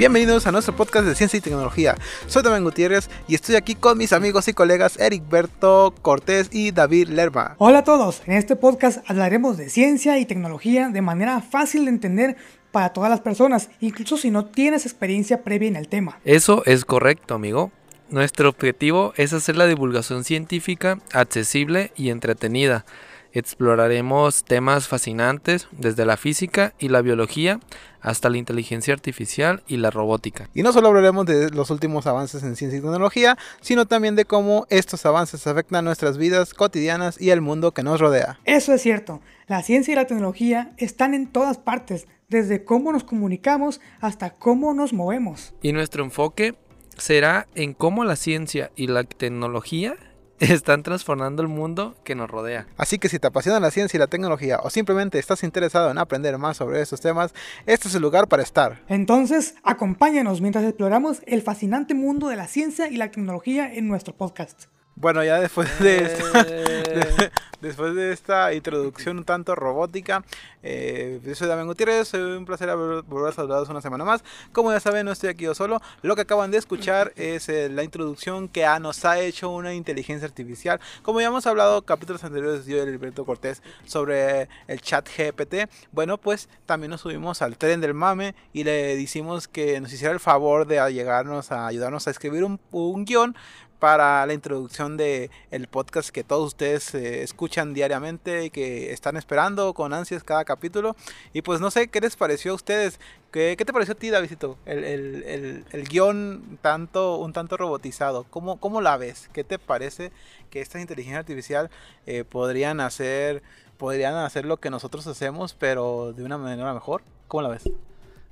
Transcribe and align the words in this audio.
Bienvenidos 0.00 0.46
a 0.46 0.50
nuestro 0.50 0.74
podcast 0.74 1.04
de 1.04 1.14
ciencia 1.14 1.36
y 1.36 1.40
tecnología. 1.42 1.94
Soy 2.26 2.42
Damián 2.42 2.64
Gutiérrez 2.64 3.10
y 3.28 3.34
estoy 3.34 3.56
aquí 3.56 3.74
con 3.74 3.98
mis 3.98 4.14
amigos 4.14 4.48
y 4.48 4.54
colegas 4.54 4.98
Eric 4.98 5.28
Berto 5.28 5.94
Cortés 6.00 6.48
y 6.52 6.70
David 6.70 7.08
Lerma. 7.08 7.54
Hola 7.58 7.80
a 7.80 7.84
todos, 7.84 8.22
en 8.24 8.32
este 8.32 8.56
podcast 8.56 9.04
hablaremos 9.10 9.58
de 9.58 9.68
ciencia 9.68 10.18
y 10.18 10.24
tecnología 10.24 10.88
de 10.88 11.02
manera 11.02 11.42
fácil 11.42 11.84
de 11.84 11.90
entender 11.90 12.36
para 12.72 12.94
todas 12.94 13.10
las 13.10 13.20
personas, 13.20 13.68
incluso 13.80 14.16
si 14.16 14.30
no 14.30 14.46
tienes 14.46 14.86
experiencia 14.86 15.42
previa 15.42 15.68
en 15.68 15.76
el 15.76 15.88
tema. 15.88 16.18
Eso 16.24 16.62
es 16.64 16.86
correcto, 16.86 17.34
amigo. 17.34 17.70
Nuestro 18.08 18.48
objetivo 18.48 19.12
es 19.16 19.34
hacer 19.34 19.58
la 19.58 19.66
divulgación 19.66 20.24
científica 20.24 20.98
accesible 21.12 21.92
y 21.94 22.08
entretenida. 22.08 22.86
Exploraremos 23.32 24.44
temas 24.44 24.88
fascinantes 24.88 25.68
desde 25.70 26.04
la 26.04 26.16
física 26.16 26.74
y 26.78 26.88
la 26.88 27.00
biología 27.00 27.60
hasta 28.00 28.28
la 28.28 28.38
inteligencia 28.38 28.94
artificial 28.94 29.62
y 29.68 29.76
la 29.76 29.90
robótica. 29.90 30.48
Y 30.54 30.62
no 30.62 30.72
solo 30.72 30.88
hablaremos 30.88 31.26
de 31.26 31.50
los 31.50 31.70
últimos 31.70 32.06
avances 32.06 32.42
en 32.42 32.56
ciencia 32.56 32.78
y 32.78 32.82
tecnología, 32.82 33.38
sino 33.60 33.86
también 33.86 34.16
de 34.16 34.24
cómo 34.24 34.66
estos 34.70 35.06
avances 35.06 35.46
afectan 35.46 35.84
nuestras 35.84 36.18
vidas 36.18 36.54
cotidianas 36.54 37.20
y 37.20 37.30
el 37.30 37.40
mundo 37.40 37.72
que 37.72 37.82
nos 37.82 38.00
rodea. 38.00 38.40
Eso 38.44 38.72
es 38.72 38.82
cierto, 38.82 39.20
la 39.46 39.62
ciencia 39.62 39.92
y 39.92 39.94
la 39.96 40.06
tecnología 40.06 40.72
están 40.76 41.14
en 41.14 41.26
todas 41.26 41.58
partes, 41.58 42.06
desde 42.28 42.64
cómo 42.64 42.92
nos 42.92 43.04
comunicamos 43.04 43.80
hasta 44.00 44.30
cómo 44.30 44.72
nos 44.74 44.92
movemos. 44.92 45.52
Y 45.62 45.72
nuestro 45.72 46.04
enfoque 46.04 46.54
será 46.96 47.46
en 47.54 47.74
cómo 47.74 48.04
la 48.04 48.16
ciencia 48.16 48.70
y 48.76 48.86
la 48.86 49.04
tecnología 49.04 49.96
están 50.40 50.82
transformando 50.82 51.42
el 51.42 51.48
mundo 51.48 51.94
que 52.02 52.14
nos 52.14 52.30
rodea. 52.30 52.66
Así 52.76 52.98
que 52.98 53.08
si 53.08 53.18
te 53.18 53.26
apasiona 53.26 53.60
la 53.60 53.70
ciencia 53.70 53.96
y 53.96 54.00
la 54.00 54.06
tecnología 54.06 54.58
o 54.62 54.70
simplemente 54.70 55.18
estás 55.18 55.44
interesado 55.44 55.90
en 55.90 55.98
aprender 55.98 56.36
más 56.38 56.56
sobre 56.56 56.80
estos 56.80 57.00
temas, 57.00 57.34
este 57.66 57.88
es 57.88 57.94
el 57.94 58.02
lugar 58.02 58.26
para 58.28 58.42
estar. 58.42 58.82
Entonces, 58.88 59.54
acompáñanos 59.62 60.40
mientras 60.40 60.64
exploramos 60.64 61.22
el 61.26 61.42
fascinante 61.42 61.94
mundo 61.94 62.28
de 62.28 62.36
la 62.36 62.48
ciencia 62.48 62.88
y 62.88 62.96
la 62.96 63.10
tecnología 63.10 63.72
en 63.72 63.88
nuestro 63.88 64.16
podcast. 64.16 64.64
Bueno, 65.00 65.24
ya 65.24 65.40
después 65.40 65.66
de 65.80 66.02
esta, 66.04 66.42
de- 66.44 67.30
después 67.62 67.94
de 67.94 68.12
esta 68.12 68.52
introducción 68.52 69.16
un 69.16 69.24
tanto 69.24 69.54
robótica, 69.54 70.22
eh, 70.62 71.20
yo 71.24 71.34
soy 71.34 71.48
Damián 71.48 71.68
Gutiérrez, 71.68 72.08
soy 72.08 72.20
un 72.20 72.44
placer 72.44 72.68
volver 73.06 73.30
a 73.30 73.34
saludaros 73.34 73.70
una 73.70 73.80
semana 73.80 74.04
más. 74.04 74.22
Como 74.52 74.70
ya 74.72 74.78
saben, 74.80 75.06
no 75.06 75.12
estoy 75.12 75.30
aquí 75.30 75.44
yo 75.44 75.54
solo. 75.54 75.80
Lo 76.02 76.16
que 76.16 76.22
acaban 76.22 76.50
de 76.50 76.58
escuchar 76.58 77.14
es 77.16 77.48
eh, 77.48 77.70
la 77.70 77.82
introducción 77.82 78.46
que 78.48 78.66
ha- 78.66 78.78
nos 78.78 79.02
ha 79.06 79.18
hecho 79.20 79.48
una 79.48 79.72
inteligencia 79.72 80.28
artificial. 80.28 80.80
Como 81.02 81.18
ya 81.22 81.28
hemos 81.28 81.46
hablado 81.46 81.80
capítulos 81.80 82.22
anteriores, 82.22 82.66
yo 82.66 82.76
y 82.76 82.80
Alberto 82.80 83.24
Cortés, 83.24 83.62
sobre 83.86 84.50
el 84.68 84.82
chat 84.82 85.08
GPT, 85.08 85.70
bueno, 85.92 86.18
pues 86.18 86.50
también 86.66 86.90
nos 86.90 87.00
subimos 87.00 87.40
al 87.40 87.56
tren 87.56 87.80
del 87.80 87.94
mame 87.94 88.34
y 88.52 88.64
le 88.64 88.96
decimos 88.96 89.48
que 89.48 89.80
nos 89.80 89.90
hiciera 89.94 90.12
el 90.12 90.20
favor 90.20 90.66
de 90.66 90.76
llegarnos 90.92 91.52
a 91.52 91.66
ayudarnos 91.66 92.06
a 92.06 92.10
escribir 92.10 92.44
un, 92.44 92.60
un 92.70 93.06
guion 93.06 93.34
para 93.80 94.24
la 94.26 94.34
introducción 94.34 94.96
de 94.96 95.30
el 95.50 95.66
podcast 95.66 96.10
que 96.10 96.22
todos 96.22 96.46
ustedes 96.46 96.94
eh, 96.94 97.22
escuchan 97.22 97.74
diariamente 97.74 98.44
y 98.44 98.50
que 98.50 98.92
están 98.92 99.16
esperando 99.16 99.74
con 99.74 99.92
ansias 99.92 100.22
cada 100.22 100.44
capítulo. 100.44 100.94
Y 101.32 101.42
pues 101.42 101.60
no 101.60 101.70
sé, 101.70 101.88
¿qué 101.88 102.00
les 102.00 102.14
pareció 102.14 102.52
a 102.52 102.54
ustedes? 102.54 103.00
¿Qué, 103.32 103.56
qué 103.58 103.64
te 103.64 103.72
pareció 103.72 103.92
a 103.92 103.96
ti, 103.96 104.10
Davidito? 104.10 104.58
El, 104.66 104.84
el, 104.84 105.22
el, 105.24 105.64
el 105.72 105.88
guion 105.88 106.58
tanto, 106.62 107.16
un 107.16 107.32
tanto 107.32 107.56
robotizado. 107.56 108.24
¿Cómo, 108.30 108.60
¿Cómo 108.60 108.80
la 108.80 108.96
ves? 108.96 109.30
¿Qué 109.32 109.42
te 109.42 109.58
parece 109.58 110.12
que 110.50 110.60
esta 110.60 110.80
inteligencia 110.80 111.20
artificial 111.20 111.70
eh, 112.06 112.24
podrían 112.24 112.80
hacer 112.80 113.42
podrían 113.78 114.14
hacer 114.14 114.44
lo 114.44 114.58
que 114.58 114.68
nosotros 114.68 115.06
hacemos, 115.06 115.54
pero 115.54 116.12
de 116.12 116.22
una 116.22 116.36
manera 116.36 116.74
mejor? 116.74 117.02
¿Cómo 117.28 117.42
la 117.42 117.48
ves? 117.48 117.62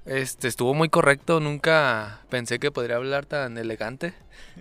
Este 0.08 0.48
estuvo 0.48 0.72
muy 0.74 0.88
correcto, 0.88 1.38
nunca 1.41 2.20
pensé 2.30 2.58
que 2.58 2.70
podría 2.70 2.96
hablar 2.96 3.26
tan 3.26 3.58
elegante. 3.58 4.14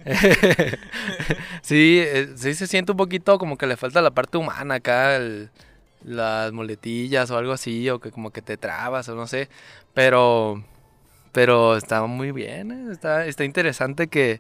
sí, 1.62 2.00
eh, 2.02 2.30
sí 2.36 2.54
se 2.54 2.68
siente 2.68 2.92
un 2.92 2.98
poquito 2.98 3.38
como 3.38 3.58
que 3.58 3.68
le 3.68 3.78
falta 3.78 4.02
la 4.02 4.12
parte 4.12 4.38
humana 4.38 4.76
acá, 4.76 5.16
el- 5.16 5.50
las 6.04 6.52
muletillas 6.54 7.32
o 7.32 7.38
algo 7.38 7.54
así, 7.54 7.90
o 7.90 8.00
que 8.00 8.12
como 8.12 8.32
que 8.32 8.42
te 8.42 8.58
trabas 8.58 9.10
o 9.10 9.16
no 9.16 9.28
sé, 9.28 9.50
pero 9.94 10.64
pero 11.32 11.76
está 11.78 12.06
muy 12.06 12.32
bien, 12.32 12.72
eh, 12.72 12.92
está 12.92 13.26
está 13.26 13.44
interesante 13.44 14.08
que 14.08 14.40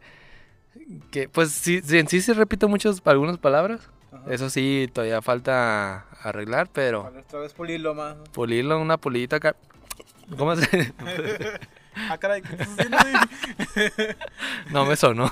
que 1.11 1.27
pues 1.29 1.51
sí, 1.51 1.81
sí, 1.83 1.97
en 1.97 2.07
sí 2.07 2.21
se 2.21 2.33
repite 2.33 2.67
muchas 2.67 3.01
algunas 3.05 3.37
palabras. 3.37 3.89
Eso 4.29 4.49
sí, 4.49 4.89
todavía 4.93 5.21
falta 5.21 6.05
arreglar, 6.21 6.69
pero 6.71 7.11
vez 7.41 7.53
pulirlo 7.53 7.93
más. 7.93 8.15
pulirlo 8.33 8.79
una 8.79 8.97
pulita 8.97 9.37
acá. 9.37 9.55
¿Cómo 10.35 10.55
se? 10.55 10.93
Ah, 12.09 12.17
caray, 12.19 12.43
¿qué 12.43 12.51
estás 12.51 12.67
haciendo 12.69 12.95
ahí? 12.95 13.13
No 14.71 14.85
me 14.85 14.95
sonó, 14.95 15.31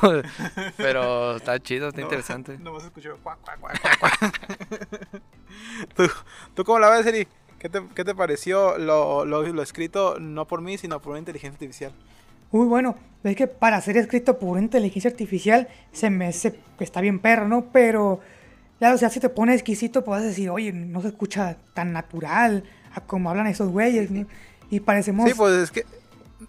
pero 0.77 1.35
está 1.35 1.59
chido, 1.59 1.89
está 1.89 2.01
No, 2.01 2.07
interesante. 2.07 2.57
No 2.59 2.79
se 2.79 2.87
escuchó. 2.87 3.17
cuac, 3.21 3.37
cuac, 3.41 3.59
cuac, 3.59 3.79
cuac, 3.99 3.99
cuac. 3.99 5.21
¿Tú, 5.95 6.07
¿Tú 6.55 6.63
cómo 6.63 6.79
la 6.79 6.89
ves, 6.89 7.05
Eri? 7.05 7.27
¿Qué 7.59 7.69
te, 7.69 7.83
qué 7.93 8.03
te 8.03 8.15
pareció 8.15 8.79
lo, 8.79 9.25
lo, 9.25 9.43
lo 9.43 9.61
escrito 9.61 10.17
no 10.19 10.47
por 10.47 10.61
mí, 10.61 10.79
sino 10.79 10.99
por 10.99 11.11
una 11.11 11.19
inteligencia 11.19 11.53
artificial? 11.53 11.91
Muy 12.51 12.65
bueno, 12.65 12.95
es 13.23 13.35
que 13.35 13.45
para 13.45 13.79
ser 13.81 13.97
escrito 13.97 14.39
por 14.39 14.49
una 14.49 14.61
inteligencia 14.61 15.11
artificial 15.11 15.67
se 15.91 16.09
me 16.09 16.31
que 16.31 16.83
está 16.83 16.99
bien 17.01 17.19
perro, 17.19 17.47
¿no? 17.47 17.65
Pero, 17.71 18.21
claro, 18.79 18.95
o 18.95 18.97
sea, 18.97 19.09
si 19.09 19.19
te 19.19 19.29
pone 19.29 19.53
exquisito, 19.53 20.03
puedes 20.03 20.25
decir, 20.25 20.49
oye, 20.49 20.73
no 20.73 21.01
se 21.01 21.09
escucha 21.09 21.57
tan 21.75 21.93
natural 21.93 22.63
a 22.93 23.01
como 23.01 23.29
hablan 23.29 23.47
esos 23.47 23.69
güeyes, 23.69 24.09
¿no? 24.09 24.25
Y 24.69 24.79
parecemos... 24.79 25.27
Sí, 25.29 25.35
pues 25.35 25.53
es 25.53 25.71
que 25.71 25.85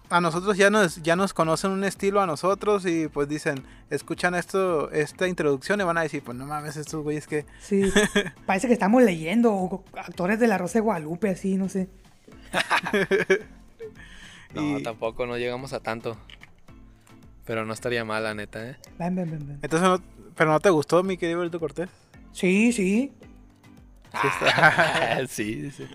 a 0.09 0.19
nosotros 0.21 0.57
ya 0.57 0.69
nos, 0.69 1.01
ya 1.01 1.15
nos 1.15 1.33
conocen 1.33 1.71
un 1.71 1.83
estilo 1.83 2.21
a 2.21 2.25
nosotros 2.25 2.85
y 2.85 3.07
pues 3.07 3.27
dicen, 3.27 3.63
escuchan 3.89 4.35
esto, 4.35 4.91
esta 4.91 5.27
introducción 5.27 5.79
y 5.81 5.83
van 5.83 5.97
a 5.97 6.01
decir, 6.01 6.23
pues 6.23 6.37
no 6.37 6.45
mames, 6.45 6.77
estos 6.77 7.03
güeyes 7.03 7.27
que... 7.27 7.45
Sí, 7.61 7.91
parece 8.45 8.67
que 8.67 8.73
estamos 8.73 9.01
leyendo 9.03 9.53
o 9.53 9.83
actores 9.97 10.39
de 10.39 10.47
la 10.47 10.57
Rosa 10.57 10.75
de 10.75 10.81
Guadalupe, 10.81 11.29
así, 11.29 11.55
no 11.55 11.69
sé. 11.69 11.89
No, 14.53 14.79
Y- 14.79 14.83
tampoco, 14.83 15.25
no 15.27 15.37
llegamos 15.37 15.73
a 15.73 15.81
tanto. 15.81 16.17
Pero 17.45 17.65
no 17.65 17.73
estaría 17.73 18.03
mal, 18.05 18.23
la 18.23 18.33
neta, 18.33 18.65
¿eh? 18.69 18.77
Ven, 18.97 19.13
ven, 19.15 19.29
ven, 19.29 19.47
ven. 19.47 19.59
Entonces, 19.61 19.87
no- 19.87 20.01
¿pero 20.35 20.51
no 20.51 20.59
te 20.61 20.69
gustó 20.69 21.03
mi 21.03 21.17
querido 21.17 21.39
Berto 21.41 21.59
Cortés? 21.59 21.89
Sí, 22.31 22.71
sí. 22.71 23.11
sí, 25.27 25.69
sí. 25.71 25.85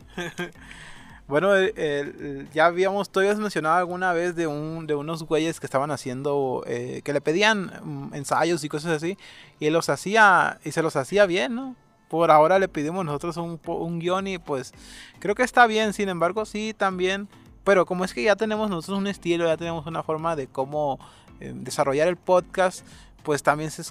Bueno, 1.28 1.54
el- 1.54 2.48
ya 2.52 2.66
habíamos, 2.66 3.10
tú 3.10 3.20
habías 3.20 3.38
mencionado 3.38 3.76
alguna 3.76 4.12
vez 4.12 4.34
de 4.36 4.46
un 4.46 4.86
de 4.86 4.94
unos 4.94 5.22
güeyes 5.22 5.60
que 5.60 5.66
estaban 5.66 5.90
haciendo, 5.90 6.62
eh, 6.66 7.00
que 7.04 7.12
le 7.12 7.20
pedían 7.20 7.72
mm, 8.10 8.14
ensayos 8.14 8.64
y 8.64 8.68
cosas 8.68 8.92
así, 8.92 9.16
y 9.60 9.70
los 9.70 9.88
hacía, 9.88 10.58
y 10.64 10.72
se 10.72 10.82
los 10.82 10.96
hacía 10.96 11.24
bien, 11.26 11.54
¿no? 11.54 11.76
Por 12.08 12.30
ahora 12.30 12.58
le 12.58 12.68
pedimos 12.68 13.04
nosotros 13.06 13.36
un, 13.38 13.58
un 13.66 13.98
guion 13.98 14.26
y 14.26 14.38
pues 14.38 14.72
creo 15.20 15.34
que 15.34 15.42
está 15.44 15.66
bien, 15.66 15.94
sin 15.94 16.10
embargo, 16.10 16.44
sí, 16.44 16.74
también, 16.76 17.28
pero 17.64 17.86
como 17.86 18.04
es 18.04 18.12
que 18.12 18.22
ya 18.24 18.36
tenemos 18.36 18.68
nosotros 18.68 18.98
un 18.98 19.06
estilo, 19.06 19.46
ya 19.46 19.56
tenemos 19.56 19.86
una 19.86 20.02
forma 20.02 20.36
de 20.36 20.48
cómo 20.48 20.98
eh, 21.40 21.52
desarrollar 21.54 22.08
el 22.08 22.16
podcast, 22.16 22.84
pues 23.22 23.42
también 23.42 23.70
se, 23.70 23.84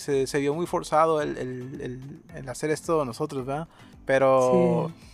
se, 0.00 0.26
se- 0.26 0.38
vio 0.38 0.54
muy 0.54 0.64
forzado 0.66 1.20
el 1.20 2.22
hacer 2.48 2.70
esto 2.70 3.04
nosotros, 3.04 3.44
¿verdad? 3.44 3.68
Pero... 4.06 4.90
Sí. 4.96 5.04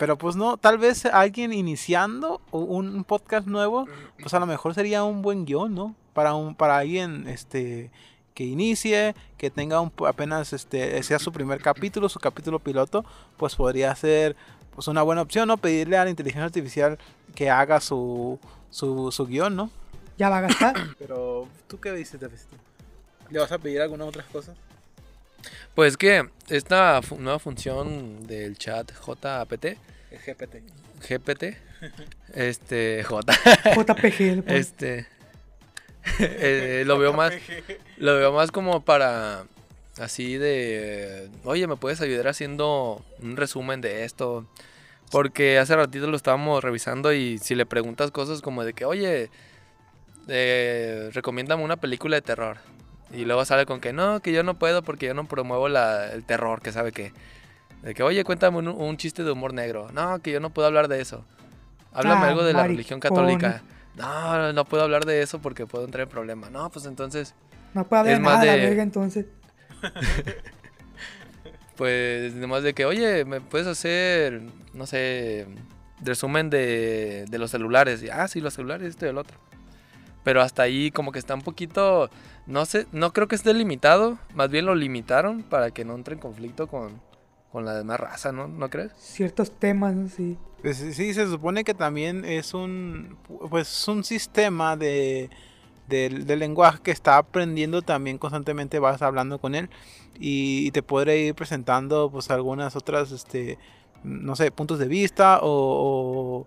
Pero 0.00 0.16
pues 0.16 0.34
no, 0.34 0.56
tal 0.56 0.78
vez 0.78 1.04
alguien 1.04 1.52
iniciando 1.52 2.40
un, 2.52 3.04
podcast 3.04 3.46
nuevo, 3.46 3.86
pues 4.18 4.32
a 4.32 4.40
lo 4.40 4.46
mejor 4.46 4.74
sería 4.74 5.04
un 5.04 5.20
buen 5.20 5.44
guion, 5.44 5.74
¿no? 5.74 5.94
Para 6.14 6.32
un 6.32 6.54
para 6.54 6.78
alguien 6.78 7.28
este 7.28 7.90
que 8.32 8.44
inicie, 8.44 9.14
que 9.36 9.50
tenga 9.50 9.78
un, 9.82 9.92
apenas 10.08 10.54
este 10.54 11.02
sea 11.02 11.18
su 11.18 11.32
primer 11.32 11.60
capítulo, 11.60 12.08
su 12.08 12.18
capítulo 12.18 12.58
piloto, 12.60 13.04
pues 13.36 13.54
podría 13.56 13.94
ser 13.94 14.36
pues 14.74 14.88
una 14.88 15.02
buena 15.02 15.20
opción, 15.20 15.46
¿no? 15.46 15.58
Pedirle 15.58 15.98
a 15.98 16.04
la 16.04 16.10
inteligencia 16.10 16.46
artificial 16.46 16.98
que 17.34 17.50
haga 17.50 17.78
su 17.78 18.38
su, 18.70 19.12
su 19.12 19.26
guion, 19.26 19.54
¿no? 19.54 19.68
Ya 20.16 20.30
va 20.30 20.38
a 20.38 20.40
gastar. 20.40 20.76
Pero 20.98 21.46
tú 21.68 21.78
qué 21.78 21.92
dices? 21.92 22.18
¿Le 23.28 23.38
vas 23.38 23.52
a 23.52 23.58
pedir 23.58 23.82
algunas 23.82 24.08
otras 24.08 24.24
cosas? 24.28 24.56
Pues 25.74 25.96
que 25.96 26.28
esta 26.48 27.00
fu- 27.02 27.18
nueva 27.18 27.38
función 27.38 28.26
del 28.26 28.56
chat 28.58 28.90
JPT, 28.92 29.64
El 30.10 30.18
GPT. 30.26 30.56
GPT, 31.08 31.56
este, 32.34 33.02
J, 33.04 33.32
JPG. 33.74 34.44
este, 34.46 35.06
eh, 36.18 36.84
lo 36.86 36.98
veo 36.98 37.12
más, 37.12 37.32
lo 37.96 38.16
veo 38.16 38.32
más 38.32 38.50
como 38.50 38.82
para, 38.84 39.44
así 39.98 40.36
de, 40.36 41.30
oye, 41.44 41.66
¿me 41.66 41.76
puedes 41.76 42.00
ayudar 42.00 42.28
haciendo 42.28 43.02
un 43.22 43.36
resumen 43.36 43.80
de 43.80 44.04
esto? 44.04 44.46
Porque 45.10 45.58
hace 45.58 45.74
ratito 45.74 46.06
lo 46.06 46.16
estábamos 46.16 46.62
revisando 46.62 47.12
y 47.12 47.38
si 47.38 47.54
le 47.54 47.66
preguntas 47.66 48.10
cosas 48.10 48.42
como 48.42 48.64
de 48.64 48.74
que, 48.74 48.84
oye, 48.84 49.30
eh, 50.28 51.10
recomiéndame 51.12 51.64
una 51.64 51.76
película 51.76 52.16
de 52.16 52.22
terror. 52.22 52.58
Y 53.12 53.24
luego 53.24 53.44
sale 53.44 53.66
con 53.66 53.80
que 53.80 53.92
no, 53.92 54.20
que 54.20 54.32
yo 54.32 54.42
no 54.42 54.58
puedo 54.58 54.82
porque 54.82 55.06
yo 55.06 55.14
no 55.14 55.26
promuevo 55.26 55.68
la- 55.68 56.12
el 56.12 56.24
terror, 56.24 56.60
que 56.62 56.72
sabe 56.72 56.92
que. 56.92 57.12
De 57.82 57.94
que, 57.94 58.02
oye, 58.02 58.22
cuéntame 58.24 58.58
un, 58.58 58.68
un 58.68 58.96
chiste 58.96 59.24
de 59.24 59.30
humor 59.30 59.54
negro. 59.54 59.88
No, 59.92 60.20
que 60.20 60.30
yo 60.32 60.40
no 60.40 60.50
puedo 60.50 60.68
hablar 60.68 60.86
de 60.88 61.00
eso. 61.00 61.24
Háblame 61.92 62.26
Ah, 62.26 62.28
algo 62.28 62.44
de 62.44 62.52
la 62.52 62.66
religión 62.66 63.00
católica. 63.00 63.62
no, 63.96 64.52
no 64.52 64.64
puedo 64.64 64.82
hablar 64.84 65.06
de 65.06 65.22
eso 65.22 65.40
porque 65.40 65.66
puedo 65.66 65.84
entrar 65.86 66.02
en 66.04 66.08
problema. 66.10 66.50
No, 66.50 66.70
pues 66.70 66.84
entonces, 66.86 67.34
No 67.74 67.84
puede 67.88 68.00
hablar 68.00 68.14
Es 68.14 68.20
más 68.20 68.34
nada 68.34 68.44
la 68.46 68.52
de- 68.56 68.60
verga 68.68 68.82
entonces. 68.82 69.26
pues, 71.76 72.34
nomás 72.34 72.62
de 72.62 72.74
que, 72.74 72.84
oye, 72.84 73.24
¿me 73.24 73.40
puedes 73.40 73.66
hacer, 73.66 74.42
no 74.74 74.86
sé, 74.86 75.46
resumen 76.02 76.50
de, 76.50 77.24
de 77.28 77.38
los 77.38 77.50
celulares? 77.50 78.02
Y, 78.02 78.10
ah, 78.10 78.28
sí, 78.28 78.40
los 78.40 78.54
celulares, 78.54 78.88
esto 78.90 79.06
y 79.06 79.08
el 79.08 79.18
otro. 79.18 79.36
Pero 80.22 80.42
hasta 80.42 80.62
ahí 80.62 80.90
como 80.90 81.12
que 81.12 81.18
está 81.18 81.34
un 81.34 81.42
poquito, 81.42 82.10
no 82.46 82.66
sé, 82.66 82.86
no 82.92 83.12
creo 83.12 83.26
que 83.28 83.36
esté 83.36 83.54
limitado, 83.54 84.18
más 84.34 84.50
bien 84.50 84.66
lo 84.66 84.74
limitaron 84.74 85.42
para 85.42 85.70
que 85.70 85.84
no 85.84 85.94
entre 85.94 86.14
en 86.14 86.20
conflicto 86.20 86.66
con, 86.66 87.00
con 87.52 87.64
la 87.64 87.74
demás 87.74 87.98
raza, 88.00 88.30
¿no? 88.32 88.46
¿No 88.48 88.68
crees? 88.68 88.92
Ciertos 88.98 89.50
temas, 89.58 89.94
¿no? 89.94 90.08
sí. 90.08 90.36
Pues 90.62 90.76
sí, 90.76 90.92
sí, 90.92 91.14
se 91.14 91.26
supone 91.26 91.64
que 91.64 91.72
también 91.72 92.26
es 92.26 92.52
un, 92.52 93.16
pues, 93.48 93.88
un 93.88 94.04
sistema 94.04 94.76
de, 94.76 95.30
del 95.88 96.26
del 96.26 96.38
lenguaje 96.38 96.80
que 96.82 96.90
está 96.90 97.16
aprendiendo 97.16 97.80
también 97.80 98.18
constantemente, 98.18 98.78
vas 98.78 99.00
hablando 99.00 99.38
con 99.38 99.54
él 99.54 99.70
y, 100.18 100.66
y 100.66 100.70
te 100.70 100.82
podré 100.82 101.18
ir 101.20 101.34
presentando 101.34 102.10
pues 102.10 102.30
algunas 102.30 102.76
otras, 102.76 103.10
este, 103.10 103.56
no 104.04 104.36
sé, 104.36 104.50
puntos 104.50 104.78
de 104.78 104.86
vista 104.86 105.38
o, 105.40 105.48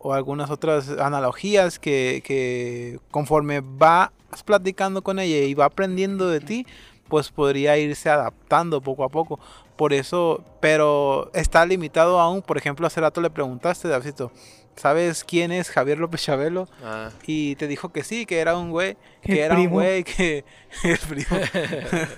o 0.00 0.14
algunas 0.14 0.50
otras 0.50 0.88
analogías 0.90 1.78
que, 1.78 2.22
que 2.24 3.00
conforme 3.10 3.60
vas 3.62 4.10
platicando 4.44 5.02
con 5.02 5.18
ella 5.18 5.38
y 5.38 5.54
va 5.54 5.66
aprendiendo 5.66 6.28
de 6.28 6.40
ti, 6.40 6.66
pues 7.08 7.30
podría 7.30 7.76
irse 7.78 8.10
adaptando 8.10 8.80
poco 8.80 9.04
a 9.04 9.08
poco. 9.08 9.40
Por 9.76 9.92
eso, 9.92 10.44
pero 10.60 11.30
está 11.34 11.64
limitado 11.64 12.20
aún. 12.20 12.42
Por 12.42 12.58
ejemplo, 12.58 12.86
hace 12.86 13.00
rato 13.00 13.20
le 13.20 13.30
preguntaste, 13.30 13.88
Davidito, 13.88 14.32
¿sabes 14.76 15.24
quién 15.24 15.52
es 15.52 15.70
Javier 15.70 15.98
López 15.98 16.22
Chabelo? 16.22 16.68
Ah, 16.84 17.10
Y 17.26 17.54
te 17.56 17.68
dijo 17.68 17.90
que 17.90 18.02
sí, 18.02 18.26
que 18.26 18.38
era 18.40 18.56
un 18.56 18.70
güey, 18.70 18.96
que 19.22 19.40
era 19.40 19.56
un 19.56 19.68
güey 19.68 20.04
que... 20.04 20.44
el 20.84 20.98
primo. 20.98 21.26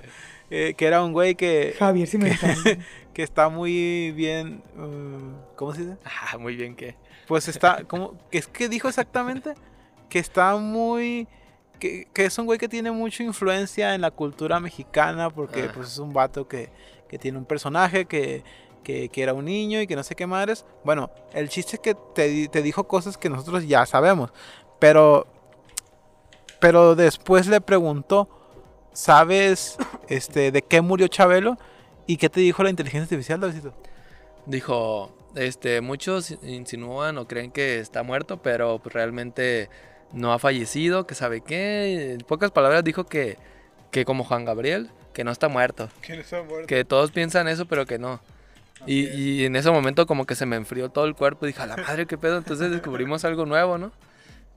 Eh, 0.53 0.75
que 0.77 0.85
era 0.85 1.05
un 1.05 1.13
güey 1.13 1.37
que, 1.37 1.77
Javier 1.79 2.09
Cimentano. 2.09 2.61
que 3.15 3.23
está 3.23 3.49
muy 3.49 4.11
bien... 4.11 4.65
uh, 4.77 5.55
¿Cómo 5.55 5.73
se 5.73 5.83
dice? 5.83 5.97
ah, 6.05 6.39
muy 6.39 6.57
bien 6.57 6.75
que... 6.75 6.97
Pues 7.31 7.47
está, 7.47 7.85
¿cómo? 7.85 8.15
¿Qué 8.29 8.39
es 8.39 8.49
que 8.49 8.69
dijo 8.69 8.89
exactamente? 8.89 9.55
Que 10.09 10.19
está 10.19 10.57
muy, 10.57 11.29
que, 11.79 12.09
que 12.13 12.25
es 12.25 12.37
un 12.39 12.47
güey 12.47 12.59
que 12.59 12.69
tiene 12.69 12.91
mucha 12.91 13.23
influencia 13.23 13.95
en 13.95 14.01
la 14.01 14.11
cultura 14.11 14.59
mexicana 14.59 15.31
porque 15.31 15.67
Ah. 15.69 15.73
pues 15.73 15.93
es 15.93 15.99
un 15.99 16.13
vato 16.13 16.49
que, 16.49 16.71
que 17.09 17.21
tiene 17.21 17.39
un 17.39 17.45
personaje 17.45 18.07
que, 18.07 18.43
que, 18.83 19.09
que 19.11 19.23
era 19.23 19.33
un 19.33 19.45
niño 19.45 19.81
y 19.81 19.87
que 19.87 19.95
no 19.95 20.03
sé 20.03 20.17
qué 20.17 20.27
madres. 20.27 20.67
Bueno, 20.83 21.09
el 21.33 21.49
chiste 21.49 21.77
es 21.77 21.81
que 21.81 21.95
te, 21.95 22.49
te 22.49 22.63
dijo 22.63 22.89
cosas 22.89 23.17
que 23.17 23.31
nosotros 23.31 23.65
ya 23.65 23.87
sabemos, 23.87 24.33
pero, 24.81 25.29
pero 26.59 26.97
después 26.97 27.47
le 27.47 27.61
preguntó, 27.61 28.29
¿sabes 28.93 29.79
este, 30.09 30.51
de 30.51 30.63
qué 30.63 30.81
murió 30.81 31.07
Chabelo? 31.07 31.57
¿Y 32.09 32.17
qué 32.17 32.29
te 32.29 32.41
dijo 32.41 32.65
la 32.65 32.71
inteligencia 32.71 33.05
artificial, 33.05 33.39
Davidito? 33.39 33.73
Dijo, 34.47 35.13
este, 35.35 35.81
muchos 35.81 36.37
insinúan 36.43 37.19
o 37.19 37.27
creen 37.27 37.51
que 37.51 37.79
está 37.79 38.03
muerto, 38.03 38.43
pero 38.43 38.79
pues, 38.79 38.93
realmente 38.93 39.69
no 40.13 40.33
ha 40.33 40.39
fallecido, 40.39 41.07
que 41.07 41.15
sabe 41.15 41.41
qué. 41.41 42.13
En 42.15 42.21
pocas 42.21 42.51
palabras 42.51 42.85
dijo 42.85 43.05
que, 43.05 43.39
que 43.91 44.05
como 44.05 44.25
Juan 44.25 44.45
Gabriel, 44.45 44.91
que 45.13 45.25
no 45.25 45.31
está 45.31 45.49
muerto. 45.49 45.89
Que 46.67 46.85
todos 46.85 47.11
piensan 47.11 47.49
eso, 47.49 47.67
pero 47.67 47.87
que 47.87 47.99
no. 47.99 48.21
Y, 48.87 49.09
y 49.09 49.45
en 49.45 49.57
ese 49.57 49.71
momento 49.71 50.07
como 50.07 50.25
que 50.25 50.35
se 50.35 50.47
me 50.47 50.57
enfrió 50.57 50.89
todo 50.89 51.05
el 51.05 51.15
cuerpo. 51.15 51.47
Dije, 51.47 51.61
a 51.61 51.67
la 51.67 51.77
madre, 51.77 52.07
qué 52.07 52.17
pedo. 52.17 52.39
Entonces 52.39 52.71
descubrimos 52.71 53.25
algo 53.25 53.45
nuevo, 53.45 53.77
¿no? 53.79 53.93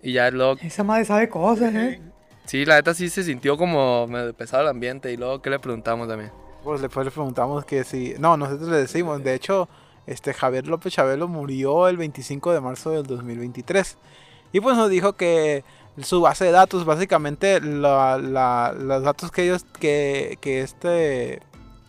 Y 0.02 0.14
ya 0.14 0.30
luego, 0.32 0.58
Esa 0.62 0.84
madre 0.84 1.06
sabe 1.06 1.30
cosas, 1.30 1.74
¿eh? 1.74 2.02
sí, 2.46 2.66
la 2.66 2.76
neta 2.76 2.94
sí 2.94 3.10
se 3.10 3.24
sintió 3.24 3.58
como 3.58 4.06
medio 4.08 4.34
pesado 4.34 4.64
el 4.64 4.70
ambiente. 4.70 5.12
Y 5.12 5.18
luego, 5.18 5.42
¿qué 5.42 5.50
le 5.50 5.60
preguntamos 5.60 6.08
también? 6.08 6.32
Pues 6.64 6.82
después 6.82 7.06
le 7.06 7.12
preguntamos 7.12 7.66
que 7.66 7.84
si. 7.84 8.16
No, 8.20 8.38
nosotros 8.38 8.70
le 8.70 8.78
decimos. 8.78 9.24
De 9.24 9.34
hecho, 9.34 9.68
este 10.08 10.34
Javier 10.34 10.68
López 10.68 10.94
Chabelo 10.94 11.28
murió 11.28 11.88
el 11.88 11.98
25 11.98 12.52
de 12.54 12.62
marzo 12.62 12.92
del 12.92 13.04
2023. 13.06 13.98
Y 14.52 14.60
pues 14.60 14.78
nos 14.78 14.90
dijo 14.90 15.14
que 15.14 15.64
su 16.02 16.22
base 16.22 16.46
de 16.46 16.52
datos, 16.52 16.86
básicamente 16.86 17.60
la- 17.62 18.18
la- 18.18 18.74
los 18.78 19.04
datos 19.04 19.32
que 19.32 19.44
ellos, 19.44 19.66
que, 19.80 20.38
que 20.42 20.62
este 20.62 21.42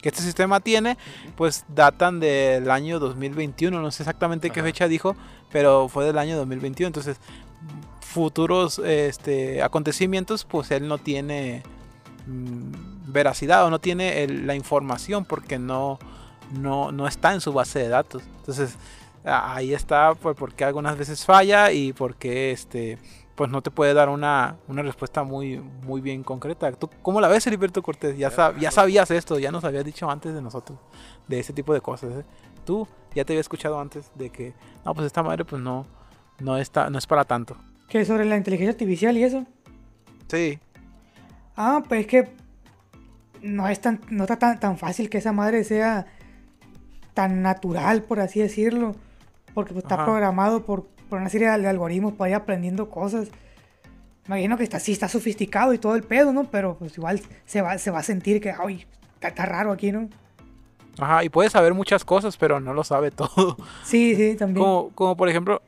que 0.02 0.11
este 0.11 0.20
sistema 0.20 0.61
tiene, 0.61 0.99
pues 1.34 1.64
datan 1.69 2.20
del 2.20 2.70
año 2.70 2.99
2021. 2.99 3.81
No 3.81 3.90
sé 3.90 4.02
exactamente 4.02 4.50
qué 4.50 4.60
Ajá. 4.60 4.69
fecha 4.69 4.87
dijo, 4.87 5.17
pero 5.50 5.88
fue 5.88 6.05
del 6.05 6.19
año 6.19 6.37
2021. 6.37 6.88
Entonces, 6.88 7.17
futuros 8.00 8.78
este, 8.84 9.62
acontecimientos, 9.62 10.44
pues 10.44 10.70
él 10.70 10.88
no 10.88 10.99
tiene 10.99 11.62
mm, 12.26 13.12
veracidad 13.12 13.64
o 13.67 13.70
no 13.70 13.78
tiene 13.81 14.22
el- 14.25 14.46
la 14.46 14.55
información 14.55 15.25
porque 15.25 15.58
no, 15.58 15.99
no, 16.52 16.93
no 16.93 17.06
está 17.06 17.32
en 17.35 17.41
su 17.41 17.52
base 17.52 17.79
de 17.81 17.88
datos. 17.88 18.23
Entonces, 18.38 18.76
ahí 19.25 19.73
está 19.75 20.14
por, 20.14 20.35
porque 20.37 20.64
algunas 20.64 20.96
veces 20.99 21.25
falla 21.25 21.73
y 21.73 21.93
porque 21.93 22.50
este 22.52 22.99
pues 23.35 23.50
no 23.50 23.62
te 23.62 23.73
puede 23.73 23.94
dar 23.94 24.08
una, 24.11 24.58
una 24.69 24.82
respuesta 24.82 25.25
muy, 25.25 25.58
muy 25.58 26.00
bien 26.00 26.23
concreta. 26.23 26.70
¿Tú 26.70 26.88
cómo 27.02 27.20
la 27.20 27.26
ves, 27.26 27.44
Heriberto 27.49 27.82
Cortés? 27.82 28.17
Ya, 28.17 28.31
sab- 28.31 28.56
ya 28.61 28.70
sabías 28.70 29.11
esto, 29.11 29.41
ya 29.41 29.50
nos 29.50 29.64
habías 29.64 29.85
dicho 29.85 30.08
antes 30.08 30.32
de 30.32 30.41
nosotros, 30.41 30.79
de 31.26 31.41
ese 31.41 31.52
tipo 31.52 31.75
de 31.75 31.81
cosas. 31.81 32.12
¿eh? 32.20 32.25
Tú 32.64 32.87
ya 33.12 33.25
te 33.25 33.32
había 33.32 33.41
escuchado 33.41 33.81
antes 33.81 34.08
de 34.14 34.31
que, 34.31 34.55
no, 34.85 34.94
pues 34.94 35.06
esta 35.08 35.25
madre 35.25 35.44
pues 35.44 35.61
no, 35.61 35.85
no, 36.38 36.56
está, 36.58 36.88
no 36.91 36.96
es 36.99 37.08
para 37.08 37.25
tanto. 37.25 37.56
Que 37.88 38.05
sobre 38.05 38.25
la 38.25 38.37
inteligencia 38.37 38.70
artificial 38.70 39.17
y 39.17 39.25
eso. 39.25 39.44
Sí, 40.29 40.61
Ah, 41.56 41.82
pues 41.88 42.02
es 42.02 42.06
que 42.06 42.29
no 43.43 43.67
es 43.69 43.81
tan, 43.81 44.00
no 44.11 44.25
está 44.25 44.38
tan, 44.38 44.61
tan 44.61 44.79
fácil 44.79 45.11
que 45.11 45.19
esa 45.19 45.32
madre 45.32 45.64
sea 45.64 46.06
tan 47.14 47.43
natural, 47.43 48.02
por 48.02 48.20
así 48.20 48.40
decirlo. 48.40 48.94
Porque 49.55 49.72
pues, 49.72 49.84
está 49.84 50.05
programado 50.05 50.64
por, 50.64 50.87
por 51.08 51.20
una 51.20 51.31
serie 51.31 51.49
de 51.49 51.69
algoritmos 51.69 52.14
para 52.14 52.31
ir 52.31 52.37
aprendiendo 52.37 52.90
cosas. 52.90 53.28
Me 54.26 54.37
imagino 54.37 54.56
que 54.56 54.64
está, 54.64 54.81
sí 54.81 54.93
está 54.93 55.08
sofisticado 55.08 55.72
y 55.72 55.78
todo 55.78 55.94
el 55.94 56.03
pedo, 56.03 56.32
¿no? 56.32 56.44
Pero 56.44 56.77
pues 56.77 56.96
igual 56.98 57.20
se 57.46 57.62
va, 57.62 57.79
se 57.79 57.91
va 57.91 58.00
a 58.00 58.03
sentir 58.03 58.41
que, 58.41 58.53
ay, 58.53 58.86
está, 59.15 59.29
está 59.29 59.46
raro 59.46 59.72
aquí, 59.72 59.93
¿no? 59.93 60.08
ajá, 60.98 61.24
y 61.24 61.29
puede 61.29 61.50
saber 61.50 61.74
muchas 61.74 62.05
cosas, 62.05 62.36
pero 62.36 62.60
no 62.60 62.72
lo 62.72 62.84
sabe 62.84 63.10
todo. 63.12 63.56
Sí, 63.84 64.15
sí, 64.15 64.36
también. 64.36 64.65
Como, 64.65 64.91
como 64.94 65.17
por 65.17 65.29
ejemplo, 65.29 65.62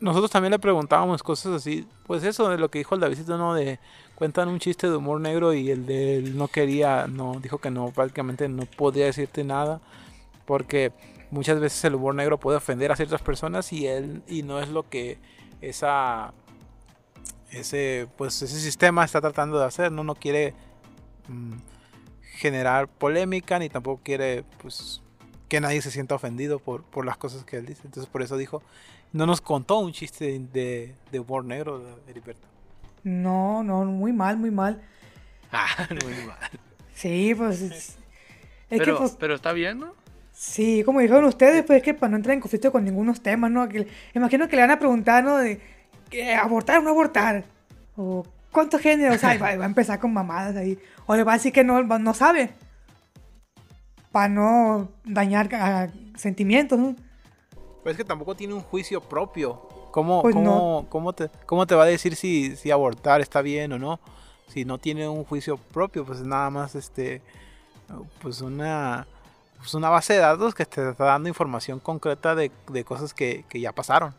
nosotros 0.00 0.30
también 0.30 0.52
le 0.52 0.58
preguntábamos 0.58 1.22
cosas 1.22 1.54
así, 1.54 1.86
pues 2.06 2.24
eso 2.24 2.48
de 2.48 2.58
lo 2.58 2.70
que 2.70 2.78
dijo 2.78 2.94
el 2.94 3.00
Davidito, 3.00 3.36
¿no? 3.38 3.54
De 3.54 3.78
cuentan 4.14 4.48
un 4.48 4.58
chiste 4.58 4.88
de 4.88 4.96
humor 4.96 5.20
negro 5.20 5.54
y 5.54 5.70
el 5.70 5.86
de 5.86 6.16
él 6.18 6.36
no 6.36 6.48
quería, 6.48 7.06
no, 7.06 7.38
dijo 7.40 7.58
que 7.58 7.70
no, 7.70 7.88
prácticamente 7.88 8.48
no 8.48 8.64
podía 8.64 9.06
decirte 9.06 9.44
nada, 9.44 9.80
porque 10.50 10.90
muchas 11.30 11.60
veces 11.60 11.84
el 11.84 11.94
humor 11.94 12.12
negro 12.12 12.40
puede 12.40 12.56
ofender 12.56 12.90
a 12.90 12.96
ciertas 12.96 13.22
personas 13.22 13.72
y 13.72 13.86
él, 13.86 14.24
y 14.26 14.42
no 14.42 14.60
es 14.60 14.68
lo 14.68 14.88
que 14.88 15.16
esa, 15.60 16.34
ese, 17.52 18.08
pues 18.16 18.42
ese 18.42 18.58
sistema 18.58 19.04
está 19.04 19.20
tratando 19.20 19.60
de 19.60 19.64
hacer, 19.64 19.92
¿no? 19.92 20.02
No 20.02 20.16
quiere 20.16 20.54
mm, 21.28 21.52
generar 22.32 22.88
polémica 22.88 23.60
ni 23.60 23.68
tampoco 23.68 24.02
quiere, 24.02 24.42
pues, 24.60 25.02
que 25.48 25.60
nadie 25.60 25.80
se 25.82 25.92
sienta 25.92 26.16
ofendido 26.16 26.58
por, 26.58 26.82
por 26.82 27.06
las 27.06 27.16
cosas 27.16 27.44
que 27.44 27.58
él 27.58 27.66
dice. 27.66 27.82
Entonces 27.84 28.10
por 28.10 28.20
eso 28.20 28.36
dijo, 28.36 28.60
no 29.12 29.26
nos 29.26 29.40
contó 29.40 29.78
un 29.78 29.92
chiste 29.92 30.36
de, 30.52 30.96
de 31.12 31.20
humor 31.20 31.44
negro, 31.44 31.80
Heriberto. 32.08 32.48
No, 33.04 33.62
no, 33.62 33.84
muy 33.84 34.12
mal, 34.12 34.36
muy 34.36 34.50
mal. 34.50 34.82
Ah, 35.52 35.86
muy 35.90 36.14
mal. 36.26 36.50
Sí, 36.92 37.36
pues. 37.36 37.60
Es, 37.60 37.72
es 37.72 37.98
Pero, 38.68 38.84
que, 38.84 38.92
pues, 38.98 39.16
pero 39.18 39.36
está 39.36 39.52
bien, 39.52 39.78
¿no? 39.78 39.99
Sí, 40.40 40.82
como 40.84 41.00
dijeron 41.00 41.26
ustedes, 41.26 41.62
pues 41.66 41.76
es 41.76 41.82
que 41.82 41.92
para 41.92 42.12
no 42.12 42.16
entrar 42.16 42.32
en 42.32 42.40
conflicto 42.40 42.72
con 42.72 42.82
ningunos 42.82 43.20
temas, 43.20 43.50
¿no? 43.50 43.68
Que, 43.68 43.86
imagino 44.14 44.48
que 44.48 44.56
le 44.56 44.62
van 44.62 44.70
a 44.70 44.78
preguntar, 44.78 45.22
¿no? 45.22 45.36
De 45.36 45.60
¿qué, 46.08 46.34
abortar 46.34 46.78
o 46.78 46.82
no 46.82 46.88
abortar. 46.88 47.44
O 47.94 48.24
cuántos 48.50 48.80
géneros 48.80 49.22
hay. 49.22 49.36
Va, 49.38 49.54
va 49.56 49.64
a 49.64 49.66
empezar 49.66 50.00
con 50.00 50.14
mamadas 50.14 50.56
ahí. 50.56 50.78
O 51.04 51.14
le 51.14 51.24
va 51.24 51.32
a 51.32 51.36
decir 51.36 51.52
que 51.52 51.62
no, 51.62 51.82
no 51.82 52.14
sabe. 52.14 52.54
Para 54.12 54.30
no 54.30 54.88
dañar 55.04 55.54
a- 55.54 55.88
sentimientos, 56.16 56.78
¿no? 56.78 56.96
Pero 57.84 57.90
es 57.90 57.98
que 57.98 58.04
tampoco 58.04 58.34
tiene 58.34 58.54
un 58.54 58.62
juicio 58.62 59.02
propio. 59.02 59.68
¿Cómo, 59.90 60.22
Pues 60.22 60.34
cómo, 60.34 60.46
no. 60.84 60.86
cómo 60.88 61.12
te, 61.12 61.28
¿Cómo 61.44 61.66
te 61.66 61.74
va 61.74 61.82
a 61.82 61.86
decir 61.86 62.16
si, 62.16 62.56
si 62.56 62.70
abortar 62.70 63.20
está 63.20 63.42
bien 63.42 63.74
o 63.74 63.78
no? 63.78 64.00
Si 64.48 64.64
no 64.64 64.78
tiene 64.78 65.06
un 65.06 65.22
juicio 65.24 65.58
propio, 65.58 66.06
pues 66.06 66.20
es 66.20 66.26
nada 66.26 66.48
más 66.48 66.74
este 66.76 67.20
pues 68.22 68.40
una 68.40 69.06
pues 69.60 69.74
una 69.74 69.88
base 69.88 70.14
de 70.14 70.18
datos 70.20 70.54
que 70.54 70.66
te 70.66 70.90
está 70.90 71.04
dando 71.04 71.28
información 71.28 71.78
concreta 71.78 72.34
de, 72.34 72.50
de 72.72 72.84
cosas 72.84 73.14
que, 73.14 73.44
que 73.48 73.60
ya 73.60 73.72
pasaron. 73.72 74.14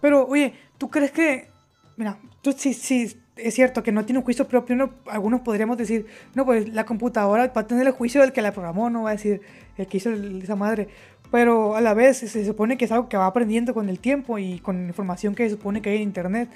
Pero, 0.00 0.26
oye, 0.26 0.54
¿tú 0.78 0.90
crees 0.90 1.12
que... 1.12 1.50
Mira, 1.96 2.18
tú 2.42 2.52
sí, 2.52 2.74
sí, 2.74 3.18
es 3.36 3.54
cierto 3.54 3.82
que 3.82 3.92
no 3.92 4.04
tiene 4.04 4.18
un 4.18 4.24
juicio 4.24 4.46
propio, 4.46 4.76
¿no? 4.76 4.90
Algunos 5.06 5.40
podríamos 5.40 5.78
decir, 5.78 6.06
no, 6.34 6.44
pues 6.44 6.68
la 6.68 6.84
computadora 6.84 7.50
va 7.56 7.62
a 7.62 7.66
tener 7.66 7.86
el 7.86 7.92
juicio 7.92 8.20
del 8.20 8.32
que 8.32 8.42
la 8.42 8.52
programó, 8.52 8.90
no 8.90 9.04
va 9.04 9.10
a 9.10 9.12
decir 9.12 9.40
el 9.76 9.86
que 9.86 9.96
hizo 9.96 10.10
esa 10.10 10.56
madre. 10.56 10.88
Pero 11.30 11.74
a 11.74 11.80
la 11.80 11.94
vez 11.94 12.18
se 12.18 12.46
supone 12.46 12.76
que 12.76 12.84
es 12.84 12.92
algo 12.92 13.08
que 13.08 13.16
va 13.16 13.26
aprendiendo 13.26 13.72
con 13.72 13.88
el 13.88 13.98
tiempo 13.98 14.38
y 14.38 14.60
con 14.60 14.86
información 14.86 15.34
que 15.34 15.44
se 15.44 15.56
supone 15.56 15.80
que 15.80 15.90
hay 15.90 15.96
en 15.96 16.02
internet. 16.02 16.50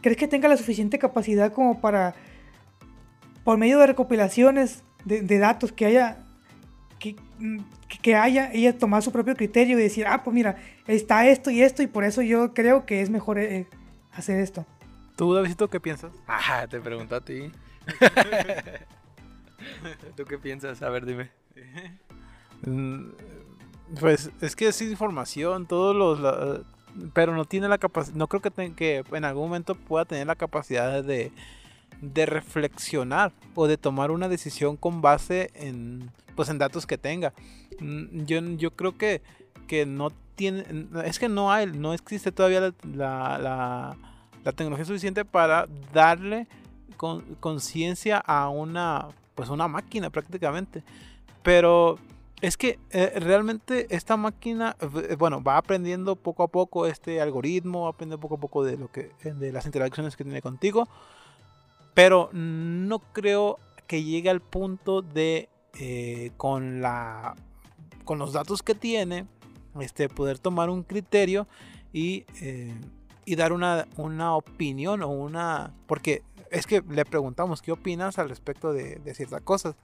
¿crees 0.00 0.16
que 0.16 0.28
tenga 0.28 0.48
la 0.48 0.56
suficiente 0.56 0.98
capacidad 0.98 1.52
como 1.52 1.80
para, 1.80 2.14
por 3.44 3.58
medio 3.58 3.78
de 3.78 3.86
recopilaciones 3.86 4.82
de, 5.04 5.22
de 5.22 5.38
datos 5.38 5.72
que 5.72 5.86
haya, 5.86 6.18
que, 7.88 7.98
que 7.98 8.14
haya 8.16 8.50
ella 8.52 8.78
tomar 8.78 9.02
su 9.02 9.12
propio 9.12 9.34
criterio 9.34 9.78
y 9.78 9.82
decir, 9.82 10.06
ah, 10.06 10.22
pues 10.22 10.34
mira, 10.34 10.56
está 10.86 11.26
esto 11.26 11.50
y 11.50 11.62
esto 11.62 11.82
y 11.82 11.86
por 11.86 12.04
eso 12.04 12.22
yo 12.22 12.54
creo 12.54 12.86
que 12.86 13.00
es 13.02 13.10
mejor 13.10 13.38
eh, 13.38 13.66
hacer 14.12 14.40
esto? 14.40 14.66
¿Tú, 15.16 15.34
Davidito, 15.34 15.68
qué 15.68 15.80
piensas? 15.80 16.12
Ah, 16.28 16.66
te 16.68 16.80
pregunto 16.80 17.16
a 17.16 17.24
ti. 17.24 17.50
¿Tú 20.16 20.24
qué 20.24 20.38
piensas? 20.38 20.82
A 20.82 20.88
ver, 20.90 21.06
dime. 21.06 21.30
Mm, 22.62 23.12
Pues 23.98 24.30
es 24.42 24.54
que 24.54 24.68
es 24.68 24.82
información, 24.82 25.66
todos 25.66 25.96
los... 25.96 26.20
la- 26.20 26.60
pero 27.14 27.34
no 27.34 27.46
tiene 27.46 27.68
la 27.68 27.78
capacidad, 27.78 28.14
no 28.16 28.28
creo 28.28 28.42
que, 28.42 28.50
ten- 28.50 28.74
que 28.74 29.02
en 29.12 29.24
algún 29.24 29.44
momento 29.44 29.74
pueda 29.74 30.04
tener 30.04 30.26
la 30.26 30.34
capacidad 30.36 31.02
de, 31.02 31.32
de 32.00 32.26
reflexionar 32.26 33.32
o 33.54 33.66
de 33.66 33.76
tomar 33.76 34.10
una 34.10 34.28
decisión 34.28 34.76
con 34.76 35.02
base 35.02 35.50
en, 35.54 36.10
pues, 36.34 36.48
en 36.48 36.58
datos 36.58 36.86
que 36.86 36.98
tenga. 36.98 37.32
Mm, 37.80 38.24
Yo, 38.24 38.40
yo 38.56 38.70
creo 38.72 38.96
que, 38.96 39.22
que 39.66 39.86
no 39.86 40.10
tiene, 40.34 40.64
es 41.04 41.18
que 41.18 41.28
no 41.28 41.52
hay, 41.52 41.66
no 41.66 41.92
existe 41.92 42.32
todavía 42.32 42.72
la, 42.94 43.96
la, 44.42 44.52
tecnología 44.52 44.86
suficiente 44.86 45.24
para 45.24 45.68
darle 45.92 46.48
con- 46.96 47.36
conciencia 47.40 48.18
a 48.18 48.48
una, 48.48 49.08
pues 49.34 49.50
una 49.50 49.68
máquina 49.68 50.08
prácticamente. 50.10 50.82
Pero 51.42 51.98
es 52.40 52.56
que 52.56 52.78
eh, 52.90 53.12
realmente 53.20 53.86
esta 53.94 54.16
máquina, 54.16 54.76
eh, 54.80 55.16
bueno, 55.18 55.42
va 55.42 55.58
aprendiendo 55.58 56.16
poco 56.16 56.42
a 56.42 56.48
poco 56.48 56.86
este 56.86 57.20
algoritmo, 57.20 57.82
va 57.82 57.90
aprendiendo 57.90 58.20
poco 58.20 58.36
a 58.36 58.40
poco 58.40 58.64
de 58.64 58.78
lo 58.78 58.88
que, 58.90 59.10
de 59.22 59.52
las 59.52 59.66
interacciones 59.66 60.16
que 60.16 60.24
tiene 60.24 60.40
contigo, 60.40 60.88
pero 61.94 62.30
no 62.32 63.00
creo 63.12 63.58
que 63.86 64.02
llegue 64.02 64.30
al 64.30 64.40
punto 64.40 65.02
de 65.02 65.48
eh, 65.78 66.30
con 66.36 66.80
la, 66.80 67.34
con 68.04 68.18
los 68.18 68.32
datos 68.32 68.62
que 68.62 68.74
tiene, 68.74 69.26
este, 69.80 70.08
poder 70.08 70.38
tomar 70.38 70.70
un 70.70 70.82
criterio 70.82 71.46
y, 71.92 72.24
eh, 72.40 72.74
y 73.24 73.36
dar 73.36 73.52
una, 73.52 73.86
una 73.96 74.34
opinión 74.34 75.02
o 75.02 75.08
una, 75.08 75.72
porque 75.86 76.22
es 76.50 76.66
que 76.66 76.82
le 76.88 77.04
preguntamos 77.04 77.62
qué 77.62 77.72
opinas 77.72 78.18
al 78.18 78.28
respecto 78.28 78.72
de, 78.72 79.00
ciertas 79.14 79.42
cosas. 79.42 79.76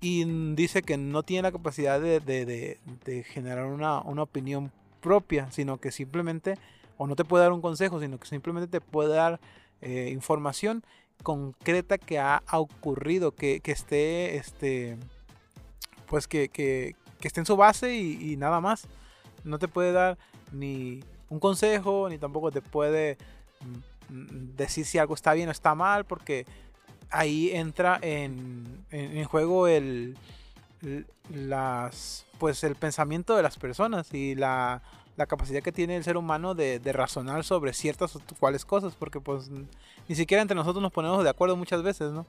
Y 0.00 0.24
dice 0.54 0.82
que 0.82 0.96
no 0.96 1.24
tiene 1.24 1.42
la 1.42 1.52
capacidad 1.52 2.00
de- 2.00 2.20
de 2.20 3.24
generar 3.24 3.66
una, 3.66 4.00
una 4.02 4.22
opinión 4.22 4.70
propia, 5.00 5.50
sino 5.50 5.78
que 5.78 5.90
simplemente, 5.90 6.54
o 6.96 7.06
no 7.06 7.16
te 7.16 7.24
puede 7.24 7.44
dar 7.44 7.52
un 7.52 7.60
consejo, 7.60 8.00
sino 8.00 8.18
que 8.18 8.26
simplemente 8.28 8.68
te 8.68 8.80
puede 8.80 9.14
dar 9.14 9.40
eh, 9.80 10.10
información 10.12 10.84
concreta 11.22 11.98
que 11.98 12.18
ha, 12.18 12.42
ocurrido, 12.52 13.32
que, 13.32 13.60
que 13.60 13.72
esté, 13.72 14.36
este, 14.36 14.96
pues 16.06 16.26
que, 16.28 16.48
que- 16.48 16.94
que 17.20 17.28
esté 17.28 17.40
en 17.40 17.46
su 17.46 17.56
base 17.56 17.96
y, 17.96 18.36
nada 18.36 18.60
más. 18.60 18.86
No 19.44 19.58
te 19.58 19.66
puede 19.68 19.92
dar 19.92 20.18
ni 20.52 21.02
un 21.28 21.40
consejo, 21.40 22.08
ni 22.08 22.18
tampoco 22.18 22.50
te 22.52 22.62
puede 22.62 23.18
mm, 24.08 24.56
decir 24.56 24.84
si 24.86 24.98
algo 24.98 25.14
está 25.14 25.32
bien 25.34 25.48
o 25.48 25.52
está 25.52 25.74
mal, 25.74 26.04
porque 26.04 26.46
ahí 27.10 27.50
entra 27.50 27.98
en, 28.02 28.84
en- 28.90 29.16
en 29.18 29.24
juego 29.24 29.66
el 29.68 30.16
las 31.30 32.24
pues 32.38 32.62
el 32.62 32.76
pensamiento 32.76 33.36
de 33.36 33.42
las 33.42 33.58
personas 33.58 34.14
y 34.14 34.34
la, 34.36 34.80
la 35.18 35.26
capacidad 35.26 35.62
que 35.62 35.72
tiene 35.72 35.96
el 35.96 36.04
ser 36.04 36.16
humano 36.16 36.54
de, 36.54 36.78
de 36.78 36.92
razonar 36.92 37.44
sobre 37.44 37.74
ciertas 37.74 38.16
o 38.16 38.22
cuales 38.38 38.64
cosas 38.64 38.94
porque 38.98 39.20
pues 39.20 39.50
ni 39.50 40.14
siquiera 40.14 40.40
entre 40.40 40.54
nosotros 40.54 40.80
nos 40.80 40.92
ponemos 40.92 41.22
de 41.24 41.28
acuerdo 41.28 41.56
muchas 41.56 41.82
veces 41.82 42.12
no 42.12 42.24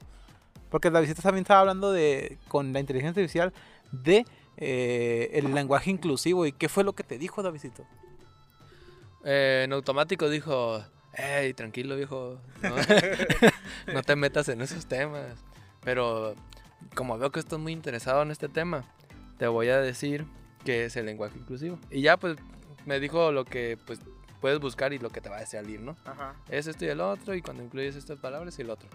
porque 0.70 0.90
la 0.90 1.00
visita 1.00 1.22
también 1.22 1.42
estaba 1.42 1.60
hablando 1.60 1.92
de 1.92 2.38
con 2.48 2.72
la 2.72 2.80
inteligencia 2.80 3.22
artificial 3.22 3.52
de 3.92 4.24
eh, 4.56 5.30
el 5.32 5.54
lenguaje 5.54 5.90
inclusivo 5.90 6.46
y 6.46 6.52
qué 6.52 6.68
fue 6.68 6.84
lo 6.84 6.94
que 6.94 7.02
te 7.02 7.18
dijo 7.18 7.42
Davidito 7.42 7.84
Eh, 9.24 9.62
en 9.64 9.72
automático 9.72 10.28
dijo, 10.28 10.82
hey, 11.12 11.52
tranquilo 11.54 11.96
viejo, 11.96 12.38
no, 12.62 12.74
no 13.92 14.02
te 14.02 14.16
metas 14.16 14.48
en 14.48 14.60
esos 14.60 14.86
temas. 14.86 15.44
Pero 15.82 16.34
como 16.94 17.18
veo 17.18 17.30
que 17.30 17.40
estás 17.40 17.58
muy 17.58 17.72
interesado 17.72 18.22
en 18.22 18.30
este 18.30 18.48
tema, 18.48 18.84
te 19.38 19.46
voy 19.46 19.68
a 19.68 19.80
decir 19.80 20.26
que 20.64 20.84
es 20.84 20.96
el 20.96 21.06
lenguaje 21.06 21.38
inclusivo. 21.38 21.78
Y 21.90 22.02
ya 22.02 22.16
pues 22.16 22.36
me 22.86 23.00
dijo 23.00 23.32
lo 23.32 23.44
que 23.44 23.78
pues 23.86 24.00
puedes 24.40 24.58
buscar 24.58 24.92
y 24.92 24.98
lo 24.98 25.10
que 25.10 25.20
te 25.20 25.28
va 25.28 25.38
a 25.38 25.46
salir, 25.46 25.80
¿no? 25.80 25.96
Ajá. 26.04 26.34
Es 26.48 26.66
esto 26.66 26.84
y 26.84 26.88
el 26.88 27.00
otro 27.00 27.34
y 27.34 27.42
cuando 27.42 27.62
incluyes 27.62 27.94
estas 27.96 28.18
palabras 28.18 28.58
y 28.58 28.62
el 28.62 28.70
otro. 28.70 28.88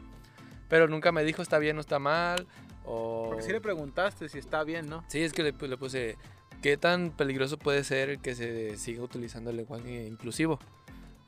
Pero 0.70 0.88
nunca 0.88 1.12
me 1.12 1.24
dijo 1.24 1.42
está 1.42 1.60
bien 1.60 1.78
o 1.78 1.82
está 1.82 2.00
mal 2.00 2.48
o... 2.86 3.28
porque 3.30 3.44
si 3.44 3.52
le 3.52 3.62
preguntaste 3.62 4.30
si 4.30 4.40
está 4.40 4.64
bien 4.64 4.90
no 4.90 5.04
Sí, 5.08 5.22
es 5.22 5.32
que 5.34 5.44
le, 5.44 5.54
pu- 5.54 5.68
le 5.68 5.78
puse, 5.78 6.18
¿qué 6.64 6.78
tan 6.78 7.12
peligroso 7.12 7.58
puede 7.58 7.84
ser 7.84 8.18
que 8.20 8.34
se 8.34 8.76
siga 8.78 9.04
utilizando 9.04 9.52
el 9.52 9.58
lenguaje 9.58 10.08
inclusivo? 10.08 10.60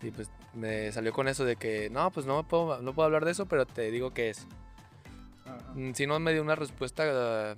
Y 0.01 0.11
pues 0.11 0.29
me 0.53 0.91
salió 0.91 1.11
con 1.13 1.27
eso 1.27 1.43
de 1.45 1.55
que, 1.55 1.89
no, 1.91 2.11
pues 2.11 2.25
no 2.27 2.47
puedo, 2.47 2.81
no 2.81 2.93
puedo 2.93 3.05
hablar 3.07 3.25
de 3.25 3.31
eso, 3.31 3.45
pero 3.47 3.65
te 3.65 3.89
digo 3.91 4.11
qué 4.13 4.29
es. 4.31 4.45
Mm, 5.75 5.93
Si 5.93 6.05
no, 6.07 6.19
me 6.19 6.33
dio 6.33 6.41
una 6.41 6.55
respuesta 6.55 7.55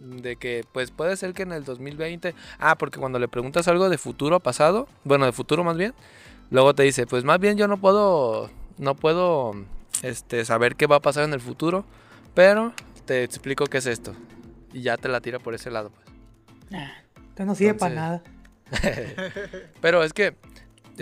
de 0.00 0.36
que, 0.36 0.64
pues 0.72 0.90
puede 0.90 1.16
ser 1.16 1.34
que 1.34 1.42
en 1.42 1.52
el 1.52 1.64
2020, 1.64 2.34
ah, 2.58 2.76
porque 2.76 2.98
cuando 2.98 3.18
le 3.18 3.28
preguntas 3.28 3.68
algo 3.68 3.88
de 3.88 3.98
futuro 3.98 4.36
a 4.36 4.40
pasado, 4.40 4.88
bueno, 5.04 5.26
de 5.26 5.32
futuro 5.32 5.64
más 5.64 5.76
bien, 5.76 5.94
luego 6.50 6.74
te 6.74 6.82
dice, 6.82 7.06
pues 7.06 7.24
más 7.24 7.38
bien 7.38 7.56
yo 7.56 7.68
no 7.68 7.76
puedo, 7.78 8.50
no 8.78 8.94
puedo, 8.96 9.52
este, 10.02 10.44
saber 10.44 10.76
qué 10.76 10.86
va 10.86 10.96
a 10.96 11.00
pasar 11.00 11.24
en 11.24 11.32
el 11.32 11.40
futuro, 11.40 11.84
pero 12.34 12.72
te 13.04 13.22
explico 13.22 13.66
qué 13.66 13.78
es 13.78 13.86
esto. 13.86 14.14
Y 14.72 14.82
ya 14.82 14.96
te 14.96 15.08
la 15.08 15.20
tira 15.20 15.38
por 15.38 15.54
ese 15.54 15.70
lado, 15.70 15.90
pues. 15.90 16.06
Entonces 16.70 17.46
no 17.46 17.54
sirve 17.54 17.74
para 17.74 17.94
nada. 17.94 18.22
Pero 19.80 20.04
es 20.04 20.12
que 20.12 20.36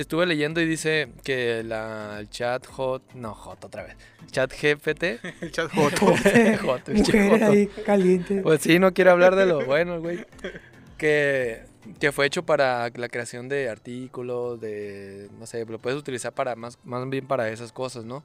estuve 0.00 0.26
leyendo 0.26 0.60
y 0.60 0.66
dice 0.66 1.08
que 1.24 1.62
la 1.62 2.20
el 2.20 2.28
chat 2.30 2.66
hot, 2.66 3.02
no 3.14 3.34
hot 3.34 3.64
otra 3.64 3.82
vez, 3.82 3.96
chat 4.30 4.52
GPT, 4.52 5.02
el 5.42 5.50
chat 5.50 5.70
joto 5.72 6.06
hot, 6.06 6.26
el 6.34 6.58
joto. 6.58 6.92
ahí 7.46 7.66
calientes. 7.84 8.42
pues 8.42 8.62
sí, 8.62 8.78
no 8.78 8.92
quiere 8.92 9.10
hablar 9.10 9.36
de 9.36 9.46
lo 9.46 9.64
bueno, 9.64 10.00
güey, 10.00 10.24
que, 10.96 11.64
que 11.98 12.12
fue 12.12 12.26
hecho 12.26 12.44
para 12.44 12.90
la 12.90 13.08
creación 13.08 13.48
de 13.48 13.68
artículos, 13.68 14.60
de, 14.60 15.28
no 15.38 15.46
sé, 15.46 15.64
lo 15.64 15.78
puedes 15.78 15.98
utilizar 15.98 16.32
para 16.32 16.54
más, 16.56 16.78
más 16.84 17.08
bien 17.08 17.26
para 17.26 17.48
esas 17.50 17.72
cosas, 17.72 18.04
¿no? 18.04 18.24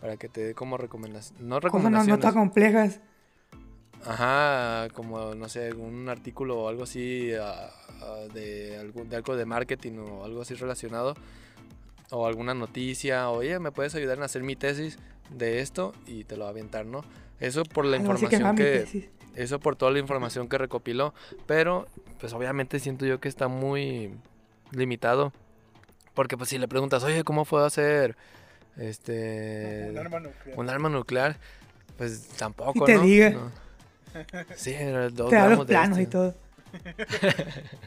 Para 0.00 0.16
que 0.16 0.28
te 0.28 0.42
dé 0.42 0.54
como 0.54 0.76
recomendaciones, 0.76 1.42
no 1.42 1.56
no, 1.56 1.60
recomendaciones. 1.60 2.18
no 2.18 2.18
tan 2.18 2.34
complejas. 2.34 3.00
Ajá, 4.04 4.88
como 4.94 5.34
no 5.34 5.48
sé, 5.48 5.72
un 5.74 6.08
artículo 6.08 6.58
o 6.60 6.68
algo 6.68 6.84
así 6.84 7.32
ah, 7.34 7.70
ah, 8.00 8.24
de, 8.32 8.78
algún, 8.78 9.08
de 9.08 9.16
algo 9.16 9.36
de 9.36 9.44
marketing 9.44 9.98
o 9.98 10.24
algo 10.24 10.42
así 10.42 10.54
relacionado. 10.54 11.14
O 12.10 12.26
alguna 12.26 12.54
noticia, 12.54 13.28
oye, 13.28 13.58
¿me 13.58 13.70
puedes 13.70 13.94
ayudar 13.94 14.16
en 14.16 14.24
hacer 14.24 14.42
mi 14.42 14.56
tesis 14.56 14.98
de 15.30 15.60
esto? 15.60 15.92
Y 16.06 16.24
te 16.24 16.36
lo 16.36 16.44
va 16.44 16.48
a 16.48 16.50
aventar, 16.52 16.86
¿no? 16.86 17.04
Eso 17.38 17.64
por 17.64 17.84
la 17.84 17.96
Algo 17.98 18.14
que 18.14 18.24
información 18.24 18.56
que... 18.56 18.64
tesis. 18.80 19.08
Eso 19.34 19.60
por 19.60 19.76
toda 19.76 19.92
la 19.92 19.98
información 20.00 20.48
que 20.48 20.58
recopiló. 20.58 21.14
Pero, 21.46 21.86
pues 22.18 22.32
obviamente 22.32 22.80
siento 22.80 23.06
yo 23.06 23.20
que 23.20 23.28
está 23.28 23.46
muy 23.46 24.10
limitado. 24.72 25.32
Porque 26.14 26.36
pues 26.36 26.48
si 26.48 26.58
le 26.58 26.66
preguntas, 26.66 27.04
oye, 27.04 27.22
¿cómo 27.22 27.44
puedo 27.44 27.64
hacer 27.64 28.16
este 28.76 29.88
un 29.90 29.98
arma 29.98 30.18
nuclear 30.20 30.58
un 30.58 30.70
arma 30.70 30.88
nuclear? 30.88 31.36
Pues 31.96 32.28
tampoco, 32.30 32.72
Y 32.82 32.84
te 32.86 32.94
¿no? 32.96 33.02
diga. 33.02 33.30
No. 33.30 33.52
Sí, 34.56 34.74
dos 35.12 35.30
Te 35.30 35.48
los 35.48 35.58
de 35.60 35.64
planos 35.66 35.98
y 35.98 36.02
esto. 36.02 36.18
todo. 36.18 36.34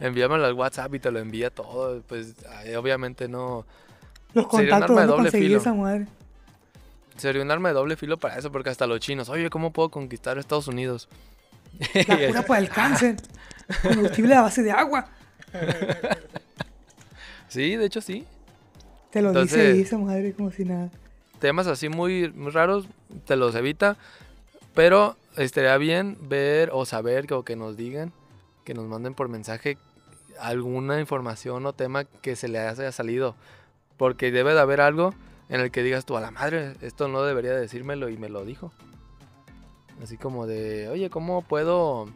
Envíamelo 0.00 0.44
al 0.44 0.54
WhatsApp 0.54 0.94
y 0.94 0.98
te 0.98 1.10
lo 1.10 1.18
envía 1.18 1.50
todo. 1.50 2.02
Pues 2.02 2.34
obviamente 2.76 3.28
no. 3.28 3.66
Los 4.34 4.46
Sería 4.50 4.76
un 4.76 4.80
contactos 4.80 4.90
arma 4.90 5.00
de 5.00 5.06
doble 5.06 5.30
filo. 5.30 5.58
esa 5.58 5.74
madre. 5.74 6.06
Sería 7.16 7.42
un 7.42 7.50
arma 7.50 7.68
de 7.68 7.74
doble 7.74 7.96
filo 7.96 8.18
para 8.18 8.38
eso, 8.38 8.52
porque 8.52 8.70
hasta 8.70 8.86
los 8.86 9.00
chinos, 9.00 9.28
oye, 9.28 9.48
¿cómo 9.48 9.72
puedo 9.72 9.90
conquistar 9.90 10.38
Estados 10.38 10.68
Unidos? 10.68 11.08
La 12.06 12.26
cura 12.28 12.42
para 12.42 12.60
el 12.60 12.68
cáncer. 12.68 13.16
Combustible 13.82 14.34
a 14.34 14.42
base 14.42 14.62
de 14.62 14.70
agua. 14.70 15.08
sí, 17.48 17.76
de 17.76 17.86
hecho 17.86 18.00
sí. 18.00 18.26
Te 19.10 19.22
lo 19.22 19.32
dice 19.32 19.80
esa 19.80 19.98
madre 19.98 20.34
como 20.34 20.50
si 20.50 20.64
nada. 20.64 20.90
Temas 21.38 21.66
así 21.66 21.88
muy, 21.88 22.30
muy 22.32 22.50
raros, 22.50 22.86
te 23.26 23.36
los 23.36 23.54
evita. 23.54 23.96
Pero 24.76 25.16
estaría 25.38 25.76
bien 25.78 26.18
ver 26.20 26.68
o 26.70 26.84
saber 26.84 27.32
o 27.32 27.44
que 27.44 27.56
nos 27.56 27.78
digan, 27.78 28.12
que 28.62 28.74
nos 28.74 28.84
manden 28.84 29.14
por 29.14 29.30
mensaje 29.30 29.78
alguna 30.38 31.00
información 31.00 31.64
o 31.64 31.72
tema 31.72 32.04
que 32.04 32.36
se 32.36 32.46
le 32.46 32.58
haya 32.58 32.92
salido. 32.92 33.34
Porque 33.96 34.30
debe 34.30 34.52
de 34.52 34.60
haber 34.60 34.82
algo 34.82 35.14
en 35.48 35.62
el 35.62 35.70
que 35.70 35.82
digas 35.82 36.04
tú, 36.04 36.18
a 36.18 36.20
la 36.20 36.30
madre, 36.30 36.74
esto 36.82 37.08
no 37.08 37.22
debería 37.22 37.54
decírmelo 37.54 38.10
y 38.10 38.18
me 38.18 38.28
lo 38.28 38.44
dijo. 38.44 38.70
Así 40.02 40.18
como 40.18 40.46
de, 40.46 40.90
oye, 40.90 41.08
¿cómo 41.08 41.40
puedo, 41.40 42.06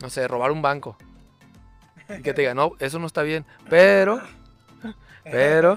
no 0.00 0.08
sé, 0.08 0.26
robar 0.26 0.50
un 0.50 0.62
banco? 0.62 0.96
Que 2.22 2.32
te 2.32 2.40
diga, 2.40 2.54
no, 2.54 2.72
eso 2.78 2.98
no 3.00 3.06
está 3.06 3.22
bien, 3.22 3.44
pero, 3.68 4.18
pero, 5.24 5.76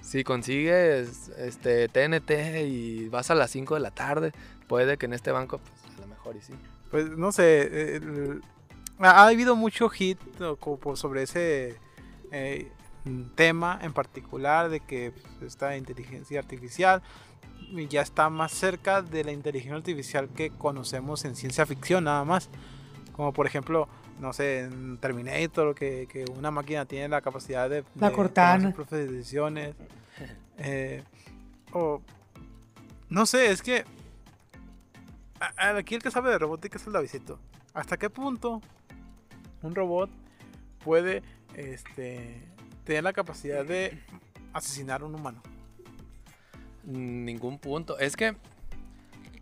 si 0.00 0.24
consigues 0.24 1.28
este 1.36 1.88
TNT 1.88 2.66
y 2.66 3.08
vas 3.08 3.30
a 3.30 3.34
las 3.34 3.50
5 3.50 3.74
de 3.74 3.80
la 3.80 3.90
tarde, 3.90 4.32
puede 4.68 4.96
que 4.98 5.06
en 5.06 5.12
este 5.14 5.30
banco, 5.32 5.58
pues 5.58 5.96
a 5.96 6.00
lo 6.00 6.06
mejor 6.06 6.36
y 6.36 6.40
sí. 6.42 6.52
Pues 6.90 7.10
no 7.16 7.32
sé, 7.32 7.96
el- 7.96 8.42
ha 8.98 9.26
habido 9.26 9.56
mucho 9.56 9.88
hit 9.88 10.18
sobre 10.94 11.22
ese 11.24 11.76
eh, 12.30 12.70
tema 13.34 13.78
en 13.82 13.92
particular 13.92 14.68
de 14.70 14.80
que 14.80 15.12
pues, 15.38 15.52
esta 15.52 15.76
inteligencia 15.76 16.38
artificial 16.40 17.02
ya 17.88 18.02
está 18.02 18.30
más 18.30 18.52
cerca 18.52 19.02
de 19.02 19.24
la 19.24 19.32
inteligencia 19.32 19.76
artificial 19.76 20.28
que 20.28 20.50
conocemos 20.50 21.24
en 21.24 21.34
ciencia 21.34 21.66
ficción 21.66 22.04
nada 22.04 22.24
más. 22.24 22.48
Como 23.12 23.32
por 23.32 23.46
ejemplo, 23.46 23.88
no 24.20 24.32
sé, 24.32 24.60
en 24.60 24.98
Terminator, 24.98 25.74
que, 25.74 26.06
que 26.08 26.24
una 26.36 26.50
máquina 26.50 26.84
tiene 26.84 27.08
la 27.08 27.20
capacidad 27.20 27.68
de, 27.68 27.84
La 27.96 28.10
de 28.10 28.14
Cortana. 28.14 28.74
decisiones. 28.90 29.74
Eh, 30.58 31.02
o 31.72 32.00
no 33.08 33.26
sé, 33.26 33.50
es 33.50 33.60
que 33.62 33.84
aquí 35.40 35.94
el 35.94 36.02
que 36.02 36.10
sabe 36.10 36.30
de 36.30 36.38
robótica 36.38 36.78
es 36.78 36.86
el 36.86 36.92
Davidito. 36.92 37.38
¿Hasta 37.72 37.96
qué 37.96 38.10
punto 38.10 38.60
un 39.62 39.74
robot 39.74 40.10
puede 40.84 41.22
este, 41.54 42.48
tener 42.84 43.04
la 43.04 43.12
capacidad 43.12 43.64
de 43.64 44.00
asesinar 44.52 45.02
a 45.02 45.06
un 45.06 45.14
humano? 45.14 45.42
Ningún 46.84 47.58
punto. 47.58 47.98
Es 47.98 48.16
que 48.16 48.36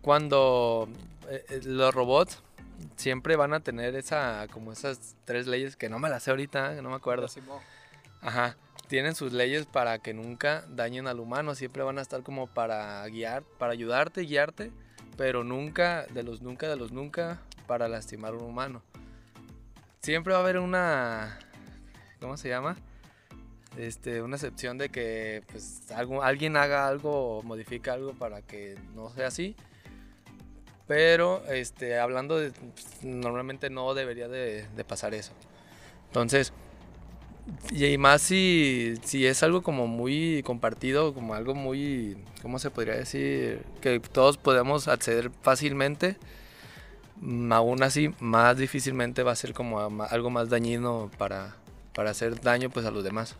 cuando 0.01 0.87
eh, 1.29 1.45
eh, 1.49 1.61
los 1.63 1.93
robots 1.93 2.41
siempre 2.95 3.35
van 3.35 3.53
a 3.53 3.59
tener 3.59 3.95
esa, 3.95 4.47
como 4.51 4.71
esas 4.71 5.15
tres 5.25 5.47
leyes 5.47 5.75
que 5.75 5.89
no 5.89 5.99
me 5.99 6.09
las 6.09 6.23
sé 6.23 6.31
ahorita, 6.31 6.75
que 6.75 6.81
no 6.81 6.89
me 6.89 6.95
acuerdo. 6.95 7.27
Ajá. 8.21 8.55
Tienen 8.87 9.15
sus 9.15 9.31
leyes 9.33 9.65
para 9.65 9.99
que 9.99 10.13
nunca 10.13 10.65
dañen 10.69 11.07
al 11.07 11.19
humano. 11.19 11.55
Siempre 11.55 11.83
van 11.83 11.97
a 11.97 12.01
estar 12.01 12.21
como 12.23 12.47
para 12.47 13.05
guiar, 13.07 13.43
para 13.57 13.73
ayudarte, 13.73 14.21
guiarte, 14.21 14.71
pero 15.17 15.43
nunca, 15.43 16.05
de 16.07 16.23
los 16.23 16.41
nunca, 16.41 16.67
de 16.67 16.75
los 16.75 16.91
nunca, 16.91 17.41
para 17.67 17.87
lastimar 17.87 18.33
a 18.33 18.37
un 18.37 18.43
humano. 18.43 18.81
Siempre 20.01 20.33
va 20.33 20.39
a 20.39 20.41
haber 20.41 20.59
una, 20.59 21.39
¿cómo 22.19 22.37
se 22.37 22.49
llama? 22.49 22.75
Este, 23.77 24.21
una 24.21 24.35
excepción 24.35 24.77
de 24.77 24.89
que 24.89 25.43
pues 25.51 25.89
algo, 25.91 26.21
alguien 26.21 26.57
haga 26.57 26.87
algo 26.87 27.37
o 27.37 27.43
modifique 27.43 27.89
algo 27.89 28.13
para 28.13 28.41
que 28.41 28.77
no 28.93 29.09
sea 29.11 29.27
así. 29.27 29.55
Pero 30.87 31.43
este, 31.47 31.97
hablando 31.97 32.37
de, 32.37 32.51
pues, 32.51 33.03
normalmente 33.03 33.69
no 33.69 33.93
debería 33.93 34.27
de, 34.27 34.67
de 34.67 34.83
pasar 34.83 35.13
eso. 35.13 35.31
Entonces, 36.07 36.53
y 37.71 37.85
y 37.85 37.97
más 37.97 38.21
si, 38.21 38.95
si 39.03 39.25
es 39.25 39.43
algo 39.43 39.63
como 39.63 39.87
muy 39.87 40.43
compartido, 40.43 41.13
como 41.13 41.33
algo 41.33 41.55
muy, 41.55 42.17
¿cómo 42.41 42.59
se 42.59 42.69
podría 42.69 42.95
decir? 42.95 43.63
Que 43.81 43.99
todos 43.99 44.37
podemos 44.37 44.87
acceder 44.87 45.31
fácilmente, 45.41 46.17
mm, 47.21 47.51
aún 47.51 47.83
así 47.83 48.13
más 48.19 48.57
difícilmente 48.57 49.23
va 49.23 49.33
a 49.33 49.35
ser 49.35 49.53
como 49.53 49.79
algo 49.79 50.29
más 50.29 50.49
dañino 50.49 51.09
para, 51.17 51.55
para 51.93 52.11
hacer 52.11 52.39
daño 52.41 52.69
pues 52.69 52.85
a 52.85 52.91
los 52.91 53.03
demás. 53.03 53.35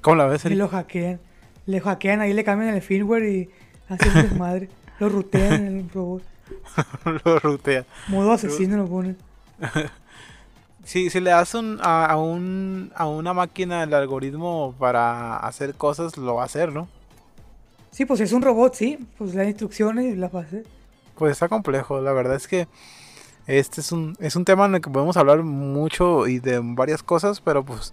¿Cómo 0.00 0.16
la 0.16 0.26
ves, 0.26 0.44
Y 0.46 0.54
lo 0.54 0.68
hackean. 0.68 1.20
Le 1.66 1.80
hackean 1.80 2.20
ahí, 2.20 2.32
le 2.32 2.44
cambian 2.44 2.74
el 2.74 2.82
firmware 2.82 3.24
y 3.24 3.50
hacen 3.88 4.14
desmadre. 4.14 4.68
Lo 4.98 5.08
rutean 5.08 5.66
en 5.66 5.78
el 5.78 5.90
robot. 5.90 6.22
lo 7.24 7.38
rutea. 7.38 7.84
Modo 8.08 8.32
asesino 8.32 8.76
lo 8.76 8.86
ponen. 8.86 9.16
Si, 10.84 11.10
si 11.10 11.20
le 11.20 11.30
das 11.30 11.54
un, 11.54 11.78
a, 11.82 12.06
a 12.06 12.16
un, 12.16 12.90
a 12.94 13.06
una 13.06 13.32
máquina 13.34 13.82
el 13.82 13.92
algoritmo 13.94 14.74
para 14.78 15.36
hacer 15.38 15.74
cosas, 15.74 16.16
lo 16.16 16.36
va 16.36 16.42
a 16.42 16.46
hacer, 16.46 16.72
¿no? 16.72 16.88
Sí, 17.90 18.04
pues 18.06 18.20
es 18.20 18.32
un 18.32 18.42
robot, 18.42 18.74
sí. 18.74 18.98
Pues 19.18 19.34
da 19.34 19.44
instrucciones 19.44 20.06
y 20.06 20.16
las 20.16 20.34
va 20.34 20.40
a 20.40 20.42
hacer. 20.42 20.64
Pues 21.16 21.32
está 21.32 21.48
complejo, 21.48 22.00
la 22.00 22.12
verdad 22.12 22.36
es 22.36 22.48
que 22.48 22.66
este 23.46 23.80
es 23.82 23.92
un, 23.92 24.16
es 24.20 24.36
un 24.36 24.44
tema 24.44 24.64
en 24.66 24.76
el 24.76 24.80
que 24.80 24.88
podemos 24.90 25.16
hablar 25.16 25.42
mucho 25.42 26.26
y 26.26 26.38
de 26.38 26.60
varias 26.62 27.02
cosas, 27.02 27.40
pero 27.40 27.62
pues 27.64 27.92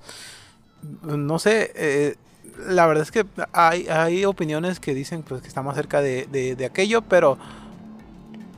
no 1.02 1.39
sé, 1.39 1.71
eh, 1.76 2.15
la 2.67 2.86
verdad 2.88 3.04
es 3.04 3.12
que 3.12 3.26
hay, 3.52 3.88
hay 3.89 4.23
opiniones 4.23 4.80
que 4.80 4.93
dicen 4.93 5.23
pues 5.23 5.41
que 5.41 5.47
está 5.47 5.62
más 5.62 5.76
cerca 5.76 6.00
de, 6.02 6.28
de- 6.32 6.56
de 6.56 6.65
aquello, 6.65 7.02
pero 7.02 7.38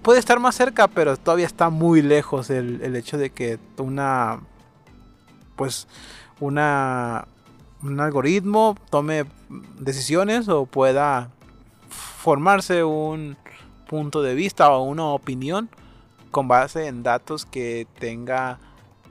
puede 0.10 0.22
estar 0.22 0.40
más 0.40 0.56
cerca, 0.56 0.88
pero 0.88 1.16
todavía 1.18 1.46
está 1.46 1.70
muy 1.70 2.02
lejos 2.02 2.50
el, 2.50 2.82
el 2.82 2.96
hecho 2.96 3.20
de 3.20 3.30
que 3.30 3.60
una 3.78 4.40
pues 5.56 5.88
una 6.40 7.28
un 7.84 8.00
algoritmo 8.00 8.76
tome 8.90 9.26
decisiones 9.78 10.50
o 10.50 10.66
pueda 10.66 11.30
formarse 11.90 12.84
un 12.84 13.38
punto 13.88 14.24
de 14.24 14.34
vista 14.34 14.72
o 14.72 14.82
una 14.82 15.06
opinión 15.06 15.70
con 16.32 16.48
base 16.48 16.88
en 16.88 17.04
datos 17.04 17.46
que 17.46 17.86
tenga 18.00 18.58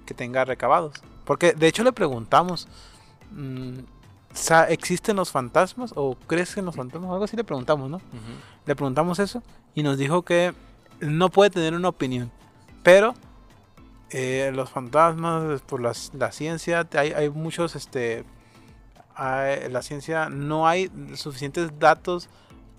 que 0.05 0.15
tenga 0.15 0.45
recabados. 0.45 0.95
Porque 1.25 1.53
de 1.53 1.69
hecho 1.69 1.85
le 1.85 1.93
preguntamos, 1.93 2.67
mm, 3.31 3.79
¿existen 4.69 5.15
los 5.15 5.31
fantasmas 5.31 5.93
o 5.95 6.17
crees 6.27 6.57
en 6.57 6.65
los 6.65 6.75
fantasmas? 6.75 7.13
Algo 7.13 7.23
así 7.23 7.37
le 7.37 7.45
preguntamos, 7.45 7.89
¿no? 7.89 8.01
Le 8.67 8.75
preguntamos 8.75 9.21
eso 9.21 9.45
y 9.77 9.85
nos 9.85 9.97
dijo 9.97 10.23
que 10.23 10.55
no 11.01 11.29
puede 11.31 11.51
tener 11.51 11.75
una 11.75 11.89
opinión, 11.89 12.31
pero 12.83 13.15
eh, 14.11 14.51
los 14.55 14.71
fantasmas, 14.71 15.61
por 15.63 15.81
las- 15.81 16.13
la, 16.15 16.33
ciencia, 16.33 16.87
hay, 16.95 17.13
hay 17.13 17.29
muchos, 17.31 17.77
este, 17.77 18.25
hay- 19.15 19.69
la 19.71 19.83
ciencia 19.83 20.29
no 20.29 20.67
hay 20.67 20.91
suficientes 21.15 21.79
datos 21.79 22.29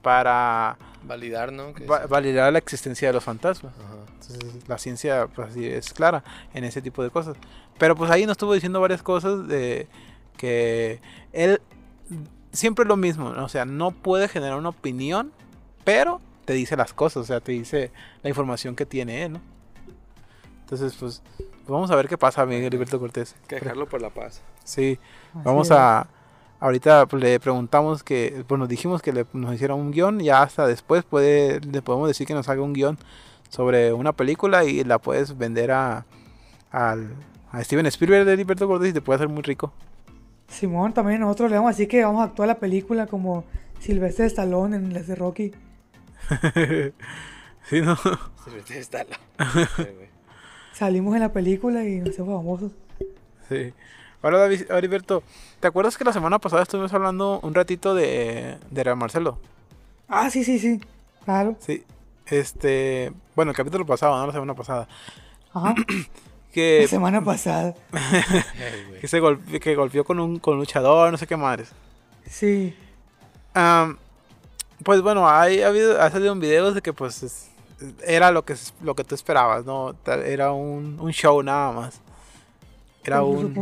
para 0.02 0.78
Validar, 1.04 1.54
¿no? 1.54 1.74
Va- 1.90 2.08
validar 2.08 2.52
la 2.52 2.60
existencia 2.60 3.08
de 3.08 3.14
los 3.14 3.24
fantasmas. 3.24 3.74
Ajá. 3.78 3.96
Entonces, 4.22 4.68
la 4.68 4.78
ciencia 4.78 5.28
pues, 5.34 5.50
así 5.52 5.66
es 5.66 5.94
clara 5.94 6.24
en 6.54 6.66
ese 6.66 6.82
tipo 6.82 7.02
de 7.04 7.10
cosas. 7.10 7.38
Pero 7.78 7.96
pues 7.96 8.12
ahí 8.12 8.24
nos 8.26 8.34
estuvo 8.34 8.54
diciendo 8.54 8.82
varias 8.82 9.02
cosas 9.02 9.48
de 9.48 9.88
que 10.36 11.00
él 11.32 11.62
siempre 12.52 12.84
es 12.84 12.90
lo 12.90 12.98
mismo, 12.98 13.30
¿no? 13.32 13.46
o 13.46 13.50
sea, 13.50 13.64
no 13.64 13.92
puede 13.92 14.28
generar 14.28 14.58
una 14.58 14.70
opinión, 14.70 15.32
pero 15.86 16.20
te 16.50 16.56
dice 16.56 16.76
las 16.76 16.94
cosas, 16.96 17.18
o 17.18 17.26
sea, 17.26 17.42
te 17.42 17.52
dice 17.52 17.92
la 18.24 18.30
información 18.30 18.76
que 18.76 18.84
tiene 18.88 19.22
él, 19.24 19.34
¿no? 19.34 19.42
Entonces, 20.62 20.96
pues, 21.00 21.22
pues 21.46 21.68
vamos 21.68 21.92
a 21.92 21.96
ver 21.96 22.08
qué 22.08 22.18
pasa, 22.18 22.44
Miguel 22.44 22.64
Heriberto 22.64 23.00
Cortés. 23.00 23.36
Que 23.48 23.58
dejarlo 23.60 23.88
por 23.88 24.02
la 24.02 24.10
paz. 24.10 24.42
Sí, 24.64 24.98
Así 25.30 25.42
vamos 25.44 25.68
es. 25.68 25.74
a... 25.78 26.08
Ahorita 26.60 27.06
pues, 27.06 27.22
le 27.22 27.40
preguntamos 27.40 28.02
que, 28.04 28.44
bueno, 28.48 28.66
dijimos 28.66 29.04
que 29.04 29.14
le, 29.14 29.28
nos 29.32 29.54
hiciera 29.54 29.76
un 29.76 29.92
guion, 29.92 30.22
ya 30.22 30.42
hasta 30.42 30.66
después 30.66 31.04
puede, 31.04 31.60
le 31.60 31.84
podemos 31.84 32.08
decir 32.08 32.26
que 32.26 32.34
nos 32.34 32.50
haga 32.50 32.64
un 32.64 32.74
guion 32.74 32.98
sobre 33.50 33.94
una 33.94 34.14
película 34.14 34.66
y 34.66 34.84
la 34.84 34.98
puedes 34.98 35.38
vender 35.38 35.70
a, 35.70 36.08
al- 36.72 37.14
a 37.52 37.64
Steven 37.64 37.86
Spielberg 37.86 38.26
de 38.26 38.34
Heriberto 38.34 38.68
Cortés 38.68 38.90
y 38.90 38.94
te 38.94 39.02
puede 39.02 39.18
hacer 39.18 39.30
muy 39.30 39.44
rico. 39.44 39.72
Simón, 40.48 40.94
también 40.96 41.20
nosotros 41.22 41.52
le 41.52 41.58
vamos 41.58 41.70
a 41.70 41.74
decir 41.74 41.88
que 41.88 42.04
vamos 42.04 42.22
a 42.22 42.24
actuar 42.26 42.48
la 42.48 42.58
película 42.58 43.06
como 43.06 43.44
Silvestre 43.80 44.26
Stallone 44.26 44.78
en 44.78 44.96
las 44.96 45.06
de 45.06 45.14
Rocky. 45.14 45.52
sí, 47.70 47.82
¿no? 47.82 47.98
Salimos 50.74 51.16
en 51.16 51.22
la 51.22 51.34
película 51.34 51.84
y 51.84 51.98
nos 52.00 52.10
hacemos 52.10 52.38
famosos. 52.40 52.72
Sí. 53.50 53.74
Ahora, 54.22 54.40
David, 54.40 54.70
Heriberto, 54.72 55.24
¿te 55.60 55.68
acuerdas 55.68 55.98
que 55.98 56.04
la 56.04 56.14
semana 56.14 56.40
pasada 56.40 56.64
estuvimos 56.64 56.94
hablando 56.94 57.40
un 57.42 57.54
ratito 57.56 57.96
de, 57.96 58.58
de 58.70 58.84
Real 58.84 58.98
Marcelo? 58.98 59.40
Ah, 60.08 60.30
sí, 60.30 60.44
sí, 60.44 60.60
sí. 60.60 60.80
Claro. 61.26 61.56
Sí. 61.60 61.84
Este, 62.28 63.12
bueno, 63.36 63.52
el 63.52 63.58
capítulo 63.58 63.86
pasado, 63.86 64.18
no 64.20 64.28
la 64.28 64.34
semana 64.34 64.54
pasada. 64.56 64.88
Ajá. 65.54 65.76
Que 66.52 66.80
La 66.82 66.88
semana 66.88 67.24
pasada. 67.24 67.76
Que 69.00 69.08
se 69.08 69.22
golpe- 69.22 69.60
que 69.60 69.76
golpeó 69.76 70.04
con 70.04 70.20
un, 70.20 70.40
con 70.40 70.56
un 70.56 70.62
luchador, 70.62 71.12
no 71.12 71.18
sé 71.20 71.28
qué 71.28 71.38
madres. 71.38 71.72
Sí. 72.26 72.76
Am, 73.54 73.98
pues 74.84 75.02
bueno, 75.02 75.28
hay, 75.30 75.62
ha, 75.62 75.68
habido, 75.68 76.02
ha 76.02 76.10
salido 76.10 76.34
un 76.34 76.40
video 76.40 76.74
de 76.74 76.82
que 76.82 76.94
pues 76.94 77.24
es- 77.24 77.50
era 78.06 78.32
lo 78.32 78.44
que, 78.44 78.56
lo 78.82 78.96
que 78.96 79.04
tú 79.04 79.16
esperabas, 79.16 79.66
¿no? 79.66 79.96
Era 80.06 80.52
un, 80.52 80.98
un 81.00 81.12
show 81.12 81.42
nada 81.44 81.72
más. 81.72 82.02
Era 83.04 83.24
un, 83.24 83.54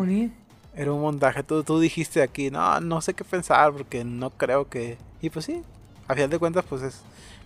era 0.75 0.91
un 0.91 1.01
montaje. 1.01 1.43
Tú, 1.43 1.63
tú 1.63 1.79
dijiste 1.79 2.21
aquí, 2.21 2.49
no, 2.49 2.79
no 2.81 3.01
sé 3.01 3.13
qué 3.13 3.23
pensar 3.23 3.71
porque 3.73 4.03
no 4.03 4.31
creo 4.31 4.67
que... 4.69 4.97
Y 5.21 5.29
pues 5.29 5.45
sí, 5.45 5.61
a 6.07 6.13
final 6.15 6.29
de 6.29 6.39
cuentas 6.39 6.65
pues 6.67 6.81
es 6.81 7.01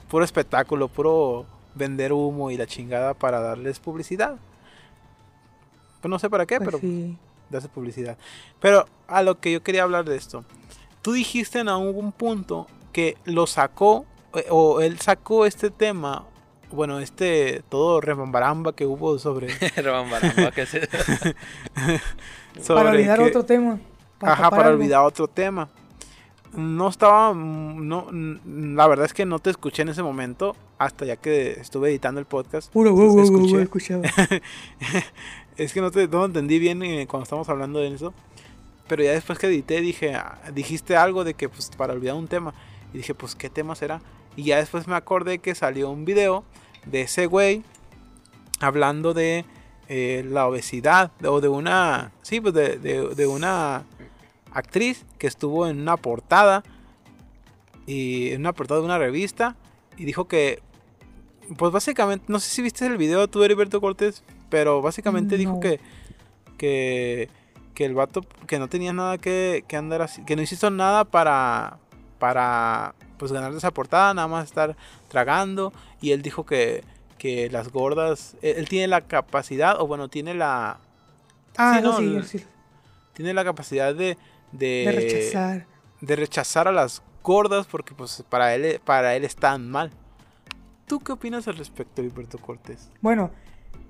puro 0.10 0.24
espectáculo, 0.26 0.88
puro 0.88 1.46
vender 1.76 2.12
humo 2.14 2.52
y 2.52 2.58
la 2.58 2.66
chingada 2.68 3.14
para 3.14 3.40
darles 3.42 3.80
publicidad. 3.80 4.36
Pues 6.02 6.10
no 6.10 6.18
sé 6.20 6.30
para 6.30 6.46
qué, 6.46 6.58
Pues 6.58 6.68
pero 6.70 6.80
sí. 6.80 7.18
darse 7.50 7.68
publicidad. 7.70 8.18
Pero 8.60 8.86
a 9.08 9.22
lo 9.24 9.40
que 9.40 9.52
yo 9.52 9.62
quería 9.64 9.84
hablar 9.84 10.06
de 10.06 10.16
esto. 10.16 10.44
Tú 11.02 11.12
dijiste 11.14 11.60
en 11.60 11.70
algún 11.70 12.12
punto 12.12 12.68
que 12.92 13.18
lo 13.26 13.48
sacó, 13.48 14.06
eh, 14.36 14.46
o 14.50 14.82
él 14.82 15.00
sacó 15.00 15.46
este 15.46 15.70
tema, 15.72 16.26
bueno, 16.72 17.00
este 17.00 17.64
todo 17.70 18.00
remambaramba 18.02 18.74
que 18.74 18.86
hubo 18.86 19.18
sobre... 19.20 19.48
Rebambaramba, 19.76 20.52
que 20.52 20.66
se- 20.66 20.88
sobre 22.62 22.76
Para 22.84 22.92
olvidar 22.92 23.20
que- 23.20 23.26
otro 23.26 23.46
tema. 23.46 23.80
Ajá, 24.22 24.36
tapar 24.44 24.50
para 24.52 24.64
algo. 24.70 24.78
olvidar 24.80 25.04
otro 25.04 25.28
tema. 25.28 25.70
no 26.54 26.90
estaba, 26.90 27.34
no, 27.34 28.08
la 28.12 28.88
verdad 28.88 29.06
es 29.06 29.14
que 29.14 29.26
no 29.26 29.40
te 29.40 29.50
escuché 29.50 29.82
en 29.84 29.90
ese 29.90 30.04
momento, 30.04 30.56
hasta 30.78 31.06
ya 31.06 31.16
que 31.16 31.52
estuve 31.54 31.90
editando 31.90 32.20
el 32.20 32.26
podcast. 32.28 32.72
Puro, 32.72 32.90
Entonces, 32.92 33.32
wow, 33.32 33.40
wow, 33.40 33.50
wow, 33.50 33.60
escuché. 33.60 33.98
escuchaba. 33.98 34.02
es 35.58 35.74
que 35.74 35.82
no 35.82 35.92
te 35.92 36.08
no 36.08 36.26
entendí 36.26 36.60
bien 36.60 36.84
eh, 36.84 37.08
cuando 37.10 37.24
estábamos 37.24 37.50
hablando 37.50 37.80
de 37.80 37.88
eso. 37.94 38.14
Pero 38.88 39.04
ya 39.04 39.12
después 39.14 39.40
que 39.40 39.48
edité 39.48 39.80
dije, 39.82 40.14
ah, 40.16 40.40
dijiste 40.54 40.98
algo 40.98 41.24
de 41.24 41.34
que 41.34 41.48
pues 41.50 41.70
para 41.78 41.94
olvidar 41.94 42.16
un 42.16 42.28
tema. 42.28 42.54
Y 42.94 42.98
dije, 42.98 43.14
pues 43.14 43.36
qué 43.36 43.50
tema 43.50 43.76
será. 43.76 44.02
Y 44.36 44.44
ya 44.44 44.58
después 44.58 44.88
me 44.88 44.96
acordé 44.96 45.40
que 45.40 45.56
salió 45.56 45.90
un 45.90 46.06
video 46.06 46.44
de 46.86 47.02
ese 47.02 47.26
güey 47.26 47.64
hablando 48.60 49.14
de 49.14 49.46
eh, 49.90 50.24
la 50.28 50.48
obesidad 50.48 51.12
o 51.26 51.42
de 51.42 51.48
una, 51.50 52.12
sí, 52.22 52.40
pues 52.40 52.54
de, 52.54 52.78
de- 52.78 53.16
de 53.16 53.28
una 53.28 53.84
actriz 54.54 55.06
que 55.18 55.28
estuvo 55.28 55.68
en 55.68 55.82
una 55.82 55.98
portada 55.98 56.64
y 57.86 58.32
en 58.32 58.42
una 58.42 58.54
portada 58.54 58.80
de 58.80 58.86
una 58.86 58.98
revista 58.98 59.56
y 59.98 60.06
dijo 60.06 60.28
que, 60.28 60.62
pues 61.58 61.72
básicamente, 61.72 62.26
no 62.28 62.40
sé 62.40 62.50
si 62.50 62.62
viste 62.62 62.86
el 62.86 62.98
video 62.98 63.28
tú, 63.28 63.44
Heriberto 63.44 63.82
Cortés, 63.82 64.24
pero 64.50 64.82
básicamente 64.82 65.38
dijo 65.38 65.60
que, 65.60 65.80
que, 66.58 67.30
que 67.74 67.86
el 67.86 67.94
vato, 67.94 68.22
que 68.48 68.60
no 68.60 68.70
tenía 68.70 68.94
nada 68.94 69.18
que, 69.18 69.66
que 69.68 69.76
andar 69.78 70.02
así, 70.02 70.24
que 70.24 70.36
no 70.36 70.42
hizo 70.42 70.70
nada 70.70 71.04
para, 71.06 71.80
para, 72.22 72.94
pues 73.18 73.32
ganar 73.32 73.52
esa 73.54 73.72
portada, 73.72 74.14
nada 74.14 74.28
más 74.30 74.46
estar 74.46 74.78
tragando 75.10 75.74
y 76.00 76.12
él 76.12 76.22
dijo 76.22 76.46
que, 76.46 76.84
que 77.18 77.50
las 77.50 77.70
gordas, 77.70 78.36
él, 78.42 78.56
él 78.60 78.70
tiene 78.70 78.88
la 78.88 79.02
capacidad, 79.02 79.82
o 79.82 79.88
bueno, 79.88 80.08
tiene 80.08 80.36
la, 80.36 80.78
Ah, 81.58 81.80
Sí, 81.80 81.84
no, 81.84 82.00
no, 82.00 82.24
sí, 82.24 82.46
tiene 83.14 83.34
la 83.34 83.44
capacidad 83.44 83.94
de, 83.94 84.18
de, 84.54 84.68
de 84.86 84.92
rechazar. 84.94 85.68
de 86.00 86.16
rechazar 86.16 86.68
a 86.68 86.72
las 86.72 87.02
gordas 87.24 87.66
porque 87.68 87.94
pues 87.94 88.24
para 88.30 88.56
él, 88.56 88.80
para 88.86 89.16
él 89.16 89.26
están 89.26 89.70
mal. 89.70 89.92
¿Tú 90.88 91.00
qué 91.00 91.12
opinas 91.14 91.48
al 91.48 91.58
respecto, 91.58 92.02
Heriberto 92.02 92.38
Cortés? 92.38 92.90
Bueno, 93.02 93.32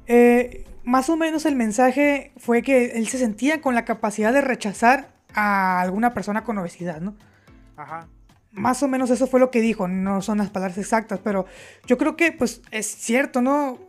eh, 0.08 0.66
más 0.84 1.10
o 1.10 1.18
menos 1.18 1.46
el 1.46 1.56
mensaje 1.56 2.32
fue 2.38 2.62
que 2.64 2.94
él 2.98 3.08
se 3.08 3.18
sentía 3.20 3.62
con 3.62 3.76
la 3.76 3.86
capacidad 3.86 4.34
de 4.34 4.42
rechazar 4.42 5.14
a 5.34 5.82
alguna 5.82 6.14
persona 6.14 6.44
con 6.44 6.58
obesidad, 6.58 7.00
¿no? 7.02 7.16
Ajá. 7.78 8.08
Más 8.52 8.84
o 8.84 8.88
menos 8.88 9.10
eso 9.10 9.28
fue 9.28 9.40
lo 9.40 9.50
que 9.50 9.62
dijo, 9.62 9.88
no 9.88 10.22
son 10.22 10.40
las 10.40 10.50
palabras 10.50 10.78
exactas, 10.78 11.20
pero 11.24 11.46
yo 11.86 11.98
creo 11.98 12.16
que 12.18 12.32
pues 12.34 12.62
es 12.72 12.86
cierto, 12.86 13.42
¿no? 13.42 13.80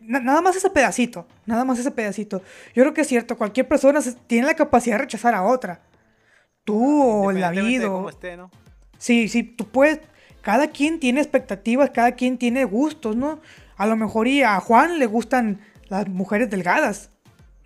Na- 0.00 0.20
nada 0.20 0.40
más 0.42 0.56
ese 0.56 0.70
pedacito, 0.70 1.26
nada 1.46 1.64
más 1.64 1.78
ese 1.78 1.90
pedacito. 1.90 2.42
Yo 2.74 2.82
creo 2.82 2.94
que 2.94 3.00
es 3.00 3.08
cierto, 3.08 3.36
cualquier 3.38 3.66
persona 3.66 4.00
tiene 4.26 4.46
la 4.46 4.54
capacidad 4.54 4.96
de 4.96 5.02
rechazar 5.02 5.34
a 5.34 5.42
otra. 5.42 5.80
Tú 6.64 7.24
o 7.86 8.08
esté, 8.10 8.36
¿no? 8.36 8.50
Sí, 8.98 9.28
sí, 9.28 9.42
tú 9.42 9.66
puedes. 9.68 10.00
Cada 10.42 10.68
quien 10.68 11.00
tiene 11.00 11.20
expectativas, 11.20 11.90
cada 11.90 12.12
quien 12.12 12.38
tiene 12.38 12.64
gustos, 12.64 13.16
¿no? 13.16 13.40
A 13.76 13.86
lo 13.86 13.96
mejor 13.96 14.28
y 14.28 14.42
a 14.42 14.60
Juan 14.60 14.98
le 14.98 15.06
gustan 15.06 15.60
las 15.88 16.08
mujeres 16.08 16.50
delgadas. 16.50 17.10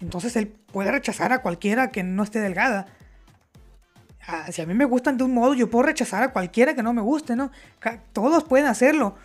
Entonces 0.00 0.36
él 0.36 0.48
puede 0.48 0.90
rechazar 0.90 1.32
a 1.32 1.42
cualquiera 1.42 1.90
que 1.90 2.02
no 2.02 2.22
esté 2.22 2.40
delgada. 2.40 2.86
Ah, 4.26 4.46
si 4.52 4.62
a 4.62 4.66
mí 4.66 4.74
me 4.74 4.84
gustan 4.84 5.16
de 5.16 5.24
un 5.24 5.34
modo, 5.34 5.54
yo 5.54 5.68
puedo 5.68 5.84
rechazar 5.84 6.22
a 6.22 6.32
cualquiera 6.32 6.74
que 6.74 6.82
no 6.82 6.92
me 6.92 7.02
guste, 7.02 7.34
¿no? 7.34 7.50
Todos 8.12 8.44
pueden 8.44 8.66
hacerlo. 8.66 9.16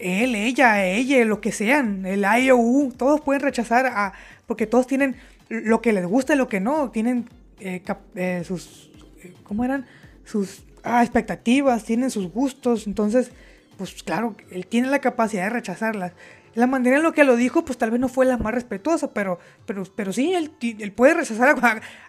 Él, 0.00 0.34
ella, 0.34 0.84
ella, 0.84 1.24
lo 1.24 1.40
que 1.40 1.52
sean, 1.52 2.04
el 2.04 2.24
I 2.24 2.50
o 2.50 2.56
U, 2.56 2.92
todos 2.96 3.20
pueden 3.20 3.42
rechazar 3.42 3.86
a. 3.86 4.12
Porque 4.46 4.66
todos 4.66 4.86
tienen 4.88 5.16
lo 5.48 5.80
que 5.80 5.92
les 5.92 6.04
gusta 6.04 6.34
y 6.34 6.36
lo 6.36 6.48
que 6.48 6.58
no. 6.58 6.90
Tienen 6.90 7.28
eh, 7.60 7.80
eh, 8.16 8.42
sus. 8.44 8.90
eh, 9.22 9.32
¿Cómo 9.44 9.64
eran? 9.64 9.86
Sus 10.24 10.64
ah, 10.82 11.02
expectativas, 11.02 11.84
tienen 11.84 12.10
sus 12.10 12.28
gustos. 12.32 12.88
Entonces, 12.88 13.30
pues 13.78 14.02
claro, 14.02 14.34
él 14.50 14.66
tiene 14.66 14.88
la 14.88 14.98
capacidad 14.98 15.44
de 15.44 15.50
rechazarlas. 15.50 16.12
La 16.56 16.66
manera 16.66 16.96
en 16.96 17.02
lo 17.04 17.12
que 17.12 17.22
lo 17.22 17.36
dijo, 17.36 17.64
pues 17.64 17.78
tal 17.78 17.92
vez 17.92 18.00
no 18.00 18.08
fue 18.08 18.26
la 18.26 18.36
más 18.36 18.52
respetuosa, 18.54 19.12
pero, 19.12 19.38
pero, 19.66 19.84
pero 19.94 20.12
sí, 20.12 20.34
él, 20.34 20.50
él 20.60 20.92
puede 20.92 21.14
rechazar 21.14 21.56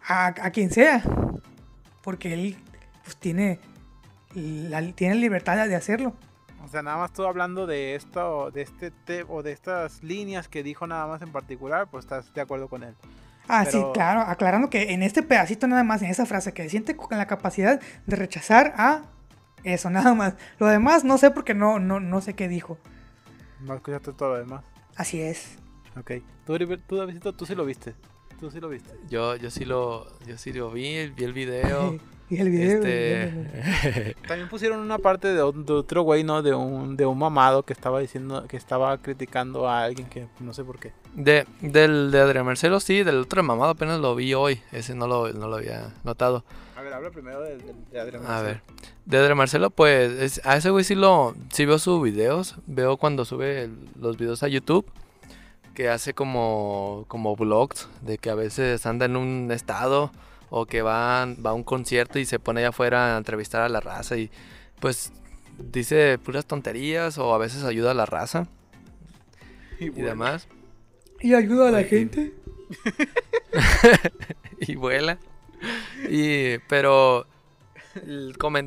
a- 0.07 0.27
a 0.27 0.49
quien 0.51 0.71
sea. 0.71 1.03
Porque 2.05 2.33
él 2.33 2.55
pues, 3.03 3.17
tiene, 3.17 3.59
la, 4.33 4.81
tiene 4.93 5.15
libertad 5.15 5.67
de 5.67 5.75
hacerlo. 5.75 6.13
O 6.63 6.67
sea, 6.69 6.81
nada 6.81 6.97
más 6.97 7.11
tú 7.11 7.25
hablando 7.25 7.67
de 7.67 7.95
esto, 7.95 8.49
de 8.51 8.61
este 8.61 8.91
te 8.91 9.23
o 9.27 9.43
de 9.43 9.51
estas 9.51 10.01
líneas 10.03 10.47
que 10.47 10.63
dijo 10.63 10.87
nada 10.87 11.05
más 11.05 11.21
en 11.21 11.31
particular, 11.31 11.87
pues 11.91 12.05
estás 12.05 12.33
de 12.33 12.41
acuerdo 12.41 12.69
con 12.69 12.83
él. 12.83 12.95
Ah, 13.47 13.65
sí, 13.65 13.83
claro, 13.93 14.21
aclarando 14.21 14.69
que 14.69 14.93
en 14.93 15.03
este 15.03 15.21
pedacito 15.21 15.67
nada 15.67 15.83
más, 15.83 16.01
en 16.01 16.09
esa 16.09 16.25
frase, 16.25 16.53
que 16.53 16.67
siente 16.69 16.95
con 16.95 17.17
la 17.17 17.27
capacidad 17.27 17.79
de 18.05 18.15
rechazar 18.15 18.73
a 18.77 19.03
eso, 19.63 19.89
nada 19.91 20.13
más. 20.13 20.35
Lo 20.59 20.67
demás 20.67 21.03
no 21.03 21.17
sé 21.17 21.31
porque 21.31 21.53
no, 21.53 21.79
no, 21.79 21.99
no 21.99 22.21
sé 22.21 22.33
qué 22.33 22.47
dijo. 22.47 22.77
No 23.59 23.75
escuchaste 23.75 24.13
todo 24.13 24.29
lo 24.29 24.37
demás. 24.37 24.63
Así 24.95 25.21
es. 25.21 25.57
Ok. 25.97 26.11
Tú, 26.45 26.57
tú, 26.87 26.97
Davidito, 26.97 27.33
tú 27.33 27.45
sí 27.45 27.55
lo 27.55 27.65
viste. 27.65 27.95
Tú 28.39 28.51
sí 28.51 28.59
lo 28.59 28.69
viste. 28.69 28.91
Yo, 29.09 29.35
yo 29.37 29.49
sí 29.49 29.65
lo, 29.65 30.07
yo 30.27 30.37
sí 30.37 30.51
lo 30.53 30.71
vi, 30.71 31.07
vi 31.09 31.23
el 31.23 31.33
video. 31.33 31.97
y 32.29 32.37
el 32.37 32.49
video. 32.49 32.83
este, 32.83 34.15
También 34.27 34.49
pusieron 34.49 34.79
una 34.79 34.97
parte 34.97 35.27
de, 35.33 35.41
otro 35.41 36.01
güey, 36.01 36.23
¿no? 36.23 36.41
De 36.43 36.53
un, 36.53 36.97
de 36.97 37.05
un 37.05 37.17
mamado 37.17 37.63
que 37.63 37.71
estaba 37.73 37.99
diciendo, 37.99 38.45
que 38.47 38.57
estaba 38.57 38.97
criticando 38.97 39.69
a 39.69 39.83
alguien 39.83 40.07
que 40.09 40.27
no 40.39 40.53
sé 40.53 40.63
por 40.63 40.79
qué. 40.79 40.91
de, 41.15 41.45
del 41.61 42.11
de 42.11 42.19
Adrián 42.19 42.45
Marcelo, 42.45 42.79
sí, 42.79 43.03
del 43.03 43.19
otro 43.21 43.41
mamado 43.43 43.71
apenas 43.71 43.99
lo 43.99 44.15
vi 44.15 44.33
hoy. 44.33 44.59
Ese 44.71 44.95
no 44.95 45.07
lo, 45.07 45.31
no 45.31 45.47
lo 45.47 45.55
había 45.57 45.93
notado. 46.03 46.43
A 46.75 46.81
ver, 46.81 46.93
habla 46.93 47.09
primero 47.11 47.41
de, 47.41 47.57
de, 47.57 47.73
de 47.91 47.99
Adrián 47.99 48.23
A 48.25 48.27
Marcelo. 48.27 48.47
ver. 48.49 48.61
De 49.05 49.17
Adrián 49.17 49.37
Marcelo, 49.37 49.69
pues, 49.69 50.11
es- 50.19 50.41
a 50.45 50.57
ese 50.57 50.71
güey 50.71 50.83
sí 50.83 50.93
lo, 50.95 51.35
sí 51.53 51.65
veo 51.65 51.79
sus 51.79 52.03
videos. 52.03 52.55
Veo 52.67 52.97
cuando 52.97 53.23
sube 53.23 53.63
el- 53.63 53.77
los 53.99 54.17
videos 54.17 54.43
a 54.43 54.47
YouTube. 54.49 54.85
Que 55.75 55.89
hace 55.89 56.13
como, 56.13 57.05
como 57.07 57.35
vlogs. 57.35 57.87
De 58.01 58.17
que 58.17 58.31
a 58.31 58.35
veces 58.35 58.85
anda 58.85 59.05
en 59.05 59.15
un 59.15 59.51
estado. 59.51 60.11
O 60.49 60.65
que 60.65 60.81
va, 60.81 61.25
va 61.25 61.51
a 61.51 61.53
un 61.53 61.63
concierto 61.63 62.17
y 62.17 62.25
se 62.25 62.39
pone 62.39 62.61
allá 62.61 62.69
afuera 62.69 63.15
a 63.15 63.17
entrevistar 63.17 63.61
a 63.61 63.69
la 63.69 63.81
raza. 63.81 64.17
Y 64.17 64.31
pues 64.79 65.11
dice 65.59 66.17
puras 66.17 66.45
tonterías. 66.45 67.17
O 67.17 67.33
a 67.33 67.37
veces 67.37 67.63
ayuda 67.63 67.91
a 67.91 67.93
la 67.93 68.05
raza 68.05 68.47
y 69.79 69.89
bueno, 69.89 70.09
demás. 70.09 70.47
Y 71.19 71.33
ayuda 71.33 71.69
a 71.69 71.71
la 71.71 71.77
Ay, 71.79 71.85
gente. 71.85 72.33
y 74.59 74.75
vuela. 74.75 75.17
Y, 76.09 76.57
pero 76.69 77.25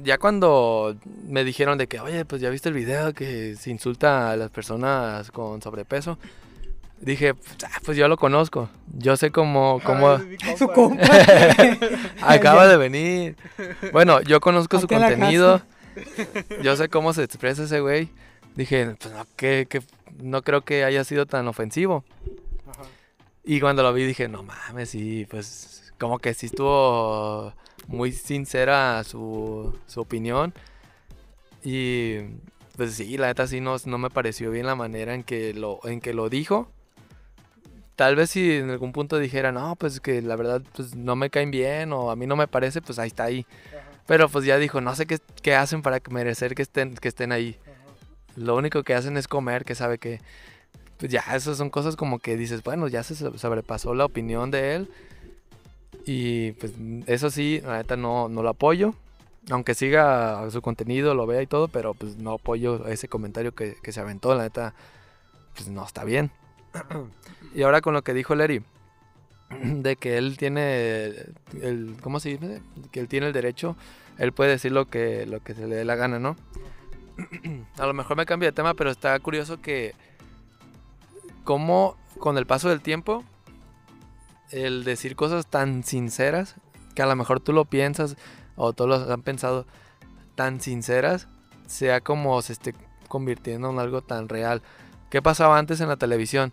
ya 0.03 0.18
cuando 0.18 0.97
me 1.27 1.44
dijeron 1.44 1.79
de 1.79 1.87
que, 1.87 2.01
oye, 2.01 2.25
pues 2.25 2.40
ya 2.40 2.51
viste 2.51 2.68
el 2.68 2.75
video 2.75 3.12
que 3.12 3.57
se 3.57 3.71
insulta 3.71 4.31
a 4.31 4.37
las 4.37 4.51
personas 4.51 5.31
con 5.31 5.61
sobrepeso, 5.61 6.18
dije, 7.00 7.34
"Ah, 7.64 7.80
pues 7.84 7.96
yo 7.96 8.08
lo 8.08 8.16
conozco. 8.16 8.68
Yo 8.96 9.16
sé 9.16 9.30
cómo, 9.30 9.80
cómo 9.84 10.11
Ay, 10.11 10.38
Su 10.58 10.68
compa. 10.68 11.04
acaba 12.22 12.66
de 12.66 12.76
venir. 12.76 13.37
Bueno, 13.92 14.20
yo 14.22 14.40
conozco 14.40 14.80
su 14.80 14.88
contenido. 14.88 15.62
Yo 16.62 16.76
sé 16.76 16.88
cómo 16.88 17.12
se 17.12 17.24
expresa 17.24 17.64
ese 17.64 17.80
güey. 17.80 18.08
Dije, 18.54 18.96
pues 19.00 19.14
no, 19.14 19.26
que, 19.37 19.66
que 19.68 19.82
no 20.22 20.42
creo 20.42 20.62
que 20.62 20.84
haya 20.84 21.04
sido 21.04 21.26
tan 21.26 21.46
ofensivo. 21.48 22.04
Ajá. 22.66 22.82
Y 23.44 23.61
cuando 23.61 23.82
lo 23.82 23.92
vi 23.92 24.04
dije, 24.04 24.28
no 24.28 24.42
mames, 24.42 24.90
sí, 24.90 25.26
pues 25.30 25.92
como 25.98 26.18
que 26.18 26.34
sí 26.34 26.46
estuvo 26.46 27.52
muy 27.87 28.12
sincera 28.12 29.02
su, 29.04 29.76
su 29.87 30.00
opinión. 30.00 30.52
Y 31.64 32.18
pues 32.76 32.94
sí, 32.94 33.16
la 33.16 33.26
neta 33.28 33.46
sí 33.46 33.61
no, 33.61 33.76
no 33.84 33.98
me 33.98 34.11
pareció 34.11 34.50
bien 34.50 34.66
la 34.66 34.74
manera 34.76 35.14
en 35.14 35.24
que 35.24 35.52
lo, 35.54 35.80
en 35.84 36.00
que 36.00 36.14
lo 36.14 36.28
dijo. 36.28 36.70
Tal 37.98 38.14
vez 38.14 38.30
si 38.30 38.52
en 38.52 38.70
algún 38.70 38.92
punto 38.92 39.18
dijera, 39.18 39.50
no, 39.50 39.74
pues 39.74 39.98
que 39.98 40.22
la 40.22 40.37
verdad 40.37 40.62
pues 40.76 40.94
no 40.94 41.16
me 41.16 41.30
caen 41.30 41.50
bien 41.50 41.92
o 41.92 42.12
a 42.12 42.14
mí 42.14 42.28
no 42.28 42.37
me 42.37 42.46
parece, 42.46 42.80
pues 42.80 43.00
ahí 43.00 43.08
está 43.08 43.24
ahí. 43.24 43.44
Pero 44.06 44.28
pues 44.28 44.44
ya 44.44 44.56
dijo, 44.56 44.80
no 44.80 44.94
sé 44.94 45.06
qué, 45.06 45.18
qué 45.42 45.56
hacen 45.56 45.82
para 45.82 45.98
merecer 46.08 46.54
que 46.54 46.62
estén, 46.62 46.94
que 46.94 47.08
estén 47.08 47.32
ahí. 47.32 47.58
Lo 48.37 48.54
único 48.54 48.84
que 48.84 48.94
hacen 48.94 49.16
es 49.16 49.26
comer, 49.26 49.64
que 49.64 49.74
sabe 49.74 49.98
que 49.98 50.20
pues 50.96 51.11
ya, 51.11 51.24
esas 51.34 51.58
son 51.58 51.70
cosas 51.70 51.96
como 51.96 52.20
que 52.20 52.37
dices, 52.37 52.62
bueno, 52.62 52.87
ya 52.87 53.02
se 53.02 53.16
so- 53.16 53.37
sobrepasó 53.37 53.92
la 53.96 54.04
opinión 54.04 54.52
de 54.52 54.76
él. 54.76 54.88
Y 56.06 56.52
pues 56.52 56.74
eso 57.06 57.30
sí, 57.30 57.61
la 57.64 57.78
neta 57.78 57.96
no, 57.96 58.28
no 58.28 58.44
lo 58.44 58.50
apoyo. 58.50 58.94
Aunque 59.50 59.74
siga 59.74 60.48
su 60.52 60.62
contenido, 60.62 61.14
lo 61.16 61.26
vea 61.26 61.42
y 61.42 61.48
todo, 61.48 61.66
pero 61.66 61.94
pues 61.94 62.16
no 62.16 62.34
apoyo 62.34 62.87
ese 62.87 63.08
comentario 63.08 63.56
que, 63.56 63.74
que 63.82 63.90
se 63.90 63.98
aventó, 63.98 64.37
la 64.37 64.44
neta, 64.44 64.72
pues 65.56 65.66
no 65.66 65.84
está 65.84 66.04
bien. 66.04 66.30
y 67.54 67.62
ahora 67.62 67.80
con 67.80 67.94
lo 67.94 68.02
que 68.02 68.14
dijo 68.14 68.34
Larry, 68.34 68.62
de 69.62 69.96
que 69.96 70.18
él 70.18 70.37
tiene 70.37 71.06
el, 71.61 71.96
¿cómo 72.02 72.20
se 72.20 72.30
dice? 72.30 72.62
Que 72.90 73.00
él 73.00 73.08
tiene 73.08 73.28
el 73.28 73.32
derecho, 73.32 73.76
él 74.18 74.32
puede 74.32 74.50
decir 74.50 74.72
lo 74.72 74.87
que, 74.87 75.26
lo 75.26 75.40
que 75.40 75.54
se 75.54 75.66
le 75.66 75.76
dé 75.76 75.84
la 75.84 75.96
gana, 75.96 76.18
¿no? 76.18 76.37
A 77.78 77.87
lo 77.87 77.94
mejor 77.94 78.16
me 78.16 78.26
cambia 78.26 78.48
de 78.48 78.52
tema, 78.52 78.74
pero 78.74 78.90
está 78.90 79.18
curioso 79.20 79.61
que 79.61 79.94
cómo 81.44 81.96
con 82.18 82.37
el 82.37 82.46
paso 82.46 82.68
del 82.68 82.80
tiempo, 82.80 83.24
el 84.50 84.84
decir 84.84 85.16
cosas 85.16 85.46
tan 85.46 85.84
sinceras, 85.84 86.56
que 86.94 87.02
a 87.02 87.06
lo 87.06 87.16
mejor 87.16 87.40
tú 87.40 87.52
lo 87.52 87.64
piensas 87.64 88.16
o 88.56 88.72
todos 88.72 88.90
los 88.90 89.11
han 89.11 89.22
pensado, 89.22 89.66
tan 90.34 90.61
sinceras, 90.61 91.28
sea 91.66 92.00
como 92.00 92.40
se 92.42 92.52
esté 92.54 92.74
convirtiendo 93.08 93.70
en 93.70 93.78
algo 93.78 94.02
tan 94.02 94.28
real. 94.28 94.62
¿Qué 95.11 95.22
pasaba 95.22 95.58
antes 95.58 95.80
en 95.80 95.88
la 95.88 95.96
televisión? 95.96 96.52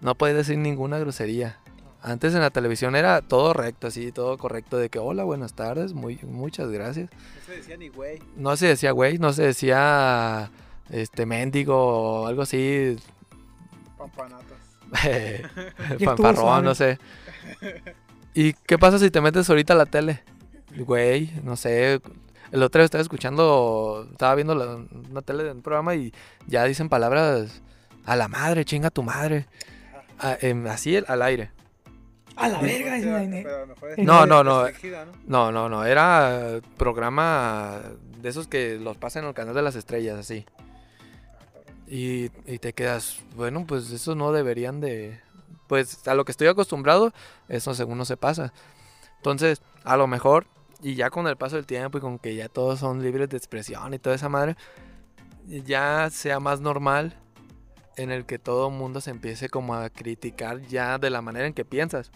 No 0.00 0.14
podía 0.14 0.34
decir 0.34 0.58
ninguna 0.58 0.98
grosería. 0.98 1.58
Antes 2.02 2.34
en 2.34 2.40
la 2.40 2.50
televisión 2.50 2.96
era 2.96 3.20
todo 3.20 3.52
recto, 3.52 3.88
así, 3.88 4.10
todo 4.10 4.38
correcto, 4.38 4.78
de 4.78 4.88
que 4.88 4.98
hola, 4.98 5.24
buenas 5.24 5.52
tardes, 5.52 5.92
muy, 5.92 6.18
muchas 6.22 6.70
gracias. 6.70 7.10
No 7.10 7.44
se 7.46 7.56
decía 7.56 7.76
ni 7.76 7.88
güey. 7.88 8.22
No 8.36 8.56
se 8.56 8.68
decía 8.68 8.92
güey, 8.92 9.18
no 9.18 9.34
se 9.34 9.42
decía 9.42 10.50
este 10.88 11.26
mendigo 11.26 11.76
o 11.76 12.26
algo 12.26 12.42
así. 12.42 12.96
Pampanatas. 13.98 14.58
Fanfarrón, 16.04 16.64
no 16.64 16.74
sé. 16.74 16.98
¿Y 18.32 18.54
qué 18.54 18.78
pasa 18.78 18.98
si 18.98 19.10
te 19.10 19.20
metes 19.20 19.50
ahorita 19.50 19.74
a 19.74 19.76
la 19.76 19.86
tele? 19.86 20.22
Güey, 20.78 21.30
no 21.42 21.56
sé. 21.56 22.00
El 22.50 22.62
otro 22.62 22.80
día 22.80 22.86
estaba 22.86 23.02
escuchando, 23.02 24.08
estaba 24.10 24.34
viendo 24.34 24.54
la, 24.54 24.76
una 25.10 25.20
tele 25.20 25.44
de 25.44 25.52
un 25.52 25.62
programa 25.62 25.94
y 25.94 26.12
ya 26.46 26.64
dicen 26.64 26.88
palabras 26.88 27.60
a 28.06 28.16
la 28.16 28.28
madre, 28.28 28.64
chinga 28.64 28.90
tu 28.90 29.02
madre. 29.02 29.46
A- 30.20 30.38
em, 30.40 30.66
así 30.66 30.96
al 30.96 31.22
aire. 31.22 31.50
A 32.36 32.48
la 32.48 32.60
verga. 32.60 32.96
Es 32.96 33.98
No, 33.98 34.24
no, 34.26 34.42
no. 34.44 34.62
¿no? 34.64 34.68
No, 35.26 35.52
no, 35.52 35.68
no. 35.68 35.84
Era 35.84 36.60
programa 36.76 37.80
de 38.20 38.28
esos 38.28 38.46
que 38.46 38.78
los 38.78 38.96
pasan 38.96 39.24
en 39.24 39.28
el 39.28 39.34
canal 39.34 39.54
de 39.54 39.62
las 39.62 39.74
estrellas, 39.76 40.18
así. 40.18 40.46
Y, 41.86 42.30
y 42.46 42.58
te 42.60 42.72
quedas, 42.72 43.20
bueno, 43.34 43.66
pues 43.66 43.90
eso 43.90 44.14
no 44.14 44.32
deberían 44.32 44.80
de... 44.80 45.20
Pues 45.66 46.06
a 46.08 46.14
lo 46.14 46.24
que 46.24 46.32
estoy 46.32 46.46
acostumbrado, 46.48 47.12
eso 47.48 47.74
según 47.74 47.98
no 47.98 48.04
se 48.04 48.16
pasa. 48.16 48.52
Entonces, 49.16 49.60
a 49.84 49.96
lo 49.96 50.06
mejor, 50.06 50.46
y 50.82 50.94
ya 50.94 51.10
con 51.10 51.26
el 51.26 51.36
paso 51.36 51.56
del 51.56 51.66
tiempo 51.66 51.98
y 51.98 52.00
con 52.00 52.18
que 52.18 52.34
ya 52.34 52.48
todos 52.48 52.78
son 52.80 53.02
libres 53.02 53.28
de 53.28 53.36
expresión 53.36 53.92
y 53.94 53.98
toda 53.98 54.16
esa 54.16 54.28
madre, 54.28 54.56
ya 55.46 56.08
sea 56.10 56.40
más 56.40 56.60
normal 56.60 57.16
en 58.02 58.10
el 58.10 58.26
que 58.26 58.38
todo 58.38 58.68
el 58.68 58.74
mundo 58.74 59.00
se 59.00 59.10
empiece 59.10 59.48
como 59.48 59.74
a 59.74 59.90
criticar 59.90 60.60
ya 60.62 60.98
de 60.98 61.10
la 61.10 61.22
manera 61.22 61.46
en 61.46 61.54
que 61.54 61.64
piensas. 61.64 62.10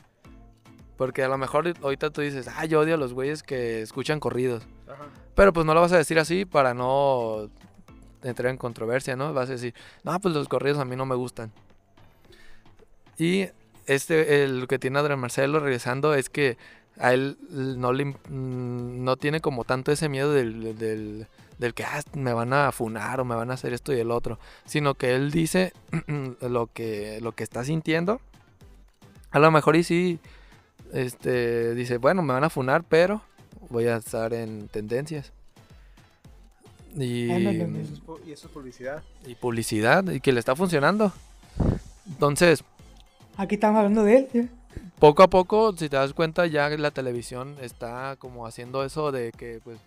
Porque 0.96 1.22
a 1.22 1.28
lo 1.28 1.38
mejor 1.38 1.74
ahorita 1.82 2.10
tú 2.10 2.20
dices, 2.20 2.48
ah, 2.48 2.64
yo 2.66 2.80
odio 2.80 2.94
a 2.94 2.98
los 2.98 3.12
güeyes 3.12 3.42
que 3.42 3.82
escuchan 3.82 4.20
corridos. 4.20 4.64
Ajá. 4.86 5.06
Pero 5.34 5.52
pues 5.52 5.66
no 5.66 5.74
lo 5.74 5.80
vas 5.80 5.92
a 5.92 5.98
decir 5.98 6.18
así 6.18 6.44
para 6.44 6.74
no 6.74 7.50
entrar 8.22 8.50
en 8.50 8.56
controversia, 8.56 9.16
¿no? 9.16 9.32
Vas 9.32 9.48
a 9.48 9.52
decir, 9.52 9.74
no, 10.02 10.18
pues 10.20 10.34
los 10.34 10.48
corridos 10.48 10.78
a 10.78 10.84
mí 10.84 10.96
no 10.96 11.06
me 11.06 11.14
gustan. 11.14 11.52
Y 13.18 13.48
este, 13.86 14.44
el 14.44 14.66
que 14.68 14.78
tiene 14.78 14.98
Adrián 14.98 15.20
Marcelo 15.20 15.60
regresando 15.60 16.14
es 16.14 16.30
que 16.30 16.56
a 16.98 17.12
él 17.12 17.36
no 17.50 17.92
le 17.92 18.14
no 18.28 19.16
tiene 19.16 19.40
como 19.40 19.64
tanto 19.64 19.90
ese 19.90 20.08
miedo 20.08 20.32
del, 20.32 20.78
del, 20.78 21.26
del 21.64 21.74
que 21.74 21.84
"Ah, 21.84 22.00
me 22.14 22.32
van 22.32 22.52
a 22.52 22.70
funar 22.72 23.20
o 23.20 23.24
me 23.24 23.34
van 23.34 23.50
a 23.50 23.54
hacer 23.54 23.72
esto 23.72 23.92
y 23.92 23.98
el 23.98 24.10
otro, 24.10 24.38
sino 24.64 24.94
que 24.94 25.14
él 25.14 25.30
dice 25.30 25.72
lo 26.40 26.68
que, 26.68 27.18
lo 27.20 27.32
que 27.32 27.42
está 27.44 27.64
sintiendo. 27.64 28.20
A 29.30 29.38
lo 29.40 29.50
mejor 29.50 29.74
y 29.76 29.82
sí, 29.82 30.18
este, 30.92 31.74
dice, 31.74 31.98
bueno, 31.98 32.22
me 32.22 32.32
van 32.34 32.44
a 32.44 32.50
funar, 32.50 32.84
pero 32.84 33.22
voy 33.68 33.86
a 33.88 33.96
estar 33.96 34.32
en 34.32 34.68
tendencias. 34.68 35.32
Y, 36.96 37.30
Ándale, 37.30 37.58
Y 37.58 37.60
ándale. 37.62 37.84
eso 37.84 37.94
es 37.94 38.02
pu- 38.04 38.20
y 38.24 38.32
eso 38.32 38.46
es 38.46 38.52
publicidad. 38.52 39.02
y 39.26 39.34
publicidad, 39.34 40.08
y 40.12 40.20
que 40.20 40.32
le 40.32 40.38
está 40.38 40.54
funcionando. 40.54 41.12
Entonces, 42.06 42.62
Aquí 43.36 43.56
estamos 43.56 43.78
hablando 43.78 44.04
de 44.04 44.16
él. 44.18 44.28
¿sí? 44.32 44.48
poco 45.00 45.22
a 45.24 45.28
poco, 45.28 45.72
si 45.76 45.88
te 45.88 45.96
das 45.96 46.12
cuenta, 46.12 46.46
ya 46.46 46.68
la 46.70 46.90
televisión 46.92 47.56
está 47.60 48.14
como 48.20 48.46
haciendo 48.46 48.84
eso 48.84 49.10
de 49.10 49.32
que, 49.32 49.60
pues, 49.64 49.78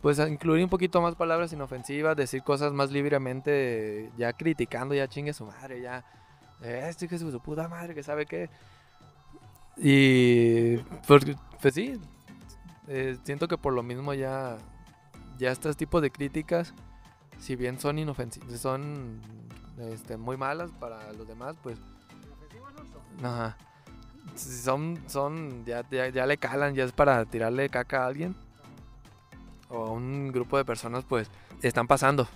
pues 0.00 0.18
incluir 0.18 0.64
un 0.64 0.70
poquito 0.70 1.00
más 1.00 1.14
palabras 1.14 1.52
inofensivas, 1.52 2.16
decir 2.16 2.42
cosas 2.42 2.72
más 2.72 2.90
libremente, 2.90 4.10
ya 4.16 4.32
criticando, 4.32 4.94
ya 4.94 5.08
chingue 5.08 5.32
su 5.32 5.44
madre, 5.44 5.80
ya, 5.80 6.04
este 6.62 7.08
que 7.08 7.18
su 7.18 7.40
puta 7.40 7.68
madre, 7.68 7.94
que 7.94 8.02
sabe 8.02 8.26
qué. 8.26 8.48
Y, 9.76 10.76
pues, 11.06 11.24
pues 11.60 11.74
sí, 11.74 12.00
eh, 12.88 13.16
siento 13.24 13.48
que 13.48 13.58
por 13.58 13.72
lo 13.72 13.82
mismo 13.82 14.14
ya, 14.14 14.56
ya 15.38 15.50
estos 15.50 15.76
tipos 15.76 16.02
de 16.02 16.10
críticas, 16.10 16.74
si 17.38 17.56
bien 17.56 17.78
son 17.78 17.98
inofensivas, 17.98 18.60
son 18.60 19.20
este, 19.78 20.16
muy 20.16 20.36
malas 20.36 20.70
para 20.80 21.12
los 21.12 21.26
demás, 21.26 21.56
pues 21.62 21.78
Ajá. 23.22 23.56
Son, 24.36 25.02
son, 25.06 25.64
ya, 25.64 25.84
ya, 25.90 26.08
ya 26.08 26.26
le 26.26 26.38
calan, 26.38 26.74
ya 26.74 26.84
es 26.84 26.92
para 26.92 27.24
tirarle 27.24 27.68
caca 27.68 28.04
a 28.04 28.06
alguien. 28.06 28.36
O 29.70 29.86
a 29.86 29.90
un 29.90 30.32
grupo 30.32 30.56
de 30.56 30.64
personas, 30.64 31.04
pues, 31.04 31.30
están 31.62 31.86
pasando. 31.86 32.26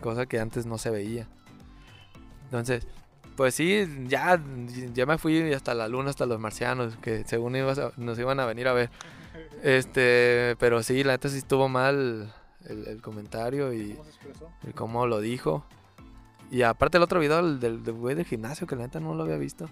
Cosa 0.00 0.26
que 0.26 0.38
antes 0.38 0.66
no 0.66 0.78
se 0.78 0.90
veía. 0.90 1.26
Entonces, 2.44 2.86
pues 3.36 3.54
sí, 3.54 3.86
ya, 4.08 4.40
ya 4.94 5.06
me 5.06 5.18
fui 5.18 5.52
hasta 5.52 5.74
la 5.74 5.88
luna, 5.88 6.10
hasta 6.10 6.26
los 6.26 6.38
marcianos, 6.38 6.96
que 6.96 7.24
según 7.24 7.56
ibas 7.56 7.78
a- 7.78 7.92
nos 7.96 8.18
iban 8.18 8.38
a 8.40 8.46
venir 8.46 8.68
a 8.68 8.72
ver. 8.72 8.90
Este, 9.62 10.54
pero 10.58 10.82
sí, 10.82 11.02
la 11.02 11.12
neta 11.14 11.28
sí 11.28 11.38
estuvo 11.38 11.68
mal 11.68 12.32
el, 12.66 12.86
el 12.88 13.02
comentario 13.02 13.72
y 13.72 13.92
¿Cómo 13.92 14.04
se 14.04 14.10
expresó? 14.10 14.50
y 14.68 14.72
cómo 14.72 15.06
lo 15.06 15.20
dijo. 15.20 15.64
Y 16.50 16.62
aparte 16.62 16.98
el 16.98 17.02
otro 17.02 17.18
video 17.20 17.40
el 17.40 17.58
del, 17.58 17.82
del 17.82 17.94
güey 17.94 18.14
del 18.14 18.24
gimnasio, 18.24 18.66
que 18.66 18.76
la 18.76 18.82
neta 18.82 19.00
no 19.00 19.14
lo 19.14 19.24
había 19.24 19.36
visto. 19.36 19.68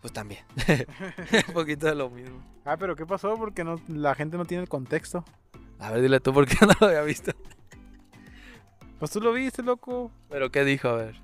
Pues 0.00 0.12
también. 0.12 0.44
Un 1.48 1.54
poquito 1.54 1.86
de 1.86 1.94
lo 1.94 2.10
mismo. 2.10 2.42
Ah, 2.64 2.76
pero 2.76 2.96
¿qué 2.96 3.04
pasó? 3.04 3.36
Porque 3.36 3.64
no, 3.64 3.80
la 3.88 4.14
gente 4.14 4.36
no 4.36 4.44
tiene 4.44 4.62
el 4.62 4.68
contexto. 4.68 5.24
A 5.78 5.90
ver, 5.90 6.02
dile 6.02 6.20
tú 6.20 6.32
por 6.32 6.46
qué 6.46 6.56
no 6.66 6.72
lo 6.80 6.86
había 6.86 7.02
visto. 7.02 7.32
Pues 8.98 9.10
tú 9.10 9.20
lo 9.20 9.32
viste, 9.32 9.62
loco. 9.62 10.10
Pero 10.28 10.50
qué 10.50 10.64
dijo, 10.64 10.88
a 10.88 10.96
ver. 10.96 11.20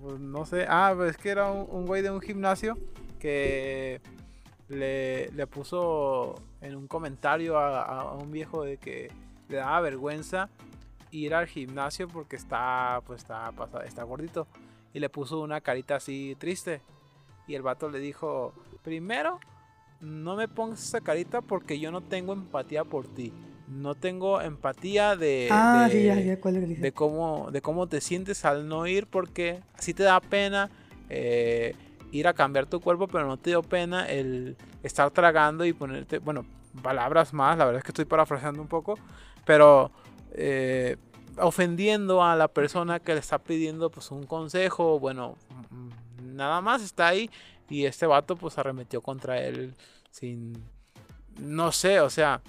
Pues 0.00 0.20
no 0.20 0.44
sé. 0.44 0.66
Ah, 0.68 0.92
pues 0.94 1.12
es 1.12 1.16
que 1.16 1.30
era 1.30 1.50
un, 1.50 1.66
un 1.70 1.86
güey 1.86 2.02
de 2.02 2.10
un 2.10 2.20
gimnasio 2.20 2.78
que 3.18 4.00
le, 4.68 5.30
le 5.32 5.46
puso 5.46 6.34
en 6.60 6.76
un 6.76 6.86
comentario 6.86 7.58
a, 7.58 7.82
a 7.82 8.12
un 8.14 8.30
viejo 8.30 8.62
de 8.62 8.76
que 8.76 9.10
le 9.48 9.56
daba 9.56 9.80
vergüenza 9.80 10.48
ir 11.10 11.34
al 11.34 11.46
gimnasio 11.46 12.08
porque 12.08 12.36
está, 12.36 13.00
pues 13.06 13.22
está, 13.22 13.52
está 13.86 14.02
gordito. 14.02 14.46
Y 14.92 15.00
le 15.00 15.08
puso 15.08 15.40
una 15.40 15.60
carita 15.60 15.96
así 15.96 16.36
triste. 16.38 16.80
Y 17.48 17.54
el 17.54 17.62
vato 17.62 17.88
le 17.88 17.98
dijo, 17.98 18.52
primero, 18.82 19.40
no 20.00 20.36
me 20.36 20.46
pongas 20.46 20.84
esa 20.84 21.00
carita 21.00 21.40
porque 21.40 21.80
yo 21.80 21.90
no 21.90 22.02
tengo 22.02 22.32
empatía 22.32 22.84
por 22.84 23.08
ti. 23.08 23.32
No 23.66 23.94
tengo 23.94 24.40
empatía 24.40 25.16
de... 25.16 25.48
ah, 25.50 25.88
de- 25.88 26.04
ya, 26.04 26.20
ya, 26.20 26.40
¿cuál 26.40 26.54
de 26.68 26.92
cómo, 26.92 27.50
de 27.50 27.60
cómo 27.60 27.86
te 27.86 28.00
sientes 28.00 28.44
al 28.44 28.68
no 28.68 28.86
ir, 28.86 29.06
porque 29.06 29.60
así 29.74 29.94
te 29.94 30.04
da 30.04 30.20
pena 30.20 30.70
eh, 31.08 31.74
ir 32.12 32.28
a 32.28 32.34
cambiar 32.34 32.66
tu 32.66 32.80
cuerpo, 32.80 33.08
pero 33.08 33.26
no 33.26 33.36
te 33.36 33.50
dio 33.50 33.62
pena 33.62 34.08
el 34.08 34.56
estar 34.82 35.10
tragando 35.10 35.64
y 35.64 35.72
ponerte, 35.72 36.18
bueno, 36.18 36.44
palabras 36.82 37.32
más, 37.34 37.58
la 37.58 37.64
verdad 37.64 37.78
es 37.78 37.84
que 37.84 37.90
estoy 37.90 38.04
parafraseando 38.04 38.62
un 38.62 38.68
poco, 38.68 38.98
pero 39.44 39.90
eh, 40.32 40.96
ofendiendo 41.38 42.22
a 42.22 42.36
la 42.36 42.48
persona 42.48 43.00
que 43.00 43.14
le 43.14 43.20
está 43.20 43.38
pidiendo 43.38 43.90
pues 43.90 44.10
un 44.10 44.24
consejo, 44.24 44.98
bueno, 44.98 45.36
nada 46.38 46.60
más 46.62 46.82
está 46.82 47.08
ahí 47.08 47.30
y 47.68 47.84
este 47.84 48.06
vato 48.06 48.36
pues 48.36 48.56
arremetió 48.56 49.02
contra 49.02 49.42
él 49.42 49.74
sin, 50.10 50.54
no 51.38 51.72
sé, 51.72 52.00
o 52.00 52.08
sea, 52.08 52.40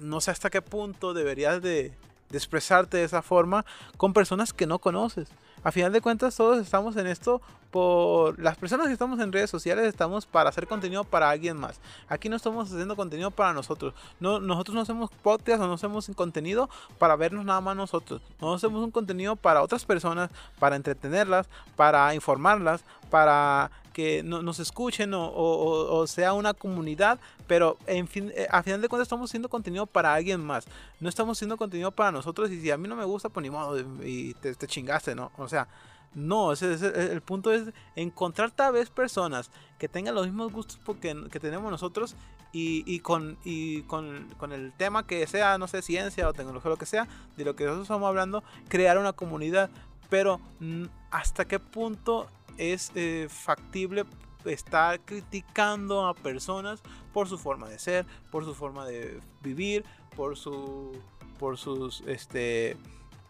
no 0.00 0.20
sé 0.20 0.30
hasta 0.30 0.50
qué 0.50 0.62
punto 0.62 1.14
deberías 1.14 1.60
de, 1.60 1.92
de 2.28 2.38
expresarte 2.38 2.98
de 2.98 3.04
esa 3.04 3.22
forma 3.22 3.64
con 3.96 4.12
personas 4.12 4.52
que 4.52 4.66
no 4.66 4.78
conoces. 4.78 5.28
A 5.64 5.72
final 5.72 5.92
de 5.92 6.00
cuentas 6.00 6.36
todos 6.36 6.58
estamos 6.58 6.96
en 6.96 7.06
esto 7.06 7.40
por 7.70 8.38
las 8.38 8.56
personas 8.56 8.86
que 8.86 8.92
estamos 8.92 9.20
en 9.20 9.32
redes 9.32 9.50
sociales 9.50 9.86
estamos 9.86 10.24
para 10.24 10.48
hacer 10.48 10.66
contenido 10.66 11.04
para 11.04 11.28
alguien 11.28 11.56
más. 11.56 11.80
Aquí 12.08 12.28
no 12.28 12.36
estamos 12.36 12.72
haciendo 12.72 12.96
contenido 12.96 13.30
para 13.30 13.52
nosotros. 13.52 13.94
No, 14.20 14.40
nosotros 14.40 14.74
no 14.74 14.80
hacemos 14.82 15.10
podcast 15.22 15.62
o 15.62 15.66
no 15.66 15.74
hacemos 15.74 16.08
contenido 16.14 16.70
para 16.98 17.16
vernos 17.16 17.44
nada 17.44 17.60
más 17.60 17.76
nosotros. 17.76 18.22
No 18.40 18.54
hacemos 18.54 18.82
un 18.82 18.90
contenido 18.90 19.36
para 19.36 19.62
otras 19.62 19.84
personas, 19.84 20.30
para 20.58 20.76
entretenerlas, 20.76 21.48
para 21.76 22.14
informarlas, 22.14 22.84
para 23.10 23.70
que 23.98 24.22
no- 24.22 24.42
nos 24.42 24.60
escuchen 24.60 25.10
o, 25.12 26.04
sea 26.06 26.32
una 26.32 26.54
comunidad, 26.54 27.18
pero 27.48 27.78
en 27.88 28.06
fin, 28.06 28.30
eh, 28.32 28.46
a 28.48 28.62
final 28.62 28.80
de 28.80 28.88
cuentas 28.88 29.06
estamos 29.06 29.28
haciendo 29.28 29.48
contenido 29.48 29.86
para 29.86 30.14
alguien 30.14 30.40
más. 30.40 30.66
No 31.00 31.08
estamos 31.08 31.36
haciendo 31.36 31.56
contenido 31.56 31.90
para 31.90 32.12
nosotros 32.12 32.48
y 32.52 32.60
si 32.60 32.70
a 32.70 32.78
mí 32.78 32.86
no 32.86 32.94
me 32.94 33.04
gusta, 33.04 33.28
pues 33.28 33.42
ni 33.42 33.50
modo, 33.50 33.76
y 34.04 34.34
te, 34.34 34.54
te 34.54 34.68
chingaste, 34.68 35.16
¿no? 35.16 35.32
O 35.36 35.48
sea, 35.48 35.66
no, 36.14 36.52
ese, 36.52 36.74
ese- 36.74 37.12
el 37.12 37.20
punto 37.22 37.52
es 37.52 37.64
encontrar 37.96 38.52
tal 38.52 38.74
vez 38.74 38.88
personas 38.88 39.50
que 39.80 39.88
tengan 39.88 40.14
los 40.14 40.26
mismos 40.26 40.52
gustos 40.52 40.78
que 40.96 41.40
tenemos 41.40 41.68
nosotros 41.68 42.14
y, 42.52 42.84
y 42.86 43.00
con, 43.00 43.36
y 43.44 43.82
con, 43.82 44.28
con 44.38 44.52
el 44.52 44.72
tema 44.74 45.08
que 45.08 45.26
sea, 45.26 45.58
no 45.58 45.66
sé, 45.66 45.82
ciencia 45.82 46.28
o 46.28 46.32
tecnología, 46.34 46.70
lo 46.70 46.76
que 46.76 46.86
sea, 46.86 47.08
de 47.36 47.44
lo 47.44 47.56
que 47.56 47.64
nosotros 47.64 47.86
estamos 47.86 48.06
hablando, 48.06 48.44
crear 48.68 48.96
una 48.96 49.12
comunidad. 49.12 49.70
Pero 50.08 50.40
mm, 50.60 50.84
hasta 51.10 51.46
qué 51.46 51.58
punto 51.58 52.28
es 52.58 52.92
eh, 52.94 53.26
factible 53.30 54.04
estar 54.44 55.00
criticando 55.00 56.06
a 56.06 56.14
personas 56.14 56.82
por 57.12 57.28
su 57.28 57.38
forma 57.38 57.68
de 57.68 57.78
ser, 57.78 58.06
por 58.30 58.44
su 58.44 58.54
forma 58.54 58.86
de 58.86 59.20
vivir, 59.42 59.84
por 60.16 60.36
su 60.36 60.92
por 61.38 61.56
sus 61.56 62.02
este 62.02 62.76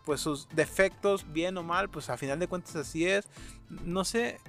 pues 0.04 0.22
sus 0.22 0.48
defectos, 0.48 1.30
bien 1.32 1.58
o 1.58 1.62
mal, 1.62 1.90
pues 1.90 2.08
a 2.08 2.16
final 2.16 2.38
de 2.38 2.48
cuentas 2.48 2.74
así 2.76 3.06
es. 3.06 3.28
No 3.68 4.04
sé 4.04 4.40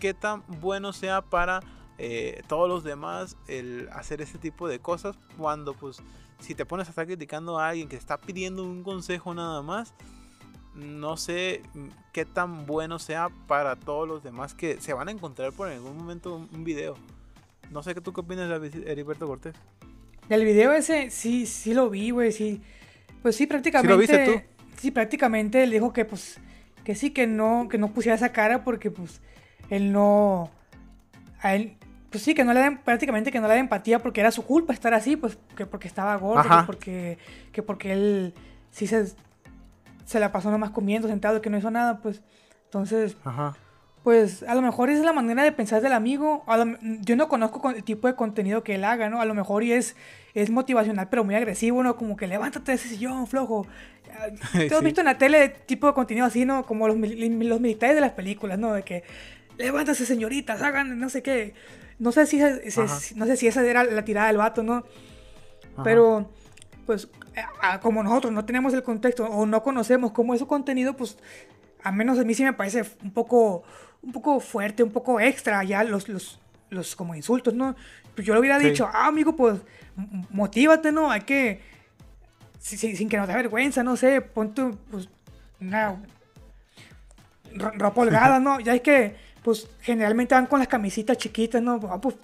qué 0.00 0.14
tan 0.14 0.42
bueno 0.60 0.92
sea 0.92 1.22
para 1.22 1.60
eh, 1.98 2.42
todos 2.48 2.68
los 2.68 2.82
demás 2.82 3.36
el 3.46 3.88
hacer 3.92 4.20
este 4.20 4.38
tipo 4.38 4.66
de 4.66 4.80
cosas 4.80 5.16
cuando 5.38 5.74
pues 5.74 6.02
si 6.40 6.54
te 6.54 6.66
pones 6.66 6.88
a 6.88 6.90
estar 6.90 7.06
criticando 7.06 7.58
a 7.58 7.68
alguien 7.68 7.88
que 7.88 7.96
está 7.96 8.18
pidiendo 8.18 8.64
un 8.64 8.82
consejo 8.82 9.32
nada 9.32 9.62
más, 9.62 9.94
no 10.76 11.16
sé 11.16 11.62
qué 12.12 12.24
tan 12.24 12.66
bueno 12.66 12.98
sea 12.98 13.30
para 13.46 13.76
todos 13.76 14.06
los 14.06 14.22
demás 14.22 14.54
que 14.54 14.80
se 14.80 14.92
van 14.92 15.08
a 15.08 15.10
encontrar 15.10 15.52
por 15.52 15.68
algún 15.68 15.96
momento 15.96 16.46
un, 16.52 16.64
video. 16.64 16.94
No 17.70 17.82
sé 17.82 17.94
qué 17.94 18.00
tú 18.00 18.12
qué 18.12 18.20
opinas, 18.20 18.48
Heriberto 18.86 19.26
Cortés. 19.26 19.54
Del 20.28 20.44
video 20.44 20.72
ese, 20.72 21.10
sí, 21.10 21.46
sí 21.46 21.72
lo 21.72 21.88
vi, 21.88 22.10
güey, 22.10 22.32
sí. 22.32 22.60
Pues 23.22 23.36
sí, 23.36 23.46
prácticamente. 23.46 23.88
¿Sí 23.88 23.92
lo 23.92 23.98
viste 23.98 24.32
tú? 24.32 24.80
Sí, 24.80 24.90
prácticamente 24.90 25.62
él 25.62 25.70
dijo 25.70 25.92
que 25.92 26.04
pues 26.04 26.38
que 26.84 26.94
sí, 26.94 27.10
que 27.10 27.26
no, 27.26 27.66
que 27.68 27.78
no 27.78 27.92
pusiera 27.92 28.14
esa 28.14 28.30
cara 28.30 28.62
porque 28.62 28.92
pues 28.92 29.20
él 29.70 29.92
no. 29.92 30.50
A 31.40 31.54
él, 31.56 31.76
pues 32.10 32.22
sí, 32.22 32.34
que 32.34 32.44
no 32.44 32.52
le 32.52 32.60
da, 32.60 32.80
prácticamente 32.84 33.32
que 33.32 33.40
no 33.40 33.48
le 33.48 33.54
da 33.54 33.60
empatía 33.60 33.98
porque 33.98 34.20
era 34.20 34.30
su 34.30 34.44
culpa 34.44 34.72
estar 34.72 34.94
así, 34.94 35.16
pues 35.16 35.38
que 35.56 35.66
porque 35.66 35.88
estaba 35.88 36.14
gordo, 36.16 36.42
que 36.42 36.66
porque, 36.66 37.18
que 37.50 37.62
porque 37.62 37.92
él 37.92 38.34
sí 38.70 38.86
se, 38.86 39.14
se 40.06 40.18
la 40.20 40.32
pasó 40.32 40.50
nomás 40.50 40.70
comiendo, 40.70 41.08
sentado, 41.08 41.42
que 41.42 41.50
no 41.50 41.58
hizo 41.58 41.70
nada, 41.70 42.00
pues. 42.00 42.22
Entonces, 42.64 43.16
pues 44.02 44.42
a 44.44 44.54
lo 44.54 44.62
mejor 44.62 44.88
esa 44.88 45.00
es 45.00 45.04
la 45.04 45.12
manera 45.12 45.42
de 45.42 45.52
pensar 45.52 45.82
del 45.82 45.92
amigo. 45.92 46.44
yo 47.02 47.16
no 47.16 47.28
conozco 47.28 47.70
el 47.70 47.84
tipo 47.84 48.06
de 48.06 48.14
contenido 48.14 48.62
que 48.62 48.76
él 48.76 48.84
haga, 48.84 49.08
¿no? 49.08 49.20
A 49.20 49.24
lo 49.24 49.34
mejor 49.34 49.62
y 49.64 49.72
es, 49.72 49.96
es 50.34 50.50
motivacional, 50.50 51.08
pero 51.08 51.24
muy 51.24 51.34
agresivo, 51.34 51.82
¿no? 51.82 51.96
Como 51.96 52.16
que 52.16 52.26
levántate 52.26 52.72
de 52.72 52.76
ese 52.76 52.88
sillón, 52.88 53.26
flojo. 53.26 53.66
¿Te 54.52 54.72
has 54.74 54.82
visto 54.82 55.00
en 55.00 55.06
la 55.06 55.18
tele 55.18 55.48
tipo 55.48 55.86
de 55.86 55.94
contenido 55.94 56.26
así, 56.26 56.44
¿no? 56.44 56.64
Como 56.64 56.86
los, 56.88 56.96
los 56.96 57.60
militares 57.60 57.94
de 57.94 58.00
las 58.00 58.12
películas, 58.12 58.58
¿no? 58.58 58.72
De 58.72 58.82
que 58.82 59.02
levántase 59.58 60.06
señoritas, 60.06 60.62
hagan 60.62 60.98
no 60.98 61.08
sé 61.08 61.22
qué. 61.22 61.54
No 61.98 62.12
sé 62.12 62.26
si, 62.26 62.38
no 62.38 63.26
sé 63.26 63.36
si 63.36 63.46
esa 63.46 63.64
era 63.64 63.82
la 63.84 64.04
tirada 64.04 64.28
del 64.28 64.36
vato, 64.36 64.62
¿no? 64.62 64.84
Pero, 65.82 66.30
pues, 66.86 67.08
como 67.82 68.02
nosotros 68.02 68.32
no 68.32 68.44
tenemos 68.44 68.72
el 68.72 68.82
contexto 68.82 69.26
o 69.26 69.44
no 69.44 69.62
conocemos 69.62 70.12
cómo 70.12 70.32
es 70.32 70.40
su 70.40 70.46
contenido, 70.46 70.96
pues, 70.96 71.18
a 71.82 71.92
menos 71.92 72.18
a 72.18 72.24
mí 72.24 72.34
sí 72.34 72.44
me 72.44 72.52
parece 72.52 72.84
un 73.02 73.10
poco, 73.10 73.64
un 74.02 74.12
poco 74.12 74.40
fuerte, 74.40 74.82
un 74.82 74.92
poco 74.92 75.20
extra 75.20 75.62
ya 75.64 75.84
los, 75.84 76.08
los, 76.08 76.40
los 76.70 76.96
como 76.96 77.14
insultos, 77.14 77.54
¿no? 77.54 77.76
Pues 78.14 78.26
yo 78.26 78.32
le 78.32 78.40
hubiera 78.40 78.58
dicho, 78.58 78.88
ah, 78.92 79.08
amigo, 79.08 79.36
pues, 79.36 79.60
motívate, 80.30 80.92
¿no? 80.92 81.10
Hay 81.10 81.22
que, 81.22 81.60
sin, 82.58 83.08
que 83.08 83.16
no 83.16 83.26
te 83.26 83.34
vergüenza, 83.34 83.82
no 83.82 83.96
sé, 83.96 84.20
ponte, 84.20 84.62
pues, 84.90 85.08
una 85.60 86.00
ropa 87.54 88.00
holgada, 88.00 88.38
¿no? 88.40 88.60
Ya 88.60 88.74
es 88.74 88.80
que 88.80 89.26
pues 89.42 89.68
generalmente 89.80 90.34
van 90.34 90.46
con 90.46 90.58
las 90.58 90.66
camisitas 90.66 91.16
chiquitas, 91.18 91.62
¿no? 91.62 91.78
Ah, 91.88 92.00
pues 92.00 92.16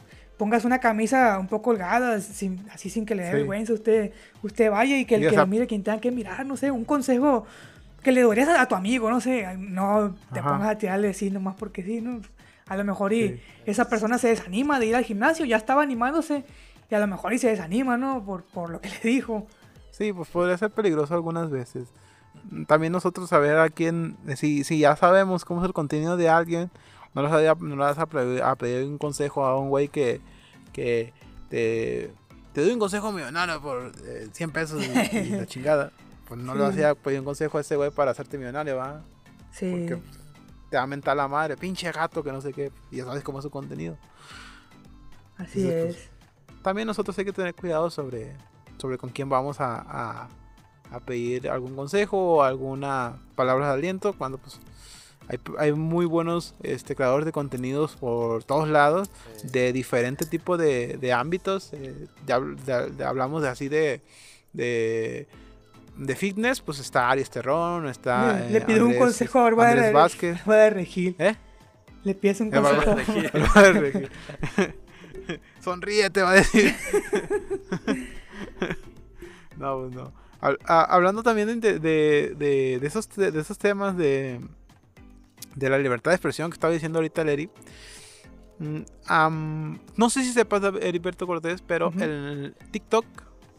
pongas 0.43 0.65
una 0.65 0.81
camisa 0.81 1.39
un 1.39 1.47
poco 1.47 1.71
holgada, 1.71 2.15
así 2.17 2.91
sin 2.91 3.07
que 3.07 3.15
le 3.15 3.23
dé 3.23 3.33
vergüenza, 3.33 3.75
usted, 3.75 4.11
usted 4.43 4.73
vaya 4.73 4.99
y 4.99 5.05
que 5.05 5.15
el 5.15 5.31
que 5.31 5.37
lo 5.37 5.47
mire 5.47 5.69
quien 5.69 5.85
tenga 5.85 6.01
que 6.01 6.11
mirar, 6.11 6.45
no 6.45 6.57
sé, 6.57 6.73
un 6.73 6.85
consejo 6.85 7.47
que 8.03 8.11
le 8.11 8.25
darías 8.25 8.49
a, 8.49 8.67
tu 8.67 8.75
amigo, 8.75 9.09
no 9.09 9.21
sé, 9.21 9.57
no 9.57 10.17
te 10.35 10.43
pongas 10.43 10.69
a 10.69 10.77
tirarle 10.77 11.11
así 11.11 11.31
nomás 11.31 11.55
porque 11.55 11.85
sí, 11.85 12.01
¿no? 12.01 12.21
A 12.67 12.77
lo 12.77 12.83
mejor 12.83 13.13
y 13.13 13.41
esa 13.67 13.89
persona 13.89 14.19
se 14.19 14.31
desanima 14.31 14.81
de 14.81 14.87
ir 14.87 14.97
al 14.97 15.05
gimnasio, 15.05 15.45
ya 15.45 15.59
estaba 15.59 15.81
animándose 15.81 16.43
y 16.91 16.95
a 16.97 16.99
lo 16.99 17.07
mejor 17.07 17.33
y 17.35 17.39
se 17.39 17.49
desanima, 17.49 17.97
¿no? 17.97 18.25
Por, 18.25 18.43
por 18.43 18.69
lo 18.71 18.81
que 18.81 18.89
le 18.89 18.99
dijo. 19.11 19.47
Sí, 19.93 20.13
pues 20.13 20.29
podría 20.29 20.59
ser 20.59 20.73
peligroso 20.73 21.15
algunas 21.15 21.51
veces. 21.51 21.87
También 22.67 22.93
nosotros 22.93 23.29
saber 23.29 23.59
a 23.59 23.71
quién, 23.71 24.17
si, 24.35 24.65
si 24.65 24.81
ya 24.81 24.97
sabemos 24.97 25.45
cómo 25.45 25.61
es 25.61 25.67
el 25.69 25.73
contenido 25.73 26.17
de 26.17 26.29
alguien, 26.29 26.69
no 27.15 27.23
le 27.23 27.29
vas 27.77 27.99
a, 27.99 28.07
pedir, 28.57 28.85
un 28.87 28.99
consejo 28.99 29.45
a 29.45 29.59
un 29.59 29.69
güey 29.69 29.89
que, 29.89 30.21
que 30.73 31.13
te, 31.49 32.13
te 32.53 32.63
doy 32.63 32.73
un 32.73 32.79
consejo 32.79 33.13
millonario 33.13 33.61
por 33.61 33.93
100 34.33 34.51
eh, 34.51 34.53
pesos 34.53 34.83
y, 34.85 35.31
la 35.31 35.47
chingada. 35.47 35.93
Pues 36.27 36.41
no 36.41 36.55
le 36.55 36.63
vas 36.63 36.79
a 36.79 36.95
pedir 36.95 37.19
un 37.19 37.25
consejo 37.25 37.59
a 37.59 37.61
ese 37.61 37.77
güey 37.77 37.91
para 37.91 38.13
hacerte 38.13 38.39
millonario, 38.39 38.77
¿va? 38.77 39.03
Sí. 39.53 39.71
Porque 39.71 40.03
te 40.71 40.77
va 40.77 40.85
a 40.85 40.87
mentar 40.87 41.17
la 41.17 41.29
madre, 41.29 41.57
pinche 41.57 41.91
gato, 41.93 42.23
que 42.23 42.33
no 42.33 42.41
sé 42.41 42.53
qué. 42.53 42.73
Y 42.91 42.97
ya 42.97 43.05
sabes 43.05 43.23
cómo 43.23 43.39
es 43.39 43.43
su 43.43 43.51
contenido. 43.51 43.99
Así 45.37 45.63
pues, 45.65 45.97
es. 45.97 46.11
también 46.63 46.87
nosotros 46.87 47.19
hay 47.19 47.25
que 47.25 47.33
tener 47.33 47.55
cuidado 47.55 47.91
sobre, 47.91 48.35
sobre 48.79 48.97
con 48.97 49.11
quién 49.11 49.29
vamos 49.29 49.61
a, 49.61 49.81
a, 49.81 50.29
a 50.91 51.01
pedir 51.01 51.49
algún 51.49 51.75
consejo 51.75 52.37
o 52.37 52.43
alguna 52.43 53.19
palabra 53.35 53.69
de 53.69 53.75
aliento 53.75 54.13
cuando 54.13 54.39
pues 54.39 54.61
hay, 55.59 55.73
muy 55.73 56.05
buenos 56.07 56.55
este, 56.63 56.95
creadores 56.95 57.27
de 57.27 57.33
contenidos 57.33 57.97
por 57.97 58.45
todos 58.45 58.69
lados, 58.69 59.11
de 59.45 59.73
diferente 59.73 60.27
tipo 60.27 60.57
de, 60.57 61.13
ámbitos. 61.15 61.73
Eh, 61.73 62.09
hablamos 63.05 63.43
de 63.43 63.49
así 63.49 63.69
de, 63.69 64.01
de, 64.53 65.27
fitness, 66.17 66.61
pues 66.61 66.79
está 66.81 67.11
Aries 67.11 67.31
Terrón, 67.31 67.89
está. 67.89 68.41
Le, 68.51 68.59
eh, 68.59 68.61
pido 68.63 68.87
un 68.87 68.95
consejo 68.95 69.41
a 69.41 69.49
Andrés 69.49 69.93
Vázquez. 69.93 70.45
de 70.45 70.71
Regil. 70.71 71.17
¿Eh? 71.19 71.35
Le 72.05 72.15
pides 72.15 72.41
un 72.41 72.51
consejo. 72.51 72.95
Regil. 73.73 74.11
Sonríete, 75.61 76.23
va 76.23 76.31
a 76.31 76.35
decir. 76.35 76.75
no, 79.57 79.81
pues 79.81 79.95
no. 79.95 80.13
hablando 80.67 81.23
también 81.23 81.61
de, 81.61 81.79
de, 81.79 82.35
de, 82.37 82.87
esos, 82.87 83.09
de 83.15 83.39
esos 83.39 83.57
temas 83.59 83.97
de 83.97 84.41
de 85.55 85.71
la 85.71 85.79
libertad 85.79 86.11
de 86.11 86.17
expresión 86.17 86.51
que 86.51 86.55
estaba 86.55 86.73
diciendo 86.73 86.99
ahorita 86.99 87.25
Leri. 87.25 87.51
Mm, 88.59 88.83
no 89.97 90.11
sé 90.11 90.23
si 90.23 90.33
sepas, 90.33 90.63
Heriberto 90.81 91.27
Cortés, 91.27 91.63
pero 91.67 91.93
el 91.99 92.55
TikTok, 92.71 93.05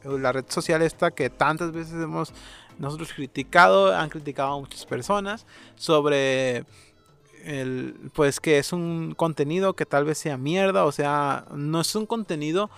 la 0.04 0.32
red 0.32 0.46
social 0.48 0.82
esta 0.82 1.12
que 1.12 1.30
tantas 1.30 1.72
veces 1.72 1.94
hemos 1.94 2.34
nosotros 2.80 3.14
criticado, 3.14 3.96
han 3.96 4.10
criticado 4.10 4.54
a 4.54 4.60
muchas 4.60 4.86
personas 4.86 5.46
sobre 5.76 6.66
el, 7.44 7.96
pues 8.14 8.40
que 8.40 8.58
es 8.58 8.74
un 8.74 9.14
contenido 9.16 9.76
que 9.76 9.86
tal 9.86 10.06
vez 10.06 10.18
sea 10.18 10.38
mierda, 10.38 10.86
o 10.86 10.92
sea, 10.92 11.46
no 11.54 11.82
es 11.82 11.96
un 11.96 12.06
contenido 12.06 12.70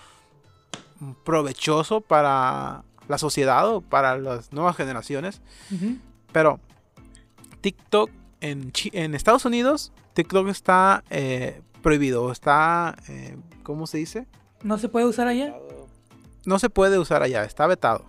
provechoso 1.24 2.00
para 2.00 2.82
la 3.08 3.18
sociedad 3.18 3.68
o 3.68 3.80
para 3.80 4.18
las 4.18 4.52
nuevas 4.52 4.76
generaciones, 4.76 5.40
pero 6.32 6.58
TikTok 7.60 8.10
en, 8.40 9.14
Estados 9.14 9.44
Unidos, 9.44 9.92
TikTok 10.14 10.48
está 10.48 11.04
eh, 11.10 11.60
prohibido, 11.82 12.30
está, 12.30 12.96
eh, 13.08 13.36
¿cómo 13.62 13.86
se 13.86 13.98
dice? 13.98 14.26
¿No 14.62 14.78
se 14.78 14.88
puede 14.88 15.06
usar 15.06 15.28
allá? 15.28 15.54
No 16.44 16.58
se 16.58 16.70
puede 16.70 16.98
usar 16.98 17.22
allá, 17.22 17.44
está 17.44 17.66
vetado. 17.66 18.04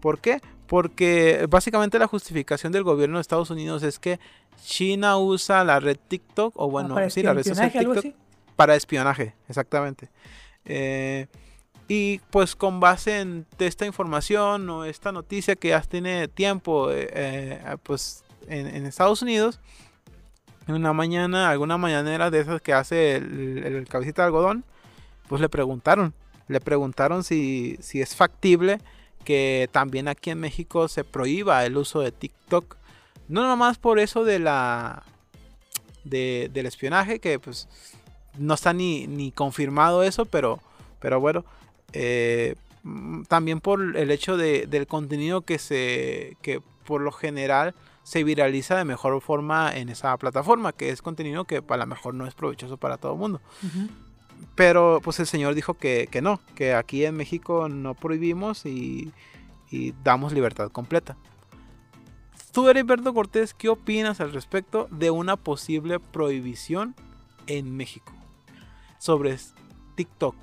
¿Por 0.00 0.20
qué? 0.20 0.40
Porque 0.66 1.46
básicamente 1.50 1.98
la 1.98 2.06
justificación 2.06 2.72
del 2.72 2.82
gobierno 2.82 3.18
de 3.18 3.22
Estados 3.22 3.50
Unidos 3.50 3.82
es 3.82 3.98
que 3.98 4.18
China 4.64 5.18
usa 5.18 5.64
la 5.64 5.80
red 5.80 5.98
TikTok, 6.08 6.54
o 6.56 6.70
bueno, 6.70 6.96
sí, 7.10 7.22
la 7.22 7.34
red 7.34 7.44
social 7.44 7.70
TikTok, 7.70 8.14
para 8.56 8.74
espionaje, 8.74 9.34
exactamente. 9.48 10.10
Eh, 10.64 11.26
y 11.88 12.20
pues 12.30 12.56
con 12.56 12.80
base 12.80 13.20
en 13.20 13.46
esta 13.58 13.84
información 13.84 14.70
o 14.70 14.84
esta 14.84 15.12
noticia 15.12 15.56
que 15.56 15.68
ya 15.68 15.82
tiene 15.82 16.28
tiempo, 16.28 16.88
pues 17.82 18.24
en, 18.48 18.86
Estados 18.86 19.22
Unidos, 19.22 19.60
en 20.66 20.74
una 20.74 20.92
mañana, 20.92 21.50
alguna 21.50 21.76
mañanera 21.76 22.30
de 22.30 22.40
esas 22.40 22.60
que 22.60 22.72
hace 22.72 23.16
el, 23.16 23.86
cabecita 23.88 24.22
de 24.22 24.26
algodón, 24.26 24.64
pues 25.28 25.40
le 25.40 25.48
preguntaron, 25.48 26.14
le 26.48 26.60
preguntaron 26.60 27.24
si, 27.24 27.76
si 27.80 28.00
es 28.00 28.14
factible 28.14 28.80
que 29.24 29.68
también 29.72 30.08
aquí 30.08 30.30
en 30.30 30.40
México 30.40 30.88
se 30.88 31.04
prohíba 31.04 31.64
el 31.64 31.76
uso 31.76 32.00
de 32.00 32.12
TikTok. 32.12 32.76
No 33.28 33.46
nomás 33.46 33.78
por 33.78 33.98
eso 33.98 34.24
de 34.24 34.38
la 34.38 35.04
del 36.04 36.66
espionaje, 36.66 37.20
que 37.20 37.38
pues 37.38 37.68
no 38.36 38.54
está 38.54 38.72
ni, 38.72 39.06
ni 39.06 39.30
confirmado 39.30 40.02
eso, 40.02 40.24
pero, 40.26 40.60
pero 41.00 41.20
bueno, 41.20 41.44
eh, 41.92 42.56
también 43.28 43.60
por 43.60 43.96
el 43.96 44.10
hecho 44.10 44.36
de, 44.36 44.66
del 44.66 44.86
contenido 44.86 45.42
que 45.42 45.58
se 45.58 46.36
que 46.42 46.60
por 46.84 47.00
lo 47.00 47.12
general 47.12 47.74
se 48.02 48.24
viraliza 48.24 48.76
de 48.76 48.84
mejor 48.84 49.20
forma 49.20 49.74
en 49.74 49.88
esa 49.88 50.16
plataforma, 50.16 50.72
que 50.72 50.90
es 50.90 51.02
contenido 51.02 51.44
que 51.44 51.62
a 51.66 51.76
lo 51.76 51.86
mejor 51.86 52.14
no 52.14 52.26
es 52.26 52.34
provechoso 52.34 52.76
para 52.76 52.96
todo 52.96 53.12
el 53.12 53.18
mundo. 53.18 53.40
Pero 54.54 55.00
pues 55.02 55.20
el 55.20 55.26
señor 55.26 55.54
dijo 55.54 55.74
que, 55.74 56.08
no, 56.22 56.40
que 56.54 56.74
aquí 56.74 57.04
en 57.04 57.16
México 57.16 57.68
no 57.68 57.94
prohibimos 57.94 58.66
y, 58.66 59.12
damos 60.04 60.32
libertad 60.32 60.70
completa. 60.70 61.16
Tú, 62.52 62.68
Heriberto 62.68 63.14
Cortés, 63.14 63.54
¿qué 63.54 63.70
opinas 63.70 64.20
al 64.20 64.32
respecto 64.32 64.86
de 64.90 65.10
una 65.10 65.36
posible 65.36 65.98
prohibición 65.98 66.94
en 67.46 67.74
México? 67.74 68.12
sobre 69.02 69.36
TikTok. 69.96 70.36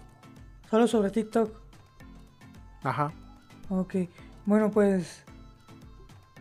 Solo 0.70 0.86
sobre 0.86 1.12
TikTok. 1.12 1.49
Ajá. 2.84 3.14
Ok. 3.70 3.95
Bueno, 4.45 4.70
pues. 4.70 5.24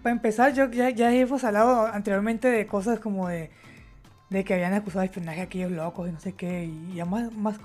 Para 0.03 0.15
empezar, 0.15 0.55
yo 0.55 0.71
ya, 0.71 0.91
ya 0.91 1.13
hemos 1.15 1.45
hablado 1.45 1.87
anteriormente 1.87 2.49
de 2.49 2.67
cosas 2.67 3.01
como 3.01 3.29
de. 3.29 3.51
De 4.31 4.45
que 4.45 4.53
habían 4.53 4.75
acusado 4.75 5.01
de 5.01 5.07
espionaje 5.07 5.41
a 5.41 5.45
aquellos 5.45 5.73
locos 5.73 6.09
y 6.09 6.13
no 6.13 6.21
sé 6.21 6.35
qué. 6.35 6.65
Y 6.65 6.95
ya 6.95 7.07
más, 7.07 7.33
más 7.33 7.59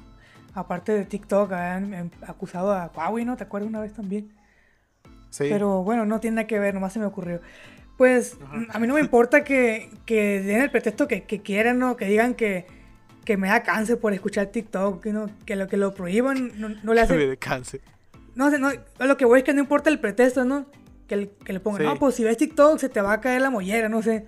aparte 0.54 0.94
de 0.94 1.04
TikTok, 1.04 1.52
habían 1.52 1.94
em, 1.94 2.10
acusado 2.26 2.72
a 2.72 2.90
Huawei, 2.96 3.26
¿no? 3.26 3.36
¿Te 3.36 3.44
acuerdas 3.44 3.70
una 3.70 3.82
vez 3.82 3.94
también? 3.94 4.32
Sí. 5.30 5.46
Pero 5.50 5.84
bueno, 5.84 6.06
no 6.06 6.20
tiene 6.20 6.36
nada 6.36 6.48
que 6.48 6.60
ver, 6.60 6.74
nomás 6.74 6.94
se 6.94 7.00
me 7.00 7.06
ocurrió. 7.06 7.42
Pues 7.98 8.38
a 8.70 8.80
mí 8.80 8.88
no 8.88 8.96
me 8.96 9.02
importa 9.02 9.44
que, 9.44 9.90
que 10.06 10.42
den 10.42 10.62
el 10.62 10.72
pretexto 10.72 11.08
que, 11.08 11.24
que 11.24 11.42
quieran, 11.42 11.80
¿no? 11.80 11.96
Que 11.96 12.06
digan 12.06 12.34
que, 12.34 12.66
que 13.26 13.38
me 13.38 13.48
da 13.48 13.64
cáncer 13.64 14.00
por 14.00 14.14
escuchar 14.14 14.48
TikTok, 14.48 15.02
que, 15.02 15.14
no, 15.14 15.30
que 15.46 15.56
lo 15.56 15.68
que 15.68 15.78
lo 15.78 15.94
prohíban 15.94 16.60
no, 16.60 16.70
no 16.70 16.94
le 16.94 17.02
Me 17.02 17.02
hace... 17.02 17.18
de 17.18 17.38
cáncer. 17.38 17.82
No 18.36 18.50
sé, 18.50 18.58
no, 18.58 18.70
a 19.00 19.06
lo 19.06 19.18
que 19.18 19.26
voy 19.26 19.40
es 19.40 19.46
que 19.46 19.54
no 19.54 19.60
importa 19.60 19.90
el 19.90 20.00
pretexto, 20.00 20.44
¿no? 20.44 20.66
Que, 21.08 21.16
le 21.46 21.60
pongan, 21.60 21.82
Sí. 21.82 21.88
no, 21.88 21.96
pues 22.00 22.16
si 22.16 22.24
ves 22.24 22.38
TikTok 22.38 22.80
se 22.80 22.90
te 22.90 23.02
va 23.02 23.14
a 23.14 23.22
caer 23.22 23.42
la 23.42 23.50
mollera, 23.50 23.90
no 23.90 24.02
sé. 24.02 24.28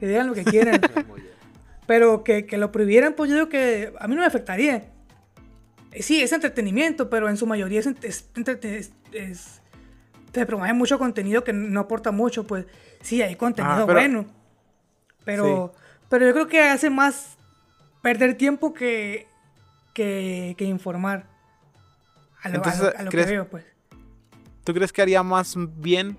Que 0.00 0.06
digan 0.06 0.26
lo 0.26 0.34
que 0.34 0.44
quieran. 0.44 0.80
pero 1.86 2.24
que, 2.24 2.46
que 2.46 2.58
lo 2.58 2.72
prohibieran, 2.72 3.14
pues 3.14 3.30
yo 3.30 3.36
digo 3.36 3.48
que 3.48 3.92
a 3.98 4.08
mí 4.08 4.14
no 4.14 4.20
me 4.22 4.26
afectaría. 4.26 4.90
Eh, 5.92 6.02
Sí, 6.02 6.20
es 6.20 6.32
entretenimiento, 6.32 7.08
pero 7.08 7.28
en 7.30 7.36
su 7.36 7.46
mayoría 7.46 7.80
es, 7.80 7.86
es, 8.02 8.28
entrete- 8.34 8.76
es- 8.76 8.92
es- 9.12 9.62
se 10.34 10.44
promueve 10.44 10.74
mucho 10.74 10.98
contenido 10.98 11.42
que 11.44 11.54
no 11.54 11.80
aporta 11.80 12.10
mucho, 12.10 12.46
pues 12.46 12.66
sí, 13.00 13.22
hay 13.22 13.36
contenido 13.36 13.74
Ah, 13.74 13.84
pero- 13.86 14.00
bueno. 14.00 14.26
Pero, 15.24 15.72
pero 16.10 16.26
yo 16.26 16.32
creo 16.34 16.46
que 16.48 16.60
hace 16.60 16.90
más 16.90 17.36
perder 18.02 18.36
tiempo 18.36 18.74
que, 18.74 19.26
que, 19.94 20.54
que 20.58 20.64
informar. 20.64 21.24
A 22.42 22.48
lo, 22.50 22.56
a 22.56 22.58
lo- 22.58 22.64
Entonces, 22.64 22.94
a 23.00 23.02
lo 23.02 23.10
que 23.10 23.16
¿crees- 23.16 23.30
veo, 23.30 23.48
pues. 23.48 23.64
¿Tú 24.66 24.74
crees 24.74 24.92
que 24.92 25.00
haría 25.00 25.22
más 25.22 25.54
bien 25.76 26.16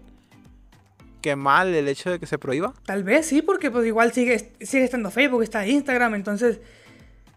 que 1.22 1.36
mal 1.36 1.76
el 1.76 1.90
hecho 1.90 2.10
de 2.10 2.18
que 2.18 2.26
se 2.26 2.38
prohíba? 2.38 2.74
Tal 2.86 3.04
vez 3.04 3.26
sí, 3.26 3.42
porque 3.42 3.70
pues 3.70 3.86
igual 3.86 4.14
sigue, 4.14 4.54
sigue 4.62 4.86
estando 4.86 5.12
Facebook, 5.12 5.44
está 5.44 5.68
Instagram, 5.68 6.16
entonces 6.16 6.62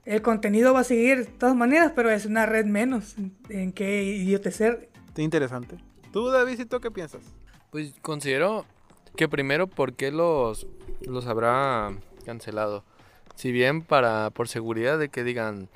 el 0.04 0.22
contenido 0.22 0.72
va 0.72 0.80
a 0.80 0.84
seguir 0.84 1.26
de 1.26 1.32
todas 1.32 1.56
maneras, 1.56 1.90
pero 1.96 2.10
es 2.10 2.26
una 2.26 2.46
red 2.46 2.64
menos 2.64 3.16
en, 3.48 3.72
que 3.72 4.04
idiotecer. 4.04 4.88
Interesante. 5.16 5.78
¿Tú, 6.12 6.28
Davidito, 6.28 6.80
qué 6.80 6.92
piensas? 6.92 7.22
Pues 7.70 7.92
considero 8.02 8.64
que 9.16 9.28
primero, 9.28 9.66
¿por 9.66 9.94
qué 9.94 10.12
los, 10.12 10.68
los 11.00 11.26
habrá 11.26 11.90
cancelado? 12.24 12.84
Si 13.34 13.50
bien 13.50 13.82
para 13.82 14.30
por 14.30 14.46
seguridad 14.46 14.96
de 14.96 15.08
que 15.08 15.24
digan, 15.24 15.68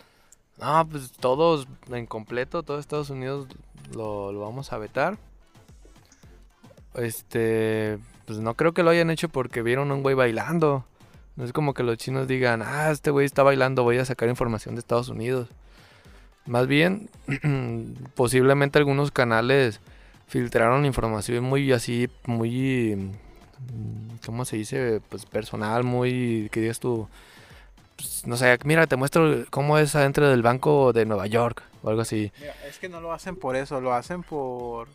no, 0.61 0.89
pues 0.89 1.13
todos 1.13 1.67
en 1.91 2.07
completo, 2.07 2.63
todo 2.63 2.79
Estados 2.79 3.11
Unidos 3.11 3.49
lo, 3.93 4.33
lo 4.33 4.41
vamos 4.41 4.73
a 4.73 4.79
vetar. 4.79 5.19
Este, 6.95 7.99
pues 8.27 8.39
no 8.39 8.55
creo 8.55 8.73
que 8.73 8.83
lo 8.83 8.91
hayan 8.91 9.11
hecho 9.11 9.29
porque 9.29 9.63
vieron 9.63 9.91
a 9.91 9.95
un 9.95 10.03
güey 10.03 10.15
bailando. 10.15 10.85
No 11.37 11.45
es 11.45 11.53
como 11.53 11.75
que 11.75 11.83
los 11.83 11.99
chinos 11.99 12.29
digan, 12.29 12.63
ah, 12.63 12.91
este 12.91 13.11
güey 13.11 13.27
está 13.27 13.43
bailando, 13.43 13.83
voy 13.83 13.99
a 13.99 14.05
sacar 14.05 14.29
información 14.29 14.77
de 14.77 14.79
Estados 14.79 15.09
Unidos. 15.09 15.49
Más 16.47 16.67
bien, 16.67 17.11
posiblemente 18.15 18.79
algunos 18.79 19.11
canales 19.11 19.81
filtraron 20.29 20.87
información 20.87 21.43
muy 21.43 21.73
así, 21.73 22.09
muy, 22.27 23.11
¿cómo 24.25 24.45
se 24.45 24.57
dice? 24.59 25.01
Pues 25.09 25.27
personal, 25.27 25.83
muy, 25.83 26.49
¿qué 26.53 26.61
digas 26.61 26.79
tú? 26.79 27.09
Pues, 27.97 28.27
no 28.27 28.37
sé, 28.37 28.59
mira, 28.65 28.87
te 28.87 28.97
muestro 28.97 29.45
cómo 29.51 29.79
es 29.79 29.95
adentro 29.95 30.29
del 30.29 30.43
banco 30.43 30.93
de 30.93 31.07
Nueva 31.07 31.27
York 31.27 31.63
o 31.83 31.91
algo 31.91 32.03
así. 32.03 32.33
Mira, 32.41 32.55
es 32.67 32.79
que 32.79 32.89
no 32.89 33.01
lo 33.01 33.13
hacen 33.13 33.37
por 33.37 33.57
eso, 33.57 33.81
lo 33.81 33.95
hacen 33.95 34.23
por 34.23 34.89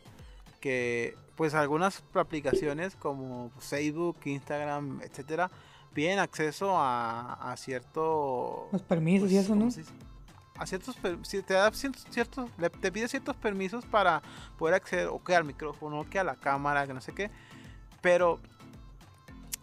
que 0.60 1.16
pues 1.36 1.54
algunas 1.54 2.04
aplicaciones 2.16 2.96
como 2.96 3.50
Facebook, 3.60 4.18
Instagram, 4.26 5.02
etcétera, 5.02 5.50
piden 5.94 6.20
acceso 6.20 6.78
a, 6.78 7.52
a 7.52 7.56
cierto 7.56 8.68
Los 8.72 8.82
permisos 8.82 9.32
y 9.32 9.36
pues, 9.36 9.46
eso, 9.46 9.54
¿cómo 9.54 9.66
¿no? 9.66 9.72
A 10.58 10.66
ciertos 10.66 10.98
si 11.22 11.42
te 11.42 11.54
da 11.54 11.72
ciertos, 11.72 12.50
te 12.82 12.92
pide 12.92 13.08
ciertos 13.08 13.38
permisos 13.38 13.86
para 13.86 14.22
poder 14.58 14.76
acceder 14.76 15.08
o 15.08 15.24
que 15.24 15.34
al 15.34 15.46
micrófono, 15.46 16.02
o 16.02 16.10
que 16.10 16.20
a 16.20 16.26
la 16.26 16.36
cámara, 16.36 16.86
que 16.86 16.94
no 16.94 17.00
sé 17.00 17.14
qué. 17.14 17.32
Pero 18.02 18.42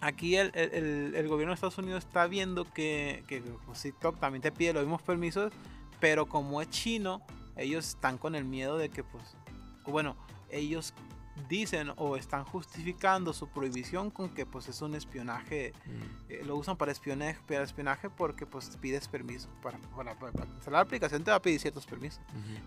aquí 0.07 0.37
el, 0.37 0.51
el- 0.55 1.15
el- 1.15 1.29
gobierno 1.29 1.51
de 1.51 1.55
Estados 1.55 1.79
Unidos 1.79 2.05
está 2.05 2.27
viendo 2.27 2.65
que, 2.65 3.25
que 3.27 3.41
pues, 3.67 3.83
TikTok 3.83 4.19
también 4.19 4.43
te 4.43 4.53
pide 4.53 4.73
los 4.73 4.83
mismos 4.85 5.03
permisos, 5.03 5.53
pero 6.01 6.27
como 6.27 6.61
es 6.63 6.71
chino, 6.71 7.23
ellos 7.57 7.89
están 7.89 8.19
con 8.19 8.35
el 8.35 8.45
miedo 8.45 8.77
de 8.79 8.89
que, 8.89 9.03
pues, 9.05 9.37
bueno, 9.87 10.17
ellos 10.51 10.95
dicen 11.51 11.93
o 11.97 12.17
están 12.17 12.45
justificando 12.45 13.33
su 13.35 13.49
prohibición 13.49 14.11
con 14.11 14.31
que 14.31 14.47
pues 14.47 14.69
es 14.69 14.81
un 14.81 14.95
espionaje 14.95 15.75
eh, 16.31 16.43
lo 16.47 16.57
usan 16.57 16.79
para 16.79 16.91
espionaje, 16.93 17.39
para 17.47 17.63
espionaje 17.63 18.09
porque 18.09 18.47
pues 18.47 18.75
pides 18.81 19.07
permiso 19.07 19.51
para, 19.63 19.77
para, 19.95 20.15
para- 20.19 20.33
para 20.33 20.71
la 20.71 20.81
aplicación 20.81 21.25
te 21.25 21.31
va 21.31 21.37
a 21.37 21.43
pedir 21.43 21.61
ciertos 21.61 21.85
permisos 21.85 22.23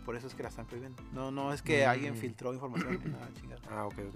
por 0.06 0.16
eso 0.16 0.28
es 0.28 0.36
que 0.36 0.44
la 0.44 0.50
están 0.50 0.68
prohibiendo 0.68 1.02
no 1.14 1.32
no 1.32 1.52
es 1.52 1.64
que 1.64 1.84
alguien 1.84 2.14
Mm. 2.14 2.18
filtró 2.18 2.54
información 2.54 3.02
nada 3.12 3.28
chingada. 3.34 3.60
Ah, 3.72 3.88
ok, 3.88 3.96
ok. 4.08 4.16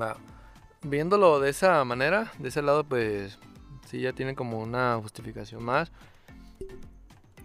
Va. 0.00 0.16
Viéndolo 0.84 1.40
de 1.40 1.50
esa 1.50 1.84
manera, 1.84 2.32
de 2.38 2.48
ese 2.48 2.62
lado, 2.62 2.84
pues 2.84 3.38
sí, 3.86 4.00
ya 4.00 4.12
tiene 4.12 4.34
como 4.34 4.58
una 4.60 4.98
justificación 5.00 5.64
más. 5.64 5.90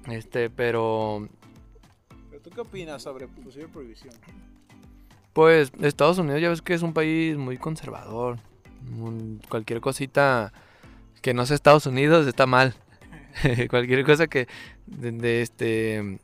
Este, 0.07 0.49
pero 0.49 1.27
pero 2.29 2.41
tú 2.41 2.49
qué 2.49 2.61
opinas 2.61 3.03
sobre 3.03 3.27
posible 3.27 3.67
prohibición 3.67 4.13
pues 5.33 5.71
Estados 5.81 6.17
Unidos 6.17 6.41
ya 6.41 6.49
ves 6.49 6.61
que 6.61 6.73
es 6.73 6.81
un 6.81 6.93
país 6.93 7.37
muy 7.37 7.57
conservador. 7.57 8.39
Cualquier 9.47 9.79
cosita 9.81 10.51
que 11.21 11.33
no 11.33 11.45
sea 11.45 11.55
Estados 11.55 11.85
Unidos 11.85 12.27
está 12.27 12.45
mal. 12.45 12.75
cualquier 13.69 14.03
cosa 14.05 14.27
que 14.27 14.47
de, 14.85 15.11
de 15.11 15.41
este 15.41 16.19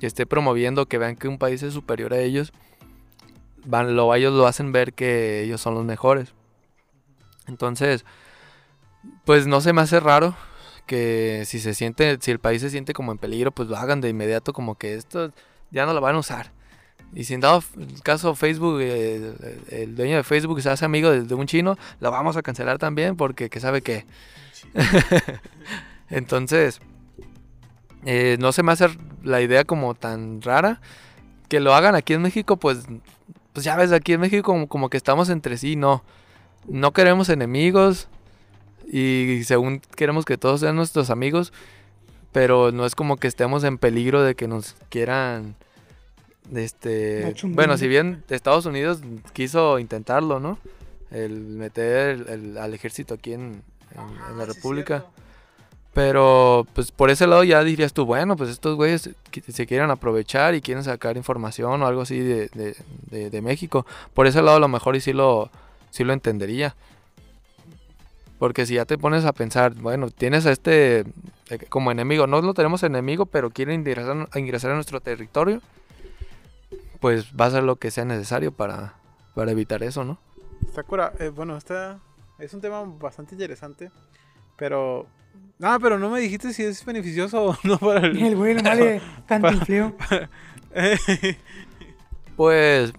que 0.00 0.06
esté 0.06 0.24
promoviendo, 0.26 0.86
que 0.86 0.96
vean 0.98 1.16
que 1.16 1.28
un 1.28 1.38
país 1.38 1.62
es 1.62 1.74
superior 1.74 2.14
a 2.14 2.20
ellos, 2.20 2.52
van, 3.64 3.94
lo, 3.96 4.14
ellos 4.14 4.32
lo 4.32 4.46
hacen 4.46 4.72
ver 4.72 4.92
que 4.92 5.42
ellos 5.42 5.60
son 5.60 5.74
los 5.74 5.84
mejores. 5.84 6.32
Entonces, 7.46 8.04
pues 9.24 9.46
no 9.46 9.60
se 9.60 9.72
me 9.72 9.82
hace 9.82 10.00
raro 10.00 10.34
que 10.86 11.44
si 11.46 11.60
se 11.60 11.74
siente, 11.74 12.18
si 12.20 12.30
el 12.30 12.38
país 12.38 12.60
se 12.62 12.70
siente 12.70 12.92
como 12.92 13.12
en 13.12 13.18
peligro, 13.18 13.52
pues 13.52 13.68
lo 13.68 13.76
hagan 13.76 14.00
de 14.00 14.08
inmediato 14.08 14.52
como 14.52 14.76
que 14.76 14.94
esto 14.94 15.32
ya 15.70 15.86
no 15.86 15.92
lo 15.92 16.00
van 16.00 16.16
a 16.16 16.18
usar. 16.18 16.52
Y 17.14 17.24
si 17.24 17.34
en 17.34 17.40
dado 17.40 17.62
el 17.78 18.02
caso 18.02 18.34
Facebook, 18.34 18.80
el 18.80 19.94
dueño 19.94 20.16
de 20.16 20.24
Facebook 20.24 20.60
se 20.60 20.70
hace 20.70 20.84
amigo 20.84 21.10
de, 21.10 21.34
un 21.34 21.46
chino, 21.46 21.76
lo 22.00 22.10
vamos 22.10 22.36
a 22.36 22.42
cancelar 22.42 22.78
también 22.78 23.16
porque 23.16 23.48
que 23.48 23.60
sabe 23.60 23.82
que. 23.82 24.04
Entonces, 26.10 26.80
eh, 28.04 28.36
no 28.40 28.52
se 28.52 28.62
me 28.62 28.72
hace 28.72 28.88
la 29.22 29.40
idea 29.40 29.64
como 29.64 29.94
tan 29.94 30.42
rara. 30.42 30.80
Que 31.48 31.60
lo 31.60 31.74
hagan 31.74 31.94
aquí 31.94 32.14
en 32.14 32.22
México, 32.22 32.56
pues, 32.56 32.86
pues 33.52 33.64
ya 33.64 33.76
ves, 33.76 33.92
aquí 33.92 34.14
en 34.14 34.20
México 34.20 34.42
como, 34.42 34.66
como 34.66 34.88
que 34.88 34.96
estamos 34.96 35.28
entre 35.28 35.56
sí, 35.56 35.76
no. 35.76 36.02
No 36.68 36.92
queremos 36.92 37.28
enemigos 37.28 38.08
y 38.90 39.42
según 39.44 39.80
queremos 39.96 40.24
que 40.24 40.38
todos 40.38 40.60
sean 40.60 40.76
nuestros 40.76 41.10
amigos, 41.10 41.52
pero 42.32 42.72
no 42.72 42.84
es 42.86 42.94
como 42.94 43.16
que 43.16 43.26
estemos 43.28 43.64
en 43.64 43.78
peligro 43.78 44.22
de 44.22 44.34
que 44.34 44.48
nos 44.48 44.74
quieran 44.88 45.54
este 46.54 47.22
bueno 47.54 47.78
si 47.78 47.88
bien 47.88 48.22
Estados 48.28 48.66
Unidos 48.66 49.00
quiso 49.32 49.78
intentarlo 49.78 50.40
no 50.40 50.58
el 51.10 51.30
meter 51.40 52.10
el- 52.10 52.28
el- 52.28 52.58
al 52.58 52.74
ejército 52.74 53.14
aquí 53.14 53.32
en, 53.32 53.62
en- 53.94 54.30
en 54.30 54.38
la 54.38 54.44
República. 54.44 55.06
pero 55.94 56.66
pues 56.74 56.90
por 56.92 57.08
ese 57.10 57.26
lado 57.26 57.44
ya 57.44 57.64
dirías 57.64 57.94
tú 57.94 58.04
bueno 58.04 58.36
pues 58.36 58.50
estos 58.50 58.76
güeyes 58.76 59.08
se 59.48 59.66
quieren 59.66 59.90
aprovechar 59.90 60.54
y 60.54 60.60
quieren 60.60 60.84
sacar 60.84 61.16
información 61.16 61.82
o 61.82 61.86
algo 61.86 62.02
así 62.02 62.18
de, 62.18 62.48
de- 62.48 62.76
de- 63.10 63.30
de 63.30 63.40
México 63.42 63.86
por 64.12 64.26
ese 64.26 64.42
lado 64.42 64.58
a 64.58 64.60
lo 64.60 64.68
mejor 64.68 64.96
y 64.96 65.00
sí 65.00 65.12
lo 65.14 65.50
sí 65.94 66.02
lo 66.02 66.12
entendería 66.12 66.74
porque 68.38 68.66
si 68.66 68.74
ya 68.74 68.84
te 68.84 68.98
pones 68.98 69.24
a 69.24 69.32
pensar, 69.32 69.74
bueno, 69.74 70.10
tienes 70.10 70.44
a 70.44 70.52
este 70.52 71.00
eh, 71.48 71.58
como 71.68 71.90
enemigo, 71.90 72.26
no 72.26 72.42
lo 72.42 72.52
tenemos 72.52 72.82
enemigo, 72.82 73.26
pero 73.26 73.50
quiere 73.50 73.74
ingresar, 73.74 74.28
a 74.30 74.38
ingresar 74.38 74.72
a 74.72 74.74
nuestro 74.74 75.00
territorio, 75.00 75.62
pues 77.00 77.32
va 77.32 77.46
a 77.46 77.52
ser 77.52 77.62
lo 77.62 77.76
que 77.76 77.90
sea 77.90 78.04
necesario 78.04 78.52
para, 78.52 78.96
para 79.34 79.52
evitar 79.52 79.82
eso, 79.82 80.04
¿no? 80.04 80.18
Sakura, 80.74 81.12
eh, 81.20 81.28
bueno, 81.28 81.56
esta 81.56 82.00
es 82.38 82.52
un 82.52 82.60
tema 82.60 82.82
bastante 82.82 83.34
interesante, 83.34 83.90
pero... 84.56 85.06
Ah, 85.62 85.78
pero 85.80 85.98
no 85.98 86.10
me 86.10 86.20
dijiste 86.20 86.52
si 86.52 86.64
es 86.64 86.84
beneficioso 86.84 87.46
o 87.46 87.56
no 87.62 87.78
para 87.78 88.06
el... 88.06 88.20
El 88.20 88.36
güey 88.36 88.54
le 88.54 89.00
cantinfleo. 89.26 89.94
Pues 92.36 92.92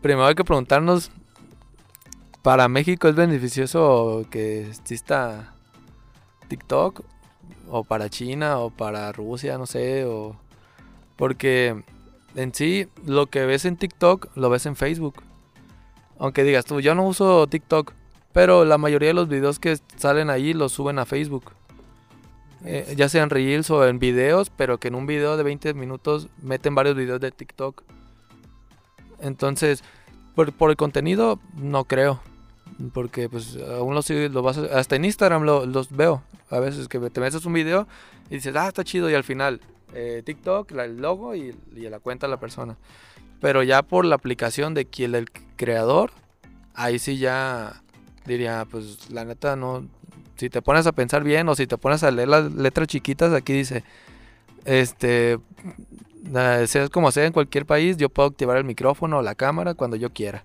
primero 0.00 0.26
hay 0.26 0.36
que 0.36 0.44
preguntarnos, 0.44 1.10
¿para 2.46 2.68
México 2.68 3.08
es 3.08 3.16
beneficioso 3.16 4.24
que 4.30 4.68
exista 4.68 5.52
TikTok? 6.46 7.02
o 7.68 7.82
para 7.82 8.08
China 8.08 8.58
o 8.60 8.70
para 8.70 9.10
Rusia, 9.10 9.58
no 9.58 9.66
sé, 9.66 10.04
o 10.04 10.36
porque 11.16 11.82
en 12.36 12.54
sí 12.54 12.86
lo 13.04 13.26
que 13.26 13.44
ves 13.46 13.64
en 13.64 13.76
TikTok 13.76 14.28
lo 14.36 14.48
ves 14.48 14.64
en 14.66 14.76
Facebook. 14.76 15.24
Aunque 16.20 16.44
digas 16.44 16.64
tú, 16.66 16.78
yo 16.80 16.94
no 16.94 17.04
uso 17.04 17.48
TikTok, 17.48 17.94
pero 18.32 18.64
la 18.64 18.78
mayoría 18.78 19.08
de 19.08 19.14
los 19.14 19.28
videos 19.28 19.58
que 19.58 19.76
salen 19.96 20.30
ahí 20.30 20.54
los 20.54 20.70
suben 20.70 21.00
a 21.00 21.04
Facebook. 21.04 21.50
Eh, 22.64 22.94
ya 22.96 23.08
sean 23.08 23.28
reels 23.28 23.70
o 23.70 23.84
en 23.88 23.98
videos, 23.98 24.50
pero 24.50 24.78
que 24.78 24.86
en 24.86 24.94
un 24.94 25.06
video 25.06 25.36
de 25.36 25.42
20 25.42 25.74
minutos 25.74 26.28
meten 26.40 26.76
varios 26.76 26.94
videos 26.94 27.20
de 27.20 27.32
TikTok. 27.32 27.82
Entonces, 29.18 29.82
por, 30.36 30.52
por 30.52 30.70
el 30.70 30.76
contenido, 30.76 31.40
no 31.56 31.86
creo. 31.86 32.20
Porque 32.92 33.28
pues 33.28 33.56
aún 33.56 33.94
lo, 33.94 34.02
lo 34.28 34.42
vas 34.42 34.58
hasta 34.58 34.96
en 34.96 35.04
Instagram 35.04 35.44
los 35.44 35.90
veo. 35.90 36.22
A 36.50 36.60
veces 36.60 36.88
que 36.88 36.98
te 37.10 37.20
metes 37.20 37.44
un 37.46 37.52
video 37.52 37.86
y 38.30 38.36
dices, 38.36 38.54
ah, 38.56 38.68
está 38.68 38.84
chido. 38.84 39.08
Y 39.10 39.14
al 39.14 39.24
final, 39.24 39.60
eh, 39.94 40.22
TikTok, 40.24 40.72
el 40.72 40.98
logo 40.98 41.34
y, 41.34 41.54
la 41.74 42.00
cuenta 42.00 42.26
de 42.26 42.30
la 42.30 42.40
persona. 42.40 42.76
Pero 43.40 43.62
ya 43.62 43.82
por 43.82 44.04
la 44.04 44.14
aplicación 44.14 44.74
de 44.74 44.86
quien 44.86 45.14
el 45.14 45.30
creador, 45.56 46.10
ahí 46.74 46.98
sí 46.98 47.18
ya 47.18 47.82
diría, 48.26 48.66
pues 48.70 49.10
la 49.10 49.24
neta 49.24 49.56
no. 49.56 49.86
Si 50.36 50.50
te 50.50 50.60
pones 50.60 50.86
a 50.86 50.92
pensar 50.92 51.24
bien 51.24 51.48
o 51.48 51.54
si 51.54 51.66
te 51.66 51.78
pones 51.78 52.02
a 52.02 52.10
leer 52.10 52.28
las 52.28 52.52
letras 52.52 52.88
chiquitas, 52.88 53.32
aquí 53.32 53.54
dice, 53.54 53.84
este, 54.66 55.38
sea 56.66 56.88
como 56.90 57.10
sea 57.10 57.24
en 57.24 57.32
cualquier 57.32 57.64
país, 57.64 57.96
yo 57.96 58.10
puedo 58.10 58.28
activar 58.28 58.58
el 58.58 58.64
micrófono 58.64 59.18
o 59.18 59.22
la 59.22 59.34
cámara 59.34 59.74
cuando 59.74 59.96
yo 59.96 60.12
quiera. 60.12 60.44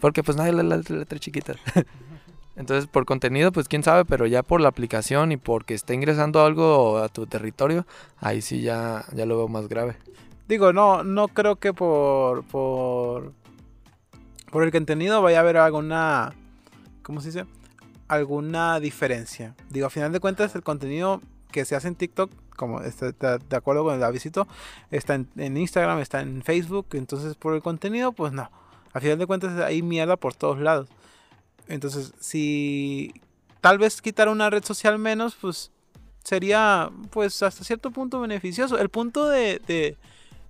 Porque 0.00 0.22
pues 0.22 0.36
nadie 0.36 0.52
lee 0.52 0.62
las 0.62 0.88
letras 0.90 1.20
chiquitas. 1.20 1.56
Entonces, 2.56 2.88
por 2.88 3.06
contenido, 3.06 3.52
pues 3.52 3.68
quién 3.68 3.82
sabe, 3.82 4.04
pero 4.04 4.26
ya 4.26 4.42
por 4.42 4.60
la 4.60 4.68
aplicación 4.68 5.32
y 5.32 5.36
porque 5.36 5.72
está 5.74 5.94
ingresando 5.94 6.44
algo 6.44 6.98
a 6.98 7.08
tu 7.08 7.26
territorio, 7.26 7.86
ahí 8.18 8.42
sí 8.42 8.60
ya, 8.60 9.04
ya 9.14 9.24
lo 9.24 9.36
veo 9.36 9.48
más 9.48 9.68
grave. 9.68 9.96
Digo, 10.46 10.72
no, 10.72 11.04
no 11.04 11.28
creo 11.28 11.56
que 11.56 11.72
por, 11.72 12.44
por, 12.44 13.32
por 14.50 14.62
el 14.62 14.72
contenido 14.72 15.22
vaya 15.22 15.38
a 15.38 15.40
haber 15.40 15.56
alguna, 15.56 16.34
¿cómo 17.02 17.20
se 17.20 17.28
dice? 17.28 17.46
Alguna 18.08 18.80
diferencia. 18.80 19.54
Digo, 19.70 19.86
a 19.86 19.90
final 19.90 20.12
de 20.12 20.20
cuentas, 20.20 20.54
el 20.54 20.62
contenido 20.62 21.22
que 21.52 21.64
se 21.64 21.76
hace 21.76 21.88
en 21.88 21.94
TikTok, 21.94 22.30
como 22.56 22.82
está, 22.82 23.38
de 23.38 23.56
acuerdo 23.56 23.84
con 23.84 23.94
el 23.94 24.02
avisito, 24.02 24.46
está 24.90 25.14
en 25.14 25.56
Instagram, 25.56 26.00
está 26.00 26.20
en 26.20 26.42
Facebook, 26.42 26.88
entonces 26.92 27.36
por 27.36 27.54
el 27.54 27.62
contenido, 27.62 28.12
pues 28.12 28.32
no. 28.32 28.50
A 28.92 29.00
final 29.00 29.18
de 29.18 29.26
cuentas 29.26 29.60
hay 29.60 29.82
mierda 29.82 30.16
por 30.16 30.34
todos 30.34 30.58
lados. 30.58 30.88
Entonces, 31.68 32.12
si 32.18 33.14
tal 33.60 33.78
vez 33.78 34.02
quitar 34.02 34.28
una 34.28 34.50
red 34.50 34.64
social 34.64 34.98
menos, 34.98 35.36
pues 35.40 35.70
sería 36.24 36.90
pues 37.10 37.42
hasta 37.42 37.64
cierto 37.64 37.90
punto 37.90 38.20
beneficioso. 38.20 38.78
El 38.78 38.88
punto 38.88 39.28
de, 39.28 39.96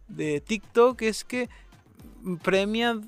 de, 0.09 0.41
TikTok 0.41 1.03
es 1.03 1.25
que 1.25 1.49
premia 2.43 3.01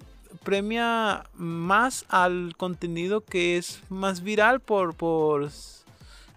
premia 0.44 1.24
más 1.34 2.06
al 2.08 2.54
contenido 2.56 3.22
que 3.22 3.58
es 3.58 3.82
más 3.90 4.22
viral 4.22 4.60
por, 4.60 4.94
por 4.94 5.50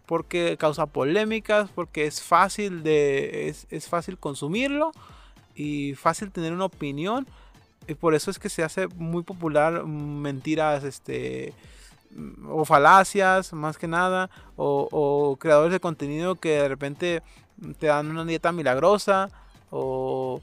porque 0.06 0.58
causa 0.58 0.86
polémicas, 0.86 1.70
porque 1.74 2.06
es 2.06 2.22
fácil 2.22 2.84
de 2.84 3.48
es, 3.50 3.68
es 3.70 3.88
fácil 3.88 4.18
consumirlo 4.18 4.92
y 5.56 5.96
fácil 5.96 6.32
tener 6.32 6.54
una 6.54 6.66
opinión 6.66 7.26
y 7.88 7.94
por 7.94 8.16
eso 8.16 8.32
es 8.32 8.40
que 8.40 8.50
se 8.50 8.64
hace 8.64 8.88
muy 8.88 9.24
popular 9.24 9.86
mentiras, 9.86 10.84
este, 10.84 11.54
o 12.48 12.66
falacias, 12.66 13.54
más 13.54 13.78
que 13.78 13.88
nada, 13.88 14.30
o, 14.56 15.38
creadores 15.40 15.74
de 15.74 15.80
contenido 15.80 16.36
que 16.36 16.62
de 16.62 16.68
repente 16.68 17.22
te 17.80 17.88
dan 17.88 18.10
una 18.10 18.26
dieta 18.26 18.52
milagrosa, 18.52 19.30
o, 19.70 20.42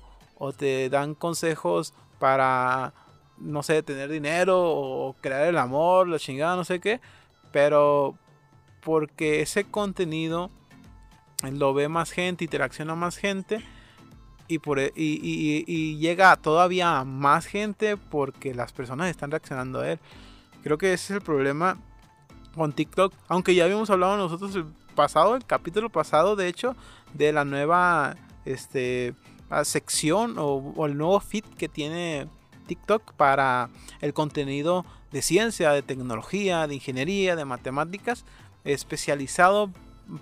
te 0.57 0.91
dan 0.91 1.15
consejos 1.15 1.95
para, 2.19 2.93
no 3.39 3.63
sé, 3.63 3.83
tener 3.83 4.11
dinero, 4.11 4.61
o 4.61 5.15
crear 5.21 5.47
el 5.47 5.59
amor, 5.59 6.09
la 6.09 6.19
chingada, 6.19 6.57
no 6.57 6.65
sé 6.65 6.81
qué, 6.81 7.01
pero 7.53 8.17
porque 8.83 9.41
ese 9.41 9.65
contenido 9.65 10.51
lo 11.51 11.75
ve 11.75 11.89
más 11.89 12.11
gente, 12.11 12.45
interacciona 12.45 12.95
más 12.95 13.17
gente, 13.17 13.65
e, 14.55 14.93
y, 14.95 15.97
llega 15.99 16.37
todavía 16.37 17.05
más 17.05 17.47
gente 17.47 17.97
porque 17.97 18.55
las 18.55 18.73
personas 18.73 19.11
están 19.11 19.31
reaccionando 19.31 19.81
a 19.81 19.93
él. 19.93 19.99
Creo 20.63 20.79
que 20.79 20.93
ese 20.93 21.15
es 21.15 21.17
el 21.19 21.23
problema 21.23 21.79
con 22.55 22.73
TikTok. 22.73 23.13
Aunque 23.29 23.55
ya 23.55 23.65
habíamos 23.65 23.91
hablado 23.91 24.17
nosotros 24.17 24.55
el 24.55 24.65
pasado, 24.95 25.37
el 25.37 25.45
capítulo 25.45 25.91
pasado, 25.91 26.37
de 26.37 26.49
hecho, 26.49 26.77
de 27.15 27.33
la 27.33 27.45
nueva 27.45 28.17
este, 28.45 29.15
sección 29.65 30.37
o, 30.39 30.87
el 30.87 30.97
nuevo 30.97 31.19
feed 31.21 31.45
que 31.59 31.69
tiene 31.69 32.27
TikTok 32.67 33.13
para 33.15 33.71
el 34.01 34.15
contenido 34.15 34.85
de 35.11 35.23
ciencia, 35.23 35.71
de 35.73 35.83
tecnología, 35.83 36.67
de 36.67 36.75
ingeniería, 36.75 37.37
de 37.37 37.45
matemáticas, 37.45 38.25
especializado 38.65 39.71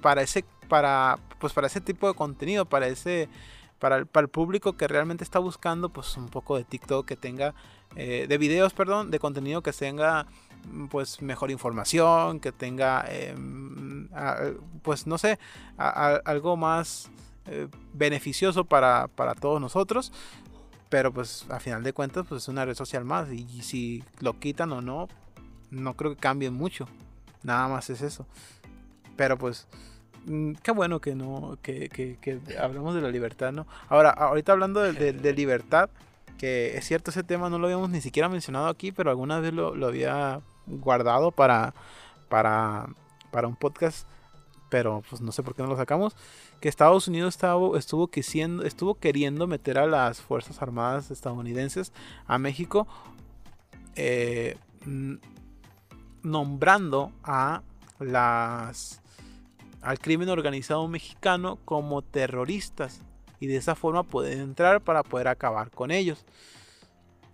para 0.00 0.22
ese, 0.22 0.44
para, 0.68 1.18
pues 1.38 1.52
para 1.52 1.66
ese 1.66 1.80
tipo 1.80 2.08
de 2.08 2.14
contenido, 2.14 2.64
para 2.64 2.88
ese 2.88 3.28
para 3.80 3.96
el, 3.96 4.06
público 4.06 4.76
que 4.76 4.86
realmente 4.86 5.24
está 5.24 5.38
buscando 5.38 5.88
pues 5.88 6.16
un 6.16 6.28
poco 6.28 6.56
de 6.56 6.64
TikTok 6.64 7.06
que 7.06 7.16
tenga, 7.16 7.54
eh, 7.96 8.26
de 8.28 8.38
videos, 8.38 8.74
perdón, 8.74 9.10
de 9.10 9.18
contenido 9.18 9.62
que 9.62 9.72
tenga 9.72 10.26
mm, 10.70 10.86
pues 10.86 11.22
mejor 11.22 11.50
información, 11.50 12.38
que 12.38 12.52
tenga 12.52 13.04
em, 13.08 14.08
pues 14.82 15.06
no 15.06 15.18
sé, 15.18 15.38
algo 15.78 16.56
más 16.56 17.10
eh, 17.46 17.68
beneficioso 17.94 18.64
para, 18.64 19.08
todos 19.40 19.60
nosotros. 19.60 20.12
Pero 20.90 21.12
pues 21.12 21.46
a 21.50 21.60
final 21.60 21.82
de 21.82 21.92
cuentas 21.92 22.26
pues 22.28 22.42
es 22.42 22.48
una 22.48 22.64
red 22.64 22.74
social 22.74 23.04
más 23.04 23.32
y, 23.32 23.46
y 23.50 23.62
si 23.62 24.04
lo 24.18 24.38
quitan 24.38 24.72
o 24.72 24.82
no, 24.82 25.08
no 25.70 25.94
creo 25.94 26.14
que 26.14 26.20
cambie 26.20 26.50
mucho. 26.50 26.86
Nada 27.42 27.68
más 27.68 27.88
es 27.88 28.02
eso. 28.02 28.26
Pero 29.16 29.38
pues 29.38 29.68
qué 30.62 30.72
bueno 30.72 31.00
que 31.00 31.14
no, 31.14 31.58
que, 31.62 31.88
que, 31.88 32.40
hablamos 32.60 32.94
de 32.94 33.00
la 33.00 33.10
libertad, 33.10 33.52
¿no? 33.52 33.66
Ahora, 33.88 34.10
ahorita 34.10 34.52
hablando 34.52 34.80
de, 34.80 35.32
libertad, 35.34 35.90
que 36.38 36.76
es 36.76 36.86
cierto, 36.86 37.10
ese 37.10 37.22
tema 37.22 37.50
no 37.50 37.58
lo 37.58 37.66
habíamos 37.66 37.90
ni 37.90 38.00
siquiera 38.00 38.28
mencionado 38.28 38.68
aquí, 38.68 38.92
pero 38.92 39.10
alguna 39.10 39.40
vez 39.40 39.52
lo, 39.52 39.74
había 39.86 40.40
guardado 40.66 41.30
para, 41.30 41.74
para, 42.28 42.88
para 43.30 43.48
un 43.48 43.56
podcast, 43.56 44.06
pero 44.68 45.02
pues 45.08 45.20
no 45.20 45.32
sé 45.32 45.42
por 45.42 45.54
qué 45.54 45.62
no 45.62 45.68
lo 45.68 45.76
sacamos. 45.76 46.14
Que 46.60 46.68
Estados 46.68 47.08
Unidos 47.08 47.34
estaba, 47.34 47.78
estuvo, 47.78 48.10
estuvo 48.64 48.94
queriendo 48.96 49.46
meter 49.46 49.78
a 49.78 49.86
las 49.86 50.20
Fuerzas 50.20 50.60
Armadas 50.60 51.10
estadounidenses 51.10 51.92
a 52.26 52.38
México, 52.38 52.86
eh, 53.96 54.56
nombrando 56.22 57.12
a 57.24 57.62
las 57.98 59.00
al 59.82 59.98
crimen 59.98 60.28
organizado 60.28 60.86
mexicano 60.88 61.58
como 61.64 62.02
terroristas 62.02 63.00
y 63.38 63.46
de 63.46 63.56
esa 63.56 63.74
forma 63.74 64.02
pueden 64.02 64.40
entrar 64.40 64.80
para 64.82 65.02
poder 65.02 65.28
acabar 65.28 65.70
con 65.70 65.90
ellos. 65.90 66.24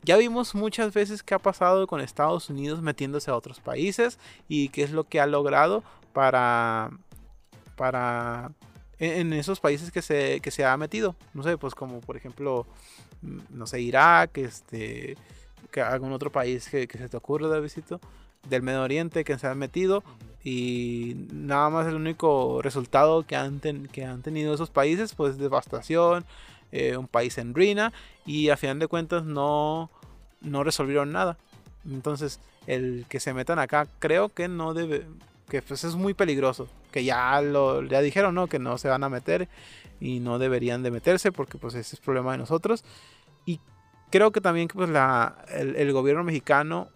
Ya 0.02 0.16
vimos 0.16 0.54
muchas 0.54 0.94
veces 0.94 1.22
qué 1.22 1.34
ha 1.34 1.38
pasado 1.40 1.86
con 1.86 2.00
Estados 2.00 2.48
Unidos 2.48 2.80
metiéndose 2.80 3.30
a 3.30 3.36
otros 3.36 3.60
países 3.60 4.20
y 4.48 4.68
qué 4.68 4.84
es 4.84 4.92
lo 4.92 5.04
que 5.04 5.20
ha 5.20 5.26
logrado 5.26 5.82
para 6.12 6.90
para 7.76 8.52
en, 8.98 9.32
esos 9.32 9.60
países 9.60 9.90
que 9.90 10.02
se, 10.02 10.40
que 10.40 10.50
se 10.50 10.64
ha 10.64 10.76
metido. 10.76 11.16
No 11.34 11.42
sé, 11.42 11.58
pues 11.58 11.74
como 11.74 12.00
por 12.00 12.16
ejemplo, 12.16 12.66
mm, 13.22 13.38
no 13.50 13.66
sé, 13.66 13.80
Irak, 13.80 14.38
este, 14.38 15.16
que 15.70 15.80
algún 15.80 16.12
otro 16.12 16.32
país 16.32 16.68
que, 16.68 16.88
se 16.90 17.08
te 17.08 17.16
ocurra 17.16 17.48
de 17.48 17.60
visito, 17.60 18.00
del 18.48 18.62
Medio 18.62 18.82
Oriente 18.82 19.24
que 19.24 19.38
se 19.38 19.46
han 19.46 19.58
metido 19.58 20.02
y 20.46 21.26
nada 21.32 21.70
más 21.70 21.88
el 21.88 21.96
único 21.96 22.62
resultado 22.62 23.24
que 23.24 23.34
han, 23.34 23.58
que 23.58 24.04
han 24.04 24.22
tenido 24.22 24.54
esos 24.54 24.70
países 24.70 25.12
pues 25.12 25.38
devastación, 25.38 26.24
eh, 26.70 26.96
un 26.96 27.08
país 27.08 27.36
en 27.38 27.52
ruina 27.52 27.92
y 28.24 28.50
a 28.50 28.56
final 28.56 28.78
de 28.78 28.86
cuentas 28.86 29.24
no, 29.24 29.90
no 30.40 30.62
resolvieron 30.62 31.10
nada. 31.10 31.36
Entonces 31.84 32.38
el 32.68 33.06
que 33.08 33.18
se 33.18 33.34
metan 33.34 33.58
acá 33.58 33.88
creo 33.98 34.28
que 34.28 34.46
no 34.46 34.72
debe, 34.72 35.04
que 35.48 35.62
pues 35.62 35.82
es 35.82 35.96
muy 35.96 36.14
peligroso, 36.14 36.68
que 36.92 37.02
ya 37.02 37.40
lo 37.42 37.82
ya 37.82 38.00
dijeron, 38.00 38.36
¿no? 38.36 38.46
Que 38.46 38.60
no 38.60 38.78
se 38.78 38.88
van 38.88 39.02
a 39.02 39.08
meter 39.08 39.48
y 39.98 40.20
no 40.20 40.38
deberían 40.38 40.84
de 40.84 40.92
meterse 40.92 41.32
porque 41.32 41.58
pues 41.58 41.74
ese 41.74 41.96
es 41.96 42.00
problema 42.00 42.30
de 42.30 42.38
nosotros. 42.38 42.84
Y 43.46 43.58
creo 44.12 44.30
que 44.30 44.40
también 44.40 44.68
que 44.68 44.74
pues 44.74 44.90
la, 44.90 45.44
el 45.48 45.92
gobierno 45.92 46.22
mexicano 46.22 46.86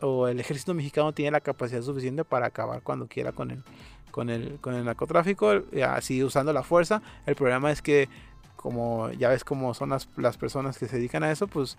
o 0.00 0.28
el 0.28 0.40
ejército 0.40 0.74
mexicano 0.74 1.12
tiene 1.12 1.30
la 1.30 1.40
capacidad 1.40 1.82
suficiente 1.82 2.24
para 2.24 2.46
acabar 2.46 2.82
cuando 2.82 3.06
quiera 3.06 3.32
con 3.32 3.50
el, 3.50 3.62
con 4.10 4.30
el, 4.30 4.58
con 4.60 4.74
el 4.74 4.84
narcotráfico, 4.84 5.52
eh, 5.52 5.84
así 5.84 6.22
usando 6.22 6.52
la 6.52 6.62
fuerza. 6.62 7.02
El 7.26 7.34
problema 7.36 7.70
es 7.70 7.82
que, 7.82 8.08
como 8.56 9.10
ya 9.12 9.28
ves 9.28 9.44
cómo 9.44 9.74
son 9.74 9.90
las, 9.90 10.08
las 10.16 10.36
personas 10.36 10.78
que 10.78 10.86
se 10.86 10.96
dedican 10.96 11.22
a 11.22 11.30
eso, 11.30 11.46
pues 11.46 11.78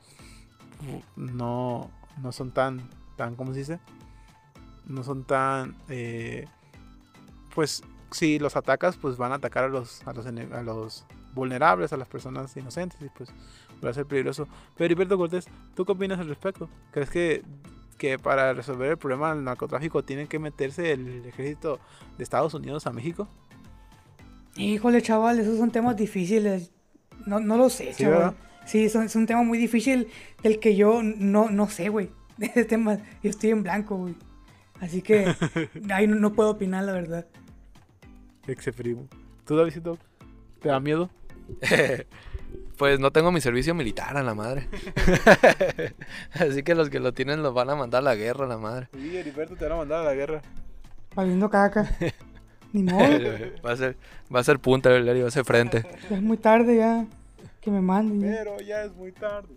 no, 1.15 1.89
no 2.21 2.31
son 2.31 2.51
tan, 2.51 2.89
tan, 3.15 3.35
¿cómo 3.35 3.53
se 3.53 3.59
dice? 3.59 3.79
No 4.85 5.03
son 5.03 5.23
tan, 5.23 5.75
eh, 5.89 6.45
pues 7.53 7.83
si 8.11 8.39
los 8.39 8.55
atacas, 8.55 8.97
pues 8.97 9.17
van 9.17 9.31
a 9.31 9.35
atacar 9.35 9.65
a 9.65 9.67
los, 9.67 10.05
a 10.07 10.13
los, 10.63 11.05
vulnerables, 11.33 11.93
a 11.93 11.97
las 11.97 12.07
personas 12.07 12.55
inocentes 12.57 12.99
y 13.01 13.09
pues 13.09 13.29
va 13.83 13.89
a 13.89 13.93
ser 13.93 14.05
peligroso. 14.05 14.47
Pero 14.75 14.85
Heriberto 14.85 15.17
Cortés, 15.17 15.47
¿tú 15.75 15.85
qué 15.85 15.91
opinas 15.91 16.19
al 16.19 16.27
respecto? 16.27 16.69
¿Crees 16.91 17.09
que, 17.09 17.43
que 17.97 18.17
para 18.19 18.53
resolver 18.53 18.91
el 18.91 18.97
problema 18.97 19.33
del 19.33 19.43
narcotráfico 19.43 20.03
tiene 20.03 20.27
que 20.27 20.39
meterse 20.39 20.91
el 20.93 21.25
ejército 21.25 21.79
de 22.17 22.23
Estados 22.23 22.53
Unidos 22.53 22.85
a 22.87 22.91
México? 22.91 23.27
Híjole, 24.55 25.01
chaval, 25.01 25.39
esos 25.39 25.57
son 25.57 25.71
temas 25.71 25.95
difíciles. 25.95 26.71
No, 27.25 27.39
no 27.39 27.57
lo 27.57 27.69
sé, 27.69 27.93
Sí, 27.93 28.03
chaval. 28.03 28.17
¿verdad? 28.19 28.35
Sí, 28.65 28.89
son- 28.89 29.03
es 29.03 29.15
un 29.15 29.25
tema 29.25 29.43
muy 29.43 29.57
difícil 29.57 30.07
del 30.43 30.59
que 30.59 30.75
yo 30.75 31.01
no, 31.03 31.49
no 31.49 31.69
sé, 31.69 31.89
güey. 31.89 32.09
De 32.37 32.45
ese 32.55 32.65
tema, 32.65 32.97
yo 33.23 33.29
estoy 33.29 33.51
en 33.51 33.63
blanco, 33.63 33.97
güey. 33.97 34.15
Así 34.79 35.01
que 35.01 35.33
ahí 35.91 36.07
no, 36.07 36.15
no 36.15 36.33
puedo 36.33 36.51
opinar, 36.51 36.83
la 36.83 36.93
verdad. 36.93 37.25
Ex 38.47 38.69
primo. 38.75 39.07
¿Tú, 39.45 39.55
Davidito? 39.55 39.97
¿Te 40.61 40.69
da 40.69 40.79
miedo? 40.79 41.09
Pues 42.77 42.99
no 42.99 43.11
tengo 43.11 43.31
mi 43.31 43.41
servicio 43.41 43.73
militar 43.73 44.15
a 44.17 44.23
la 44.23 44.35
madre. 44.35 44.67
Así 46.33 46.63
que 46.63 46.75
los 46.75 46.89
que 46.89 46.99
lo 46.99 47.13
tienen 47.13 47.41
los 47.41 47.53
van 47.53 47.69
a 47.69 47.75
mandar 47.75 47.99
a 47.99 48.03
la 48.03 48.15
guerra 48.15 48.45
a 48.45 48.47
la 48.49 48.57
madre. 48.57 48.87
Sí, 48.93 49.17
Heriberto 49.17 49.55
te 49.55 49.63
van 49.65 49.73
a 49.73 49.75
mandar 49.77 50.01
a 50.01 50.03
la 50.05 50.13
guerra. 50.13 50.41
Valiendo 51.15 51.49
caca. 51.49 51.89
Ni 52.73 52.83
modo, 52.83 53.07
va 53.65 53.71
a 53.71 53.77
ser, 53.77 53.97
va 54.33 54.41
a 54.41 54.43
ser 54.43 54.59
punta 54.59 54.93
el 54.95 55.07
va 55.23 55.27
a 55.27 55.31
ser 55.31 55.45
frente. 55.45 55.83
ya 56.09 56.17
es 56.17 56.21
muy 56.21 56.37
tarde 56.37 56.77
ya. 56.77 57.05
Que 57.61 57.71
me 57.71 57.81
manden. 57.81 58.21
Pero 58.21 58.59
ya 58.59 58.83
es 58.83 58.93
muy 58.93 59.11
tarde. 59.11 59.47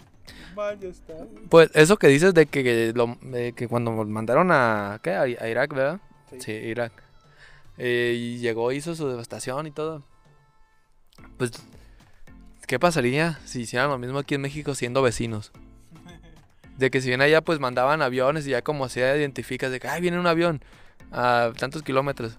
Mal 0.55 0.79
ya 0.81 0.89
está. 0.89 1.15
Pues 1.49 1.71
eso 1.75 1.97
que 1.97 2.07
dices 2.07 2.33
de 2.35 2.47
que, 2.47 2.63
que 2.65 2.93
lo- 2.95 3.19
de 3.21 3.53
que 3.53 3.69
cuando 3.69 3.91
mandaron 4.05 4.51
a, 4.53 5.01
¿qué? 5.03 5.11
a, 5.13 5.23
a 5.23 5.49
Irak, 5.49 5.75
¿verdad? 5.75 6.01
Sí. 6.31 6.41
Sí, 6.41 6.53
Irak. 6.53 6.93
Eh, 7.79 8.15
y 8.17 8.39
llegó, 8.39 8.73
hizo 8.73 8.95
su 8.95 9.09
devastación 9.09 9.67
y 9.67 9.71
todo. 9.73 10.05
Pues, 11.37 11.51
¿qué 12.71 12.79
pasaría 12.79 13.41
si 13.45 13.63
hicieran 13.63 13.91
lo 13.91 13.99
mismo 13.99 14.21
aquí 14.21 14.37
en 14.37 14.43
México 14.43 14.77
siendo 14.77 15.03
vecinos? 15.03 15.51
De 16.79 16.89
que 16.89 17.01
si 17.01 17.09
bien 17.09 17.21
allá 17.21 17.41
pues 17.41 17.59
mandaban 17.59 18.01
aviones 18.01 18.47
y 18.47 18.51
ya 18.51 18.63
como 18.63 18.89
se 18.89 19.01
identificas 19.01 19.73
de 19.73 19.81
que, 19.81 19.89
ay, 19.89 20.01
viene 20.01 20.21
un 20.21 20.29
avión 20.29 20.63
a 21.11 21.51
tantos 21.59 21.83
kilómetros. 21.83 22.39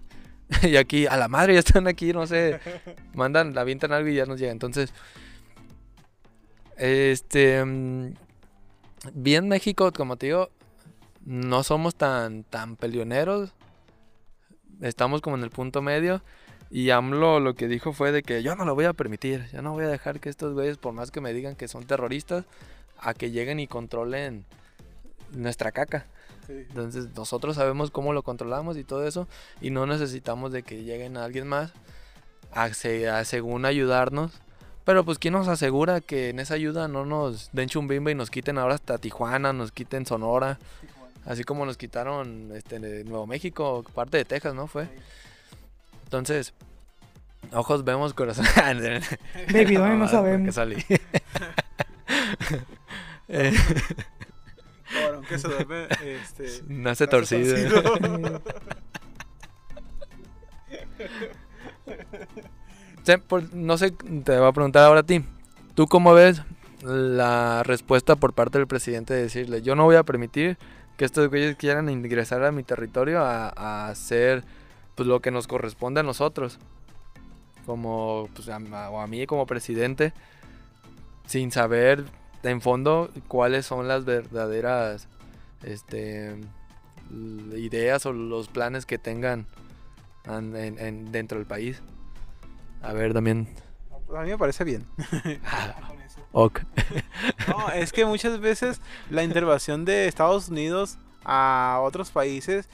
y 0.64 0.78
aquí, 0.78 1.06
a 1.06 1.18
la 1.18 1.28
madre, 1.28 1.56
ya 1.56 1.60
están 1.60 1.86
aquí, 1.86 2.14
no 2.14 2.26
sé. 2.28 2.62
Mandan, 3.14 3.58
avientan 3.58 3.92
algo 3.92 4.08
y 4.08 4.16
ya 4.16 4.26
nos 4.26 4.40
llega. 4.40 4.54
Entonces, 4.54 4.94
este... 6.78 7.66
mm, 7.66 8.14
Bien 9.14 9.50
México, 9.50 9.92
como 9.92 10.16
te 10.16 10.28
digo, 10.28 10.50
no 11.26 11.62
somos 11.64 11.96
tan, 11.96 12.46
tan 12.46 12.78
peleoneros. 12.78 13.52
Estamos 14.80 15.20
como 15.20 15.36
en 15.36 15.44
el 15.44 15.50
punto 15.50 15.82
medio. 15.82 16.24
Y 16.72 16.90
AMLO 16.90 17.42
lo 17.42 17.54
que 17.54 17.68
dijo 17.68 17.92
fue 17.92 18.14
de 18.14 18.24
que 18.24 18.42
yo 18.44 18.56
no 18.56 18.64
lo 18.64 18.76
voy 18.76 18.86
a 18.86 18.94
permitir. 18.94 19.48
Yo 19.52 19.62
no 19.62 19.74
voy 19.74 19.84
a 19.84 19.90
dejar 19.90 20.22
que 20.22 20.30
estos 20.30 20.54
güeyes, 20.54 20.78
por 20.78 20.94
más 20.94 21.12
que 21.12 21.20
me 21.20 21.34
digan 21.34 21.56
que 21.56 21.68
son 21.68 21.84
terroristas, 21.86 22.46
a 22.98 23.14
que 23.14 23.30
lleguen 23.30 23.60
y 23.60 23.68
controlen 23.68 24.46
nuestra 25.34 25.74
caca. 25.74 26.06
Sí. 26.48 26.54
Entonces 26.70 27.10
nosotros 27.14 27.58
sabemos 27.58 27.92
cómo 27.92 28.14
lo 28.14 28.24
controlamos 28.24 28.78
y 28.78 28.86
todo 28.86 29.06
eso. 29.06 29.28
Y 29.60 29.70
no 29.70 29.86
necesitamos 29.86 30.54
de 30.54 30.64
que 30.64 30.84
lleguen 30.84 31.18
a 31.18 31.26
alguien 31.26 31.46
más 31.46 31.74
a, 32.54 32.64
a 32.64 33.26
según 33.26 33.66
ayudarnos. 33.66 34.32
Pero 34.86 35.04
pues 35.04 35.20
quién 35.20 35.34
nos 35.34 35.50
asegura 35.50 36.00
que 36.00 36.30
en 36.30 36.40
esa 36.40 36.54
ayuda 36.54 36.88
no 36.88 37.06
nos 37.06 37.52
den 37.52 37.68
chumbimba 37.68 38.12
y 38.12 38.16
nos 38.16 38.32
quiten 38.32 38.58
ahora 38.58 38.76
hasta 38.76 38.98
Tijuana, 38.98 39.52
nos 39.52 39.74
quiten 39.74 40.06
Sonora. 40.06 40.58
Así 41.26 41.44
como 41.44 41.66
nos 41.66 41.78
quitaron 41.78 42.52
este, 42.56 42.80
Nuevo 42.80 43.28
México, 43.28 43.86
parte 43.94 44.18
de 44.18 44.26
Texas, 44.26 44.56
¿no? 44.56 44.68
Fue. 44.68 44.88
Entonces, 46.12 46.54
ojos 47.54 47.86
vemos, 47.86 48.14
corazón. 48.14 48.46
Baby, 49.54 49.76
¿dónde 49.76 49.96
no 49.96 50.00
¿por 50.00 50.08
qué 50.08 50.12
sabemos? 50.12 50.56
salí? 50.56 50.76
Eh, 53.34 53.54
Cabrón, 54.92 55.24
que 55.24 55.40
se 55.40 55.48
duerme, 55.48 55.88
este... 56.04 56.48
nace 56.68 57.08
torcido. 57.08 57.56
Sí, 63.04 63.14
por- 63.26 63.54
no 63.54 63.78
sé, 63.78 63.92
te 63.92 64.38
voy 64.38 64.50
a 64.50 64.52
preguntar 64.52 64.84
ahora 64.84 65.00
a 65.00 65.04
ti. 65.04 65.24
¿Tú 65.76 65.88
cómo 65.88 66.14
ves 66.14 66.42
la 66.84 67.64
respuesta 67.64 68.18
por 68.18 68.34
parte 68.34 68.58
del 68.58 68.68
presidente 68.68 69.14
de 69.14 69.22
decirle, 69.24 69.62
yo 69.62 69.76
no 69.76 69.86
voy 69.86 69.96
a 69.96 70.04
permitir 70.04 70.58
que 70.98 71.06
estos 71.06 71.30
güeyes 71.30 71.56
quieran 71.56 71.88
ingresar 71.90 72.44
a 72.44 72.52
mi 72.52 72.64
territorio 72.64 73.22
a, 73.24 73.48
a 73.56 73.88
hacer 73.88 74.44
pues, 75.02 75.08
lo 75.08 75.20
que 75.20 75.32
nos 75.32 75.48
corresponde 75.48 76.02
a 76.02 76.04
nosotros? 76.04 76.60
Como, 77.66 78.30
pues, 78.36 78.50
a, 78.50 78.60
mí 78.60 79.26
como 79.26 79.48
presidente, 79.48 80.14
sin 81.26 81.52
saber 81.52 82.04
en 82.44 82.62
fondo 82.62 83.10
cuáles 83.28 83.66
son 83.66 83.88
las 83.88 84.06
verdaderas 84.06 85.08
este, 85.64 86.36
ideas 87.56 88.06
o 88.06 88.14
los 88.14 88.48
planes 88.48 88.86
que 88.86 89.00
tengan 89.00 89.48
an- 90.28 90.56
en- 90.56 90.78
en- 90.78 91.12
dentro 91.12 91.40
del 91.40 91.48
país. 91.48 91.82
A 92.84 92.94
ver, 92.94 93.12
también. 93.14 93.48
A 94.16 94.22
mí 94.22 94.30
me 94.30 94.38
parece 94.38 94.64
bien. 94.64 94.86
Ok. 96.34 96.62
No, 97.48 97.70
es 97.72 97.92
que 97.92 98.06
muchas 98.06 98.40
veces 98.40 98.80
la 99.10 99.24
intervención 99.24 99.84
de 99.84 100.08
Estados 100.08 100.50
Unidos 100.50 100.98
a 101.26 101.80
otros 101.84 102.12
países 102.12 102.70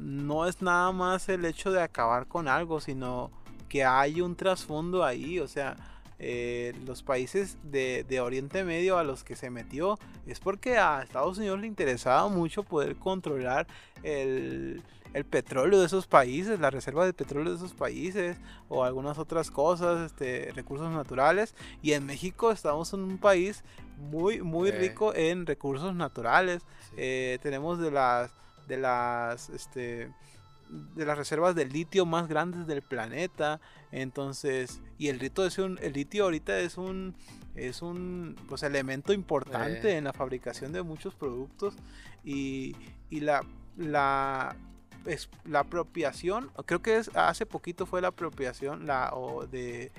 no 0.00 0.46
es 0.46 0.62
nada 0.62 0.90
más 0.92 1.28
el 1.28 1.44
hecho 1.44 1.70
de 1.70 1.82
acabar 1.82 2.26
con 2.26 2.48
algo, 2.48 2.80
sino 2.80 3.30
que 3.68 3.84
hay 3.84 4.20
un 4.20 4.34
trasfondo 4.34 5.04
ahí. 5.04 5.38
O 5.38 5.46
sea, 5.46 5.76
eh, 6.18 6.74
los 6.86 7.02
países 7.02 7.56
de, 7.62 8.04
de 8.08 8.20
Oriente 8.20 8.64
Medio 8.64 8.98
a 8.98 9.04
los 9.04 9.22
que 9.24 9.36
se 9.36 9.50
metió 9.50 9.98
es 10.26 10.40
porque 10.40 10.76
a 10.78 11.02
Estados 11.02 11.38
Unidos 11.38 11.60
le 11.60 11.66
interesaba 11.66 12.28
mucho 12.28 12.62
poder 12.62 12.96
controlar 12.96 13.66
el, 14.02 14.82
el 15.14 15.24
petróleo 15.24 15.80
de 15.80 15.86
esos 15.86 16.06
países, 16.06 16.60
la 16.60 16.70
reserva 16.70 17.06
de 17.06 17.12
petróleo 17.12 17.50
de 17.52 17.56
esos 17.56 17.74
países 17.74 18.36
o 18.68 18.84
algunas 18.84 19.18
otras 19.18 19.50
cosas, 19.50 20.10
este, 20.10 20.50
recursos 20.54 20.90
naturales. 20.90 21.54
Y 21.82 21.92
en 21.92 22.06
México 22.06 22.50
estamos 22.52 22.92
en 22.92 23.00
un 23.00 23.18
país 23.18 23.62
muy, 23.98 24.40
muy 24.42 24.70
Eh. 24.70 24.72
rico 24.78 25.14
en 25.14 25.46
recursos 25.46 25.94
naturales. 25.94 26.62
Eh, 26.96 27.38
tenemos 27.42 27.78
de 27.78 27.90
las, 27.90 28.30
de 28.70 28.78
las, 28.78 29.50
este, 29.50 30.10
de 30.96 31.04
las 31.04 31.18
reservas 31.18 31.54
de 31.54 31.66
litio 31.66 32.06
más 32.06 32.28
grandes 32.28 32.66
del 32.66 32.80
planeta. 32.82 33.60
Entonces, 33.92 34.80
y 34.98 35.08
el 35.08 35.18
litio 35.18 35.44
es 35.44 35.58
un, 35.58 35.78
el 35.82 35.92
litio 35.92 36.24
ahorita 36.24 36.58
es 36.60 36.78
un, 36.78 37.14
es 37.54 37.82
un, 37.82 38.36
pues 38.48 38.62
elemento 38.62 39.12
importante 39.12 39.90
Eh. 39.90 39.96
en 39.98 40.04
la 40.04 40.12
fabricación 40.12 40.72
de 40.72 40.82
muchos 40.82 41.14
productos 41.14 41.74
y, 42.24 42.76
y 43.10 43.20
la, 43.20 43.44
la 43.76 44.56
es 45.06 45.28
la 45.44 45.60
apropiación, 45.60 46.50
creo 46.66 46.82
que 46.82 46.98
es 46.98 47.10
hace 47.16 47.46
poquito 47.46 47.86
fue 47.86 48.02
la 48.02 48.08
apropiación 48.08 48.86
la 48.86 49.10
o 49.14 49.46
de 49.46 49.90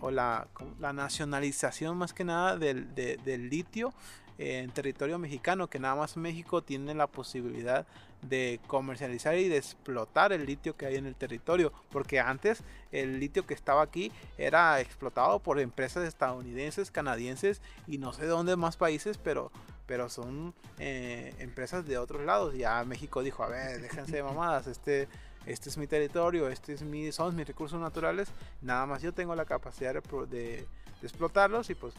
o 0.00 0.10
la, 0.12 0.46
la 0.80 0.92
nacionalización 0.92 1.96
más 1.98 2.12
que 2.12 2.24
nada 2.24 2.56
del, 2.56 2.94
de- 2.94 3.16
del 3.24 3.48
litio 3.50 3.92
en 4.38 4.70
territorio 4.70 5.18
mexicano, 5.18 5.68
que 5.68 5.78
nada 5.80 5.94
más 5.96 6.16
México 6.16 6.62
tiene 6.62 6.94
la 6.94 7.06
posibilidad 7.06 7.86
de 8.28 8.60
comercializar 8.66 9.36
y 9.36 9.48
de 9.48 9.56
explotar 9.58 10.32
el 10.32 10.46
litio 10.46 10.76
que 10.76 10.86
hay 10.86 10.96
en 10.96 11.06
el 11.06 11.14
territorio, 11.14 11.72
porque 11.90 12.20
antes 12.20 12.62
el 12.92 13.20
litio 13.20 13.46
que 13.46 13.54
estaba 13.54 13.82
aquí 13.82 14.10
era 14.38 14.80
explotado 14.80 15.38
por 15.40 15.60
empresas 15.60 16.06
estadounidenses, 16.06 16.90
canadienses 16.90 17.60
y 17.86 17.98
no 17.98 18.12
sé 18.12 18.22
de 18.22 18.28
dónde 18.28 18.56
más 18.56 18.76
países, 18.76 19.18
pero 19.18 19.50
pero 19.86 20.08
son 20.08 20.54
eh, 20.78 21.34
empresas 21.40 21.84
de 21.86 21.98
otros 21.98 22.22
lados. 22.24 22.54
Ya 22.56 22.82
México 22.84 23.22
dijo, 23.22 23.44
a 23.44 23.48
ver, 23.48 23.82
déjense 23.82 24.12
de 24.16 24.22
mamadas, 24.30 24.66
este, 24.66 25.08
este 25.44 25.68
es 25.68 25.76
mi 25.76 25.86
territorio, 25.86 26.48
este 26.48 26.72
es 26.72 26.80
mi, 26.80 27.12
son 27.12 27.36
mis 27.36 27.46
recursos 27.46 27.78
naturales, 27.78 28.28
nada 28.62 28.86
más 28.86 29.02
yo 29.02 29.12
tengo 29.12 29.34
la 29.34 29.44
capacidad 29.44 29.92
de- 29.92 30.30
de 30.30 30.66
explotarlos 31.02 31.68
y 31.68 31.74
pues 31.74 31.92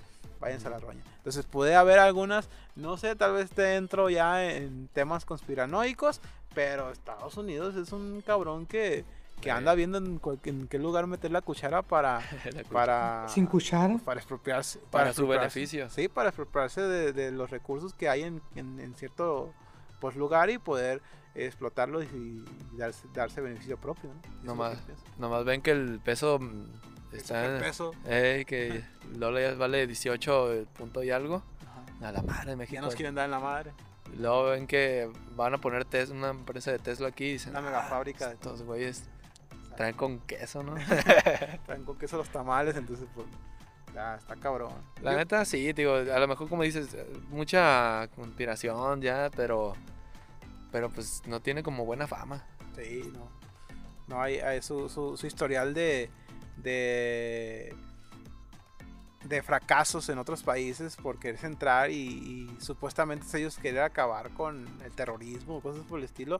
váyanse 0.45 0.67
a 0.67 0.71
la 0.71 0.79
roña. 0.79 1.01
Entonces 1.17 1.45
puede 1.45 1.75
haber 1.75 1.97
algunas, 1.99 2.47
no 2.75 2.97
sé, 2.97 3.15
tal 3.15 3.33
vez 3.33 3.45
esté 3.45 3.63
dentro 3.63 4.09
ya 4.09 4.45
en 4.51 4.87
temas 4.93 5.25
conspiranoicos, 5.25 6.21
pero 6.53 6.91
Estados 6.91 7.35
Unidos 7.37 7.75
es 7.75 7.91
un 7.91 8.21
cabrón 8.25 8.65
que, 8.67 9.03
que 9.41 9.49
anda 9.51 9.73
viendo 9.73 9.97
en, 9.97 10.19
cual- 10.19 10.39
en 10.43 10.67
qué 10.67 10.77
lugar 10.77 11.07
meter 11.07 11.31
la 11.31 11.41
cuchara 11.41 11.81
para... 11.81 12.21
para 12.71 13.27
Sin 13.27 13.47
cuchara. 13.47 13.97
para 14.05 14.19
expropiarse 14.19 14.79
Para 14.91 15.13
su 15.13 15.27
beneficio. 15.27 15.89
sí 15.89 16.07
para 16.07 16.29
expropiarse 16.29 16.81
de, 16.81 17.11
de 17.11 17.31
los 17.31 17.49
recursos 17.49 17.93
que 17.93 18.07
hay 18.07 18.21
en, 18.23 18.41
en- 18.55 18.79
en 18.79 18.93
cierto 18.95 19.51
pues 19.99 20.15
lugar 20.15 20.49
y 20.51 20.57
poder 20.59 21.01
explotarlos 21.33 22.03
y, 22.05 22.45
darse, 22.77 23.07
darse 23.13 23.41
beneficio 23.41 23.77
propio 23.77 24.11
¿no? 24.13 24.19
Eso 24.21 24.29
es 24.37 24.43
No 24.43 24.51
lo 24.51 24.55
más. 24.55 24.77
que 24.77 24.85
pienso. 24.85 25.03
Nomás 25.17 25.43
ven 25.43 25.61
que 25.61 25.71
el 25.71 25.99
peso 26.03 26.37
mm, 26.39 26.65
está 27.17 27.45
superpeso, 27.45 27.91
Eh, 28.05 28.43
que 28.47 28.83
dólar 29.17 29.51
ya 29.51 29.53
vale 29.57 29.85
18 29.87 30.65
punto 30.77 31.03
y 31.03 31.11
algo. 31.11 31.43
ajá. 31.61 32.07
A 32.07 32.11
la 32.11 32.21
madre 32.21 32.45
de 32.45 32.51
ya 32.51 32.55
México. 32.57 32.81
nos 32.81 32.95
quieren 32.95 33.15
dar 33.15 33.25
en 33.25 33.31
la 33.31 33.39
madre 33.39 33.71
Luego 34.17 34.45
ven 34.51 34.67
que 34.67 35.11
van 35.35 35.53
a 35.55 35.57
poner 35.57 35.83
tes- 35.85 36.09
una 36.11 36.29
empresa 36.29 36.71
de 36.71 36.79
Tesla 36.79 37.07
aquí 37.07 37.25
y 37.25 37.31
dicen, 37.33 37.51
Una 37.51 37.59
"Ah, 37.59 37.63
megafábrica 37.63 38.27
de 38.27 38.33
Estos 38.35 38.61
güeyes 38.61 39.03
traen 39.75 39.95
con 39.95 40.19
queso, 40.19 40.63
¿no? 40.63 40.75
traen 41.65 41.83
con 41.83 41.97
queso 41.97 42.15
los 42.17 42.29
tamales, 42.29 42.75
entonces 42.77 43.07
pues 43.13 43.27
ya 43.93 44.15
está 44.15 44.35
cabrón. 44.35 44.71
La 45.01 45.15
neta 45.15 45.43
sí, 45.43 45.73
digo, 45.73 45.95
a 45.95 46.19
lo 46.19 46.27
mejor 46.27 46.47
como 46.47 46.63
dices, 46.63 46.95
mucha 47.29 48.07
conspiración 48.15 49.01
ya, 49.01 49.29
pero 49.35 49.75
pero 50.71 50.89
pues 50.89 51.23
no 51.25 51.41
tiene 51.41 51.63
como 51.63 51.85
buena 51.85 52.05
fama. 52.05 52.45
Sí, 52.75 53.09
no. 53.13 53.29
No 54.07 54.21
hay, 54.21 54.37
hay 54.39 54.61
su, 54.61 54.87
su, 54.89 55.17
su 55.17 55.25
historial 55.25 55.73
de 55.73 56.09
de 56.65 57.73
de 59.23 59.41
fracasos 59.41 60.07
en 60.09 60.19
otros 60.19 60.43
países 60.43 60.95
por 60.95 61.19
querer 61.19 61.43
entrar 61.45 61.89
y, 61.89 62.49
supuestamente 62.59 63.25
ellos 63.37 63.57
quieren 63.57 63.81
acabar 63.81 64.29
con 64.31 64.67
el 64.83 64.91
terrorismo 64.91 65.57
o 65.57 65.61
cosas 65.61 65.83
por 65.85 65.99
el 65.99 66.05
estilo 66.05 66.39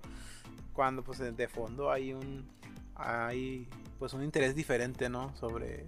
cuando 0.73 1.03
pues 1.03 1.19
de 1.19 1.47
fondo 1.47 1.91
hay 1.91 2.13
un 2.13 2.45
hay 2.95 3.67
pues 3.97 4.13
un 4.13 4.23
interés 4.23 4.55
diferente 4.55 5.09
no 5.09 5.35
sobre 5.35 5.85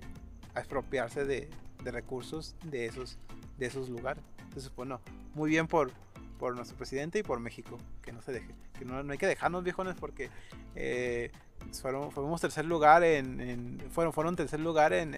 expropiarse 0.56 1.24
de, 1.26 1.50
de 1.84 1.92
recursos 1.92 2.56
de 2.64 2.86
esos 2.86 3.18
de 3.58 3.68
esos 3.68 3.90
lugares. 3.90 4.24
Entonces 4.40 4.72
bueno 4.76 5.02
muy 5.36 5.50
bien 5.50 5.68
por 5.68 5.92
por 6.40 6.56
nuestro 6.56 6.78
presidente 6.78 7.20
y 7.20 7.24
por 7.24 7.40
México 7.40 7.78
que 8.02 8.12
no 8.12 8.22
se 8.22 8.32
deje 8.32 8.54
que 8.78 8.86
no, 8.86 8.98
hay 8.98 9.18
que 9.18 9.28
dejarnos 9.28 9.64
viejones 9.64 9.96
porque 10.00 10.30
eh, 10.76 11.32
fueron 11.82 12.12
fuimos 12.12 12.41
tercer 12.41 12.66
lugar 12.66 13.03
en, 13.03 13.82
fueron 13.91 14.14
fueron 14.14 14.36
tercer 14.36 14.60
lugar 14.60 14.93
en 14.93 15.14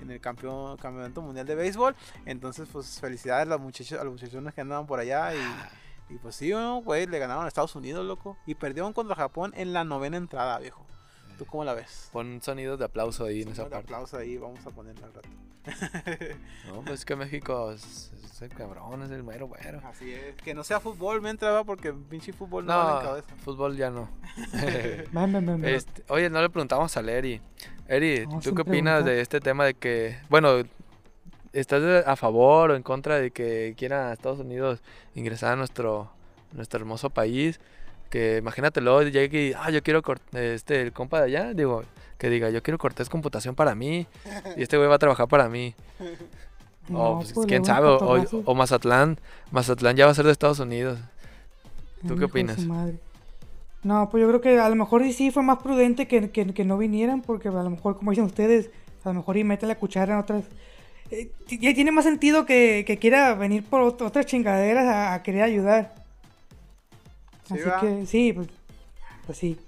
en 0.00 0.10
el 0.10 0.20
campeón, 0.20 0.76
campeonato 0.76 1.22
mundial 1.22 1.46
de 1.46 1.54
béisbol. 1.54 1.94
Entonces, 2.24 2.68
pues 2.70 3.00
felicidades 3.00 3.46
a 3.46 3.50
los 3.50 3.60
muchachos, 3.60 3.98
a 3.98 4.04
los 4.04 4.12
muchachones 4.14 4.54
que 4.54 4.60
andaban 4.60 4.86
por 4.86 4.98
allá 4.98 5.34
y, 5.34 6.14
y 6.14 6.18
pues 6.18 6.36
sí, 6.36 6.52
güey, 6.52 7.06
le 7.06 7.18
ganaron 7.18 7.44
a 7.44 7.48
Estados 7.48 7.74
Unidos, 7.74 8.04
loco. 8.04 8.36
Y 8.46 8.54
perdieron 8.54 8.92
contra 8.92 9.14
Japón 9.14 9.52
en 9.56 9.72
la 9.72 9.84
novena 9.84 10.16
entrada, 10.16 10.58
viejo. 10.58 10.84
¿Tú 11.38 11.44
cómo 11.44 11.64
la 11.64 11.74
ves? 11.74 12.08
Pon 12.12 12.26
un 12.26 12.42
sonido 12.42 12.76
de 12.76 12.84
aplauso 12.84 13.24
ahí 13.24 13.42
en 13.42 13.48
esa 13.48 13.62
parte. 13.62 13.76
aplauso 13.76 14.16
ahí, 14.16 14.38
vamos 14.38 14.66
a 14.66 14.70
ponerlo 14.70 15.04
al 15.06 15.12
rato. 15.12 15.28
no, 16.68 16.82
pues 16.82 17.00
es 17.00 17.04
que 17.04 17.16
México 17.16 17.72
es, 17.72 18.12
el 18.40 18.48
cabrón, 18.50 19.02
es 19.02 19.10
el 19.10 19.22
mero 19.22 19.48
bueno. 19.48 19.80
Así 19.84 20.12
es. 20.12 20.36
Que 20.36 20.54
no 20.54 20.64
sea 20.64 20.80
fútbol 20.80 21.20
me 21.20 21.30
entraba 21.30 21.64
porque 21.64 21.92
pinche 21.92 22.32
fútbol 22.32 22.64
no, 22.64 22.94
no 22.94 23.02
cabeza. 23.02 23.34
fútbol 23.36 23.76
ya 23.76 23.90
no. 23.90 24.08
este, 25.64 26.04
oye, 26.08 26.30
no 26.30 26.40
le 26.40 26.48
preguntamos 26.48 26.96
a 26.96 27.02
Leri. 27.02 27.40
Eri, 27.88 28.26
¿tú 28.42 28.54
qué 28.54 28.62
opinas 28.62 29.04
de 29.04 29.20
este 29.20 29.40
tema 29.40 29.64
de 29.64 29.74
que, 29.74 30.18
bueno, 30.28 30.62
estás 31.52 32.06
a 32.06 32.16
favor 32.16 32.70
o 32.70 32.76
en 32.76 32.82
contra 32.82 33.18
de 33.18 33.30
que 33.30 33.74
quieran 33.76 34.06
a 34.06 34.12
Estados 34.12 34.40
Unidos 34.40 34.82
ingresar 35.14 35.52
a 35.52 35.56
nuestro, 35.56 36.10
nuestro 36.52 36.80
hermoso 36.80 37.10
país? 37.10 37.60
Que 38.10 38.38
imagínatelo, 38.38 39.02
llegue 39.02 39.48
y, 39.48 39.52
ah, 39.52 39.70
yo 39.70 39.82
quiero 39.82 40.02
este, 40.32 40.82
el 40.82 40.92
compa 40.92 41.20
de 41.20 41.24
allá, 41.26 41.54
digo, 41.54 41.82
que 42.18 42.30
diga, 42.30 42.50
yo 42.50 42.62
quiero 42.62 42.78
Cortés 42.78 43.08
Computación 43.08 43.54
para 43.54 43.74
mí 43.74 44.06
y 44.56 44.62
este 44.62 44.76
güey 44.76 44.88
va 44.88 44.94
a 44.94 44.98
trabajar 44.98 45.28
para 45.28 45.48
mí. 45.48 45.74
o 46.92 47.16
pues, 47.18 47.32
pues, 47.32 47.46
quién 47.46 47.64
sabe, 47.64 47.88
o, 47.88 48.54
Mazatlán, 48.54 49.18
Mazatlán 49.50 49.96
ya 49.96 50.06
va 50.06 50.12
a 50.12 50.14
ser 50.14 50.24
de 50.24 50.32
Estados 50.32 50.60
Unidos. 50.60 50.98
¿Tú 52.06 52.16
qué 52.16 52.24
opinas? 52.24 52.58
No, 53.82 54.08
pues 54.10 54.20
yo 54.20 54.28
creo 54.28 54.40
que 54.40 54.58
a 54.58 54.68
lo 54.68 54.74
mejor 54.74 55.04
sí 55.12 55.30
fue 55.30 55.42
más 55.42 55.58
prudente 55.58 56.08
que, 56.08 56.30
que, 56.30 56.64
no 56.64 56.78
vinieran, 56.78 57.22
porque 57.22 57.48
a 57.48 57.52
lo 57.52 57.70
mejor, 57.70 57.96
como 57.96 58.10
dicen 58.10 58.24
ustedes, 58.24 58.70
a 59.04 59.10
lo 59.10 59.14
mejor 59.14 59.36
y 59.36 59.44
mete 59.44 59.66
la 59.66 59.76
cuchara 59.76 60.14
en 60.14 60.20
otras... 60.20 60.44
Eh, 61.12 61.30
ya 61.46 61.72
tiene 61.72 61.92
más 61.92 62.04
sentido 62.04 62.44
que, 62.46 62.82
que, 62.84 62.98
quiera 62.98 63.34
venir 63.34 63.62
por 63.62 63.80
otras 63.82 64.26
chingaderas 64.26 65.12
a, 65.12 65.22
querer 65.22 65.42
ayudar. 65.42 65.94
Así 67.50 67.64
que 67.80 68.06
sí, 68.06 68.32
pues, 68.32 68.48
pues 69.26 69.38
sí. 69.38 69.58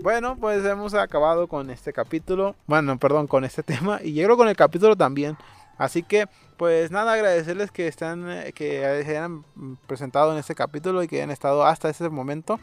Bueno, 0.00 0.36
pues 0.36 0.64
hemos 0.64 0.94
acabado 0.94 1.46
con 1.46 1.70
este 1.70 1.92
capítulo. 1.92 2.54
Bueno, 2.66 2.98
perdón, 2.98 3.26
con 3.26 3.44
este 3.44 3.62
tema. 3.64 4.00
Y 4.02 4.12
llego 4.12 4.36
con 4.36 4.48
el 4.48 4.56
capítulo 4.56 4.96
también. 4.96 5.36
Así 5.78 6.02
que, 6.02 6.26
pues 6.56 6.90
nada, 6.90 7.12
agradecerles 7.12 7.70
que 7.70 7.88
están, 7.88 8.30
eh, 8.30 8.52
que 8.54 8.80
se 9.04 9.10
hayan 9.10 9.44
presentado 9.86 10.32
en 10.32 10.38
este 10.38 10.54
capítulo 10.54 11.02
y 11.02 11.08
que 11.08 11.16
hayan 11.16 11.30
estado 11.30 11.64
hasta 11.64 11.88
ese 11.88 12.08
momento. 12.08 12.60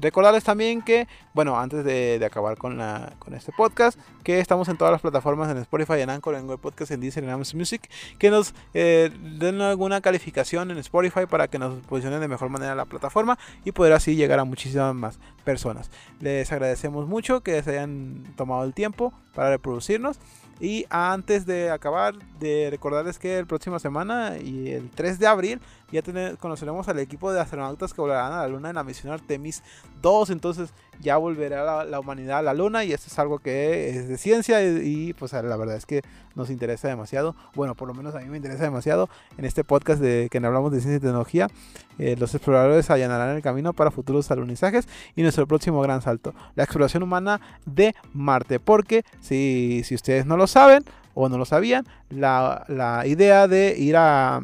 Recordarles 0.00 0.44
también 0.44 0.82
que, 0.82 1.08
bueno, 1.34 1.58
antes 1.58 1.84
de, 1.84 2.22
acabar 2.24 2.56
con, 2.56 2.78
la, 2.78 3.14
con 3.18 3.34
este 3.34 3.52
podcast, 3.52 3.98
que 4.22 4.38
estamos 4.38 4.68
en 4.68 4.76
todas 4.76 4.92
las 4.92 5.00
plataformas, 5.00 5.50
en 5.50 5.58
Spotify, 5.58 6.00
en 6.00 6.10
Anchor, 6.10 6.36
en 6.36 6.42
Google 6.42 6.58
Podcast, 6.58 6.92
en 6.92 7.00
Deezer, 7.00 7.24
en 7.24 7.30
Amazon 7.30 7.58
Music, 7.58 7.90
que 8.18 8.30
nos 8.30 8.54
eh, 8.74 9.10
den 9.38 9.60
alguna 9.60 10.00
calificación 10.00 10.70
en 10.70 10.78
Spotify 10.78 11.26
para 11.28 11.48
que 11.48 11.58
nos 11.58 11.80
posicionen 11.86 12.20
de 12.20 12.28
mejor 12.28 12.48
manera 12.48 12.74
la 12.74 12.84
plataforma 12.84 13.38
y 13.64 13.72
poder 13.72 13.92
así 13.92 14.14
llegar 14.14 14.38
a 14.38 14.44
muchísimas 14.44 14.94
más 14.94 15.18
personas. 15.44 15.90
Les 16.20 16.52
agradecemos 16.52 17.08
mucho 17.08 17.40
que 17.40 17.60
se 17.62 17.70
hayan 17.70 18.22
tomado 18.36 18.62
el 18.64 18.74
tiempo 18.74 19.12
para 19.34 19.50
reproducirnos. 19.50 20.18
Y 20.60 20.86
antes 20.90 21.46
de 21.46 21.70
acabar, 21.70 22.14
de 22.40 22.68
recordarles 22.70 23.18
que 23.18 23.38
el 23.38 23.46
próxima 23.46 23.78
semana 23.78 24.38
y 24.38 24.70
el 24.70 24.90
3 24.90 25.18
de 25.18 25.26
abril 25.26 25.60
ya 25.90 26.02
conoceremos 26.36 26.88
al 26.88 26.98
equipo 26.98 27.32
de 27.32 27.40
astronautas 27.40 27.94
que 27.94 28.00
volarán 28.00 28.32
a 28.32 28.42
la 28.42 28.48
Luna 28.48 28.68
en 28.68 28.74
la 28.74 28.84
misión 28.84 29.12
Artemis 29.12 29.62
2. 30.02 30.30
Entonces 30.30 30.70
ya 31.00 31.16
volverá 31.16 31.84
la, 31.84 32.00
humanidad 32.00 32.38
a 32.38 32.42
la 32.42 32.54
Luna 32.54 32.84
y 32.84 32.92
esto 32.92 33.06
es 33.08 33.18
algo 33.18 33.38
que 33.38 33.90
es 33.90 34.08
de 34.08 34.18
ciencia 34.18 34.62
y, 34.62 35.14
pues 35.14 35.32
la 35.32 35.56
verdad 35.56 35.76
es 35.76 35.86
que 35.86 36.02
nos 36.34 36.50
interesa 36.50 36.88
demasiado. 36.88 37.34
Bueno, 37.54 37.74
por 37.74 37.88
lo 37.88 37.94
menos 37.94 38.14
a 38.14 38.20
mí 38.20 38.26
me 38.26 38.36
interesa 38.36 38.64
demasiado 38.64 39.08
en 39.36 39.44
este 39.44 39.64
podcast 39.64 40.00
de 40.00 40.28
que 40.30 40.38
hablamos 40.38 40.72
de 40.72 40.80
ciencia 40.80 40.96
y 40.96 41.00
tecnología. 41.00 41.48
Eh, 41.98 42.16
los 42.18 42.34
exploradores 42.34 42.90
allanarán 42.90 43.34
el 43.36 43.42
camino 43.42 43.72
para 43.72 43.90
futuros 43.90 44.30
alunizajes 44.30 44.88
y 45.16 45.22
nuestro 45.22 45.46
próximo 45.46 45.80
gran 45.80 46.00
salto, 46.02 46.34
la 46.54 46.64
exploración 46.64 47.02
humana 47.02 47.40
de 47.66 47.94
Marte. 48.12 48.60
Porque 48.60 49.04
si, 49.20 49.82
si 49.84 49.94
ustedes 49.94 50.26
no 50.26 50.36
lo 50.36 50.46
saben 50.46 50.84
o 51.14 51.28
no 51.28 51.38
lo 51.38 51.44
sabían, 51.44 51.86
la, 52.10 52.64
la 52.68 53.06
idea 53.06 53.48
de 53.48 53.76
ir 53.78 53.96
a 53.96 54.42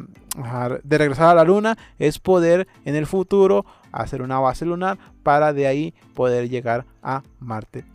de 0.83 0.97
regresar 0.97 1.29
a 1.29 1.35
la 1.35 1.43
luna 1.43 1.77
es 1.99 2.19
poder 2.19 2.67
en 2.83 2.95
el 2.95 3.05
futuro 3.05 3.65
hacer 3.91 4.21
una 4.21 4.39
base 4.39 4.65
lunar 4.65 4.97
para 5.23 5.53
de 5.53 5.67
ahí 5.67 5.93
poder 6.13 6.49
llegar 6.49 6.85
a 7.01 7.23
Marte. 7.39 7.85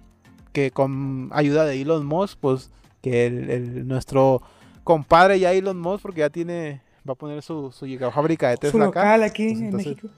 Que 0.52 0.70
con 0.70 1.28
ayuda 1.32 1.64
de 1.64 1.80
Elon 1.80 2.06
Musk, 2.06 2.38
pues 2.40 2.70
que 3.02 3.26
el, 3.26 3.86
nuestro 3.86 4.42
compadre 4.84 5.38
ya 5.38 5.52
Elon 5.52 5.78
Musk, 5.78 6.02
porque 6.02 6.20
ya 6.20 6.30
tiene, 6.30 6.82
va 7.08 7.12
a 7.12 7.16
poner 7.16 7.42
su, 7.42 7.70
su 7.72 7.86
fábrica 8.12 8.48
de 8.48 8.56
Tesla 8.56 8.70
su 8.72 8.78
local 8.78 9.22
aquí 9.22 9.50
pues, 9.50 9.60
en 9.60 9.76
México. 9.76 10.08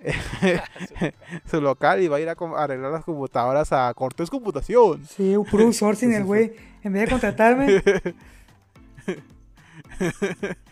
su 1.50 1.60
local 1.60 2.00
y 2.02 2.08
va 2.08 2.16
a 2.18 2.20
ir 2.20 2.28
a, 2.28 2.36
arreglar 2.56 2.92
las 2.92 3.04
computadoras 3.04 3.72
a 3.72 3.92
Cortés 3.94 4.30
Computación. 4.30 5.04
Sí, 5.06 5.36
un 5.36 5.44
puro 5.44 5.72
sourcing 5.72 6.12
el 6.12 6.24
güey. 6.24 6.52
En 6.82 6.92
vez 6.92 7.04
de 7.04 7.10
contratarme. 7.10 7.82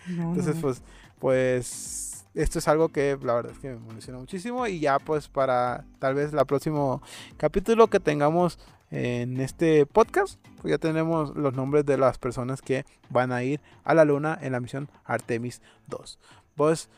Entonces, 0.08 0.56
pues, 0.60 0.82
pues, 1.18 2.26
esto 2.34 2.58
es 2.58 2.68
algo 2.68 2.88
que 2.90 3.18
la 3.22 3.34
verdad 3.34 3.52
es 3.52 3.58
que 3.58 3.68
me 3.70 3.76
emociona 3.76 4.18
muchísimo. 4.18 4.66
Y 4.66 4.80
ya, 4.80 4.98
pues, 4.98 5.28
para 5.28 5.84
tal 5.98 6.14
vez 6.14 6.32
el 6.32 6.46
próximo 6.46 7.02
capítulo 7.36 7.88
que 7.88 8.00
tengamos 8.00 8.58
en 8.90 9.40
este 9.40 9.84
podcast, 9.84 10.38
pues 10.60 10.70
ya 10.70 10.78
tenemos 10.78 11.34
los 11.36 11.54
nombres 11.54 11.84
de 11.84 11.98
las 11.98 12.18
personas 12.18 12.62
que 12.62 12.84
van 13.10 13.32
a 13.32 13.42
ir 13.42 13.60
a 13.82 13.94
la 13.94 14.04
luna 14.04 14.38
en 14.40 14.52
la 14.52 14.60
misión 14.60 14.88
Artemis 15.04 15.60
2. 15.88 16.18
Pues, 16.54 16.88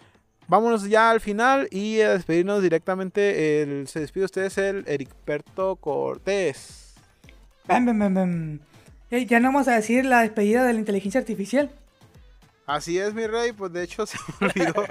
vámonos 0.49 0.88
ya 0.88 1.11
al 1.11 1.20
final 1.20 1.68
y 1.70 2.01
a 2.01 2.14
despedirnos 2.14 2.62
directamente. 2.62 3.62
El, 3.62 3.86
se 3.86 4.01
despide 4.01 4.24
ustedes 4.24 4.59
el 4.59 4.84
Ericberto 4.88 5.76
Cortés. 5.76 6.94
ya 9.26 9.40
no 9.40 9.49
vamos 9.49 9.68
a 9.68 9.74
decir 9.74 10.05
la 10.05 10.22
despedida 10.22 10.64
de 10.64 10.72
la 10.72 10.78
inteligencia 10.80 11.20
artificial. 11.20 11.70
Así 12.66 12.99
es, 12.99 13.14
mi 13.14 13.26
rey, 13.26 13.53
pues 13.53 13.72
de 13.72 13.82
hecho 13.84 14.05
se 14.07 14.18
me 14.40 14.49
olvidó. 14.49 14.84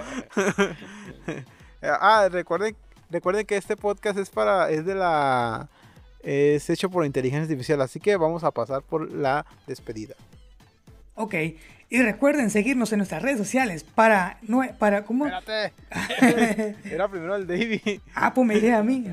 ah, 1.83 2.27
recuerden, 2.31 2.75
recuerden 3.09 3.45
que 3.45 3.57
este 3.57 3.75
podcast 3.75 4.17
es 4.17 4.29
para, 4.29 4.71
es 4.71 4.85
de 4.85 4.95
la, 4.95 5.69
es 6.23 6.69
hecho 6.69 6.89
por 6.89 7.05
inteligencia 7.05 7.43
artificial, 7.43 7.81
así 7.81 7.99
que 7.99 8.17
vamos 8.17 8.43
a 8.43 8.51
pasar 8.51 8.81
por 8.81 9.11
la 9.11 9.45
despedida. 9.67 10.15
Ok, 11.15 11.35
y 11.89 12.01
recuerden 12.01 12.49
seguirnos 12.49 12.91
en 12.91 12.97
nuestras 12.99 13.21
redes 13.21 13.37
sociales 13.37 13.83
para, 13.83 14.37
no, 14.41 14.61
para, 14.77 15.05
¿cómo? 15.05 15.27
Espérate. 15.27 15.73
Era 16.83 17.07
primero 17.07 17.35
el 17.35 17.47
David. 17.47 18.01
Ah, 18.13 18.33
pues 18.33 18.45
me 18.45 18.55
diré 18.55 18.73
a 18.73 18.83
mí. 18.83 19.05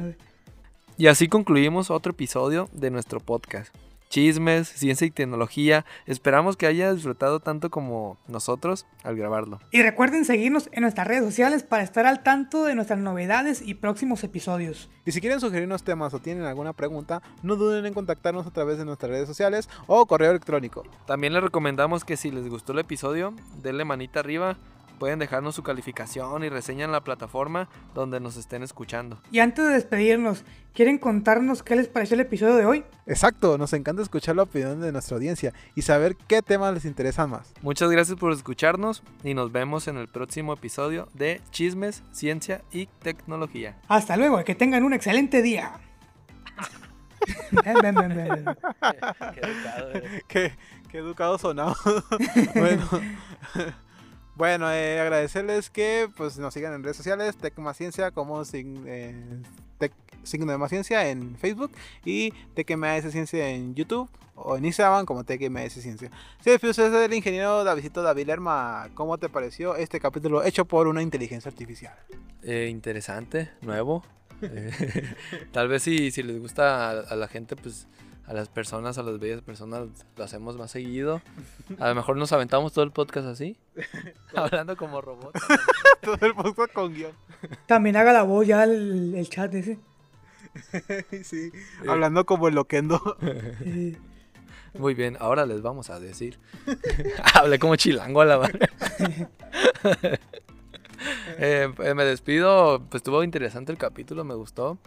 Y 0.96 1.06
así 1.06 1.28
concluimos 1.28 1.90
otro 1.90 2.12
episodio 2.12 2.68
de 2.72 2.90
nuestro 2.90 3.20
podcast 3.20 3.74
chismes, 4.14 4.68
ciencia 4.68 5.08
y 5.08 5.10
tecnología. 5.10 5.84
Esperamos 6.06 6.56
que 6.56 6.68
haya 6.68 6.94
disfrutado 6.94 7.40
tanto 7.40 7.68
como 7.68 8.16
nosotros 8.28 8.86
al 9.02 9.16
grabarlo. 9.16 9.58
Y 9.72 9.82
recuerden 9.82 10.24
seguirnos 10.24 10.68
en 10.70 10.82
nuestras 10.82 11.08
redes 11.08 11.24
sociales 11.24 11.64
para 11.64 11.82
estar 11.82 12.06
al 12.06 12.22
tanto 12.22 12.64
de 12.64 12.76
nuestras 12.76 13.00
novedades 13.00 13.60
y 13.60 13.74
próximos 13.74 14.22
episodios. 14.22 14.88
Y 15.04 15.10
si 15.10 15.20
quieren 15.20 15.40
sugerirnos 15.40 15.82
temas 15.82 16.14
o 16.14 16.20
tienen 16.20 16.44
alguna 16.44 16.72
pregunta, 16.72 17.22
no 17.42 17.56
duden 17.56 17.86
en 17.86 17.92
contactarnos 17.92 18.46
a 18.46 18.52
través 18.52 18.78
de 18.78 18.84
nuestras 18.84 19.10
redes 19.10 19.26
sociales 19.26 19.68
o 19.88 20.06
correo 20.06 20.30
electrónico. 20.30 20.84
También 21.08 21.32
les 21.32 21.42
recomendamos 21.42 22.04
que 22.04 22.16
si 22.16 22.30
les 22.30 22.48
gustó 22.48 22.72
el 22.72 22.78
episodio, 22.78 23.34
denle 23.64 23.84
manita 23.84 24.20
arriba 24.20 24.56
pueden 24.94 25.18
dejarnos 25.18 25.54
su 25.54 25.62
calificación 25.62 26.44
y 26.44 26.48
reseña 26.48 26.84
en 26.84 26.92
la 26.92 27.02
plataforma 27.02 27.68
donde 27.94 28.20
nos 28.20 28.36
estén 28.36 28.62
escuchando. 28.62 29.20
Y 29.30 29.40
antes 29.40 29.64
de 29.66 29.72
despedirnos, 29.72 30.44
¿quieren 30.72 30.98
contarnos 30.98 31.62
qué 31.62 31.76
les 31.76 31.88
pareció 31.88 32.14
el 32.14 32.20
episodio 32.20 32.56
de 32.56 32.66
hoy? 32.66 32.84
Exacto, 33.06 33.58
nos 33.58 33.72
encanta 33.72 34.02
escuchar 34.02 34.36
la 34.36 34.44
opinión 34.44 34.80
de 34.80 34.92
nuestra 34.92 35.16
audiencia 35.16 35.52
y 35.74 35.82
saber 35.82 36.16
qué 36.16 36.42
temas 36.42 36.72
les 36.74 36.84
interesan 36.84 37.30
más. 37.30 37.52
Muchas 37.62 37.90
gracias 37.90 38.18
por 38.18 38.32
escucharnos 38.32 39.02
y 39.22 39.34
nos 39.34 39.52
vemos 39.52 39.88
en 39.88 39.96
el 39.96 40.08
próximo 40.08 40.52
episodio 40.52 41.08
de 41.14 41.40
Chismes, 41.50 42.02
Ciencia 42.12 42.62
y 42.72 42.86
Tecnología. 42.86 43.76
Hasta 43.88 44.16
luego 44.16 44.40
y 44.40 44.44
que 44.44 44.54
tengan 44.54 44.84
un 44.84 44.94
excelente 44.94 45.42
día. 45.42 45.72
Ven, 47.64 47.74
ven, 47.82 47.94
ven, 47.94 48.16
ven, 48.16 48.28
ven. 48.28 48.44
Qué 49.32 49.40
educado 49.40 49.92
qué, 50.28 50.52
qué 50.90 50.98
educado 50.98 51.38
sonado. 51.38 51.74
bueno, 52.54 52.88
bueno 54.36 54.70
eh, 54.70 55.00
agradecerles 55.00 55.70
que 55.70 56.08
pues, 56.16 56.38
nos 56.38 56.54
sigan 56.54 56.74
en 56.74 56.82
redes 56.82 56.96
sociales, 56.96 57.36
Tecmaciencia 57.36 58.10
como 58.10 58.44
sin, 58.44 58.84
eh, 58.86 59.14
signo 60.24 60.50
de 60.50 60.58
más 60.58 60.70
ciencia 60.70 61.08
en 61.08 61.36
Facebook 61.36 61.72
y 62.04 62.32
TecMAS 62.54 63.10
Ciencia 63.10 63.48
en 63.48 63.74
YouTube 63.74 64.08
o 64.34 64.56
en 64.56 64.64
Instagram 64.64 65.06
como 65.06 65.24
TecMAS 65.24 65.74
Ciencia. 65.74 66.10
Sí, 66.42 66.50
pues 66.60 66.78
es 66.78 66.92
el 66.92 67.14
ingeniero 67.14 67.64
Davidito 67.64 68.02
David 68.02 68.26
Lerma. 68.26 68.88
¿Cómo 68.94 69.18
te 69.18 69.28
pareció 69.28 69.76
este 69.76 70.00
capítulo 70.00 70.42
hecho 70.42 70.64
por 70.64 70.88
una 70.88 71.02
inteligencia 71.02 71.50
artificial? 71.50 71.94
Eh, 72.42 72.68
interesante, 72.70 73.50
nuevo. 73.60 74.02
Eh, 74.42 74.70
tal 75.52 75.68
vez 75.68 75.84
si, 75.84 76.10
si 76.10 76.22
les 76.22 76.38
gusta 76.38 76.90
a 76.90 77.16
la 77.16 77.28
gente, 77.28 77.56
pues 77.56 77.86
a 78.26 78.32
las 78.32 78.48
personas, 78.48 78.98
a 78.98 79.02
las 79.02 79.18
bellas 79.18 79.42
personas, 79.42 79.88
lo 80.16 80.24
hacemos 80.24 80.56
más 80.56 80.70
seguido. 80.70 81.20
A 81.78 81.88
lo 81.88 81.94
mejor 81.94 82.16
nos 82.16 82.32
aventamos 82.32 82.72
todo 82.72 82.84
el 82.84 82.90
podcast 82.90 83.26
así, 83.26 83.56
hablando 84.34 84.76
como 84.76 85.00
robots. 85.00 85.40
Todo 86.00 86.18
el 86.26 86.34
podcast 86.34 86.72
con 86.74 86.92
guion. 86.92 87.12
También 87.66 87.96
haga 87.96 88.12
la 88.12 88.24
voz 88.24 88.46
ya 88.46 88.64
el, 88.64 89.14
el 89.14 89.28
chat 89.30 89.54
ese. 89.54 89.78
Sí, 91.24 91.50
hablando 91.88 92.26
como 92.26 92.48
el 92.48 92.54
loquendo. 92.54 93.16
Muy 94.78 94.94
bien, 94.94 95.16
ahora 95.18 95.46
les 95.46 95.62
vamos 95.62 95.88
a 95.88 95.98
decir. 95.98 96.38
Hablé 97.34 97.58
como 97.58 97.76
chilango 97.76 98.20
a 98.20 98.24
la 98.26 98.38
madre. 98.38 98.68
Eh, 101.38 101.72
pues, 101.74 101.94
me 101.94 102.04
despido, 102.04 102.82
pues 102.88 103.00
estuvo 103.00 103.24
interesante 103.24 103.72
el 103.72 103.78
capítulo, 103.78 104.24
me 104.24 104.34
gustó. 104.34 104.78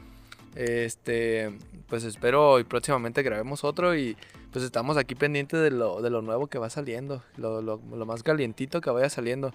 Este, 0.55 1.57
pues 1.89 2.03
espero 2.03 2.59
y 2.59 2.63
próximamente 2.63 3.23
grabemos 3.23 3.63
otro 3.63 3.95
y 3.95 4.17
pues 4.51 4.63
estamos 4.65 4.97
aquí 4.97 5.15
pendientes 5.15 5.61
de 5.61 5.71
lo, 5.71 6.01
de 6.01 6.09
lo 6.09 6.21
nuevo 6.21 6.47
que 6.47 6.57
va 6.59 6.69
saliendo, 6.69 7.23
lo, 7.37 7.61
lo- 7.61 7.81
lo 7.95 8.05
más 8.05 8.23
calientito 8.23 8.81
que 8.81 8.89
vaya 8.89 9.09
saliendo. 9.09 9.53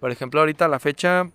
Por 0.00 0.10
ejemplo, 0.10 0.40
ahorita 0.40 0.64
a 0.66 0.68
la 0.68 0.78
fecha 0.78 1.28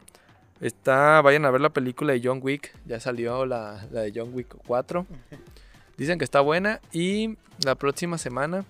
está, 0.61 1.21
vayan 1.21 1.45
a 1.45 1.51
ver 1.51 1.61
la 1.61 1.69
película 1.69 2.13
de 2.13 2.21
John 2.23 2.39
Wick, 2.41 2.73
ya 2.85 2.99
salió 2.99 3.45
la, 3.45 3.87
la 3.91 4.01
de 4.01 4.11
John 4.15 4.31
Wick 4.33 4.55
4. 4.67 5.05
Dicen 5.97 6.17
que 6.19 6.25
está 6.25 6.41
buena 6.41 6.81
y 6.91 7.37
la 7.63 7.75
próxima 7.75 8.17
semana 8.17 8.65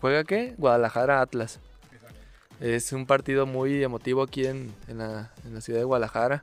juega 0.00 0.24
qué? 0.24 0.54
Guadalajara 0.58 1.20
Atlas. 1.20 1.60
Es 2.60 2.92
un 2.92 3.06
partido 3.06 3.46
muy 3.46 3.84
emotivo 3.84 4.22
aquí 4.22 4.44
en, 4.46 4.74
en 4.88 4.98
la, 4.98 5.30
en 5.44 5.54
la 5.54 5.60
ciudad 5.60 5.78
de 5.78 5.84
Guadalajara 5.84 6.42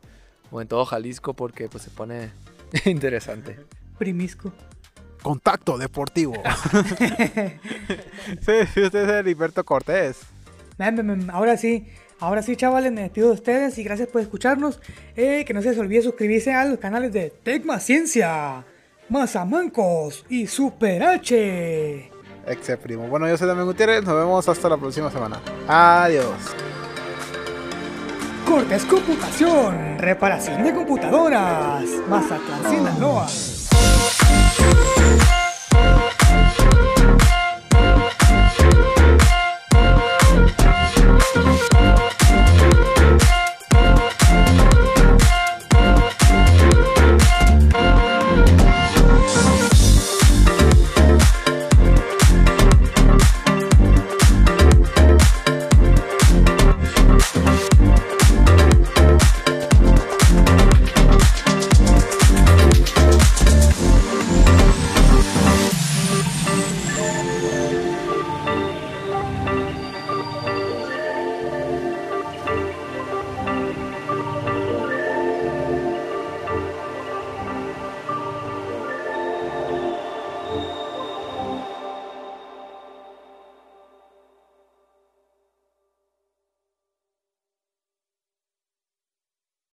o 0.51 0.61
en 0.61 0.67
todo 0.69 0.85
Jalisco 0.85 1.33
porque 1.33 1.67
pues 1.67 1.83
se 1.83 1.89
pone 1.89 2.31
interesante. 2.85 3.57
primisco. 3.97 4.53
Contacto 5.21 5.77
deportivo. 5.77 6.35
sí, 8.41 8.53
sí, 8.73 8.81
usted 8.83 9.09
es 9.09 9.09
Heriberto 9.09 9.63
Cortés. 9.63 10.19
Ahora 11.31 11.57
sí, 11.57 11.87
ahora 12.19 12.43
sí, 12.43 12.55
chavales, 12.55 12.91
me 12.91 13.01
despido 13.01 13.29
de 13.29 13.33
ustedes 13.33 13.77
y 13.77 13.83
gracias 13.83 14.09
por 14.09 14.21
escucharnos. 14.21 14.79
Eh, 15.15 15.43
que 15.45 15.53
no 15.53 15.61
se 15.61 15.69
les 15.69 15.79
olvide 15.79 16.01
suscribirse 16.01 16.53
a 16.53 16.65
los 16.65 16.77
canales 16.79 17.11
de 17.11 17.31
Tecma 17.31 17.79
Ciencia, 17.79 18.65
Mazamancos 19.09 20.25
y 20.29 20.47
Super 20.47 21.03
H. 21.03 22.11
Ex 22.47 22.77
primo. 22.81 23.07
Bueno, 23.07 23.27
yo 23.27 23.37
soy 23.37 23.47
Damián 23.47 23.65
Gutiérrez. 23.65 24.03
Nos 24.03 24.15
vemos 24.15 24.47
hasta 24.47 24.69
la 24.69 24.77
próxima 24.77 25.09
semana. 25.09 25.41
Adiós. 25.67 26.55
Cortes 28.45 28.85
Computación, 28.85 29.97
reparación 29.97 30.63
de 30.63 30.71
computadoras, 30.71 31.83
Mazatlán, 32.07 32.69
Sinaloa. 32.69 33.27
Thank 34.75 35.19
you. 35.21 35.24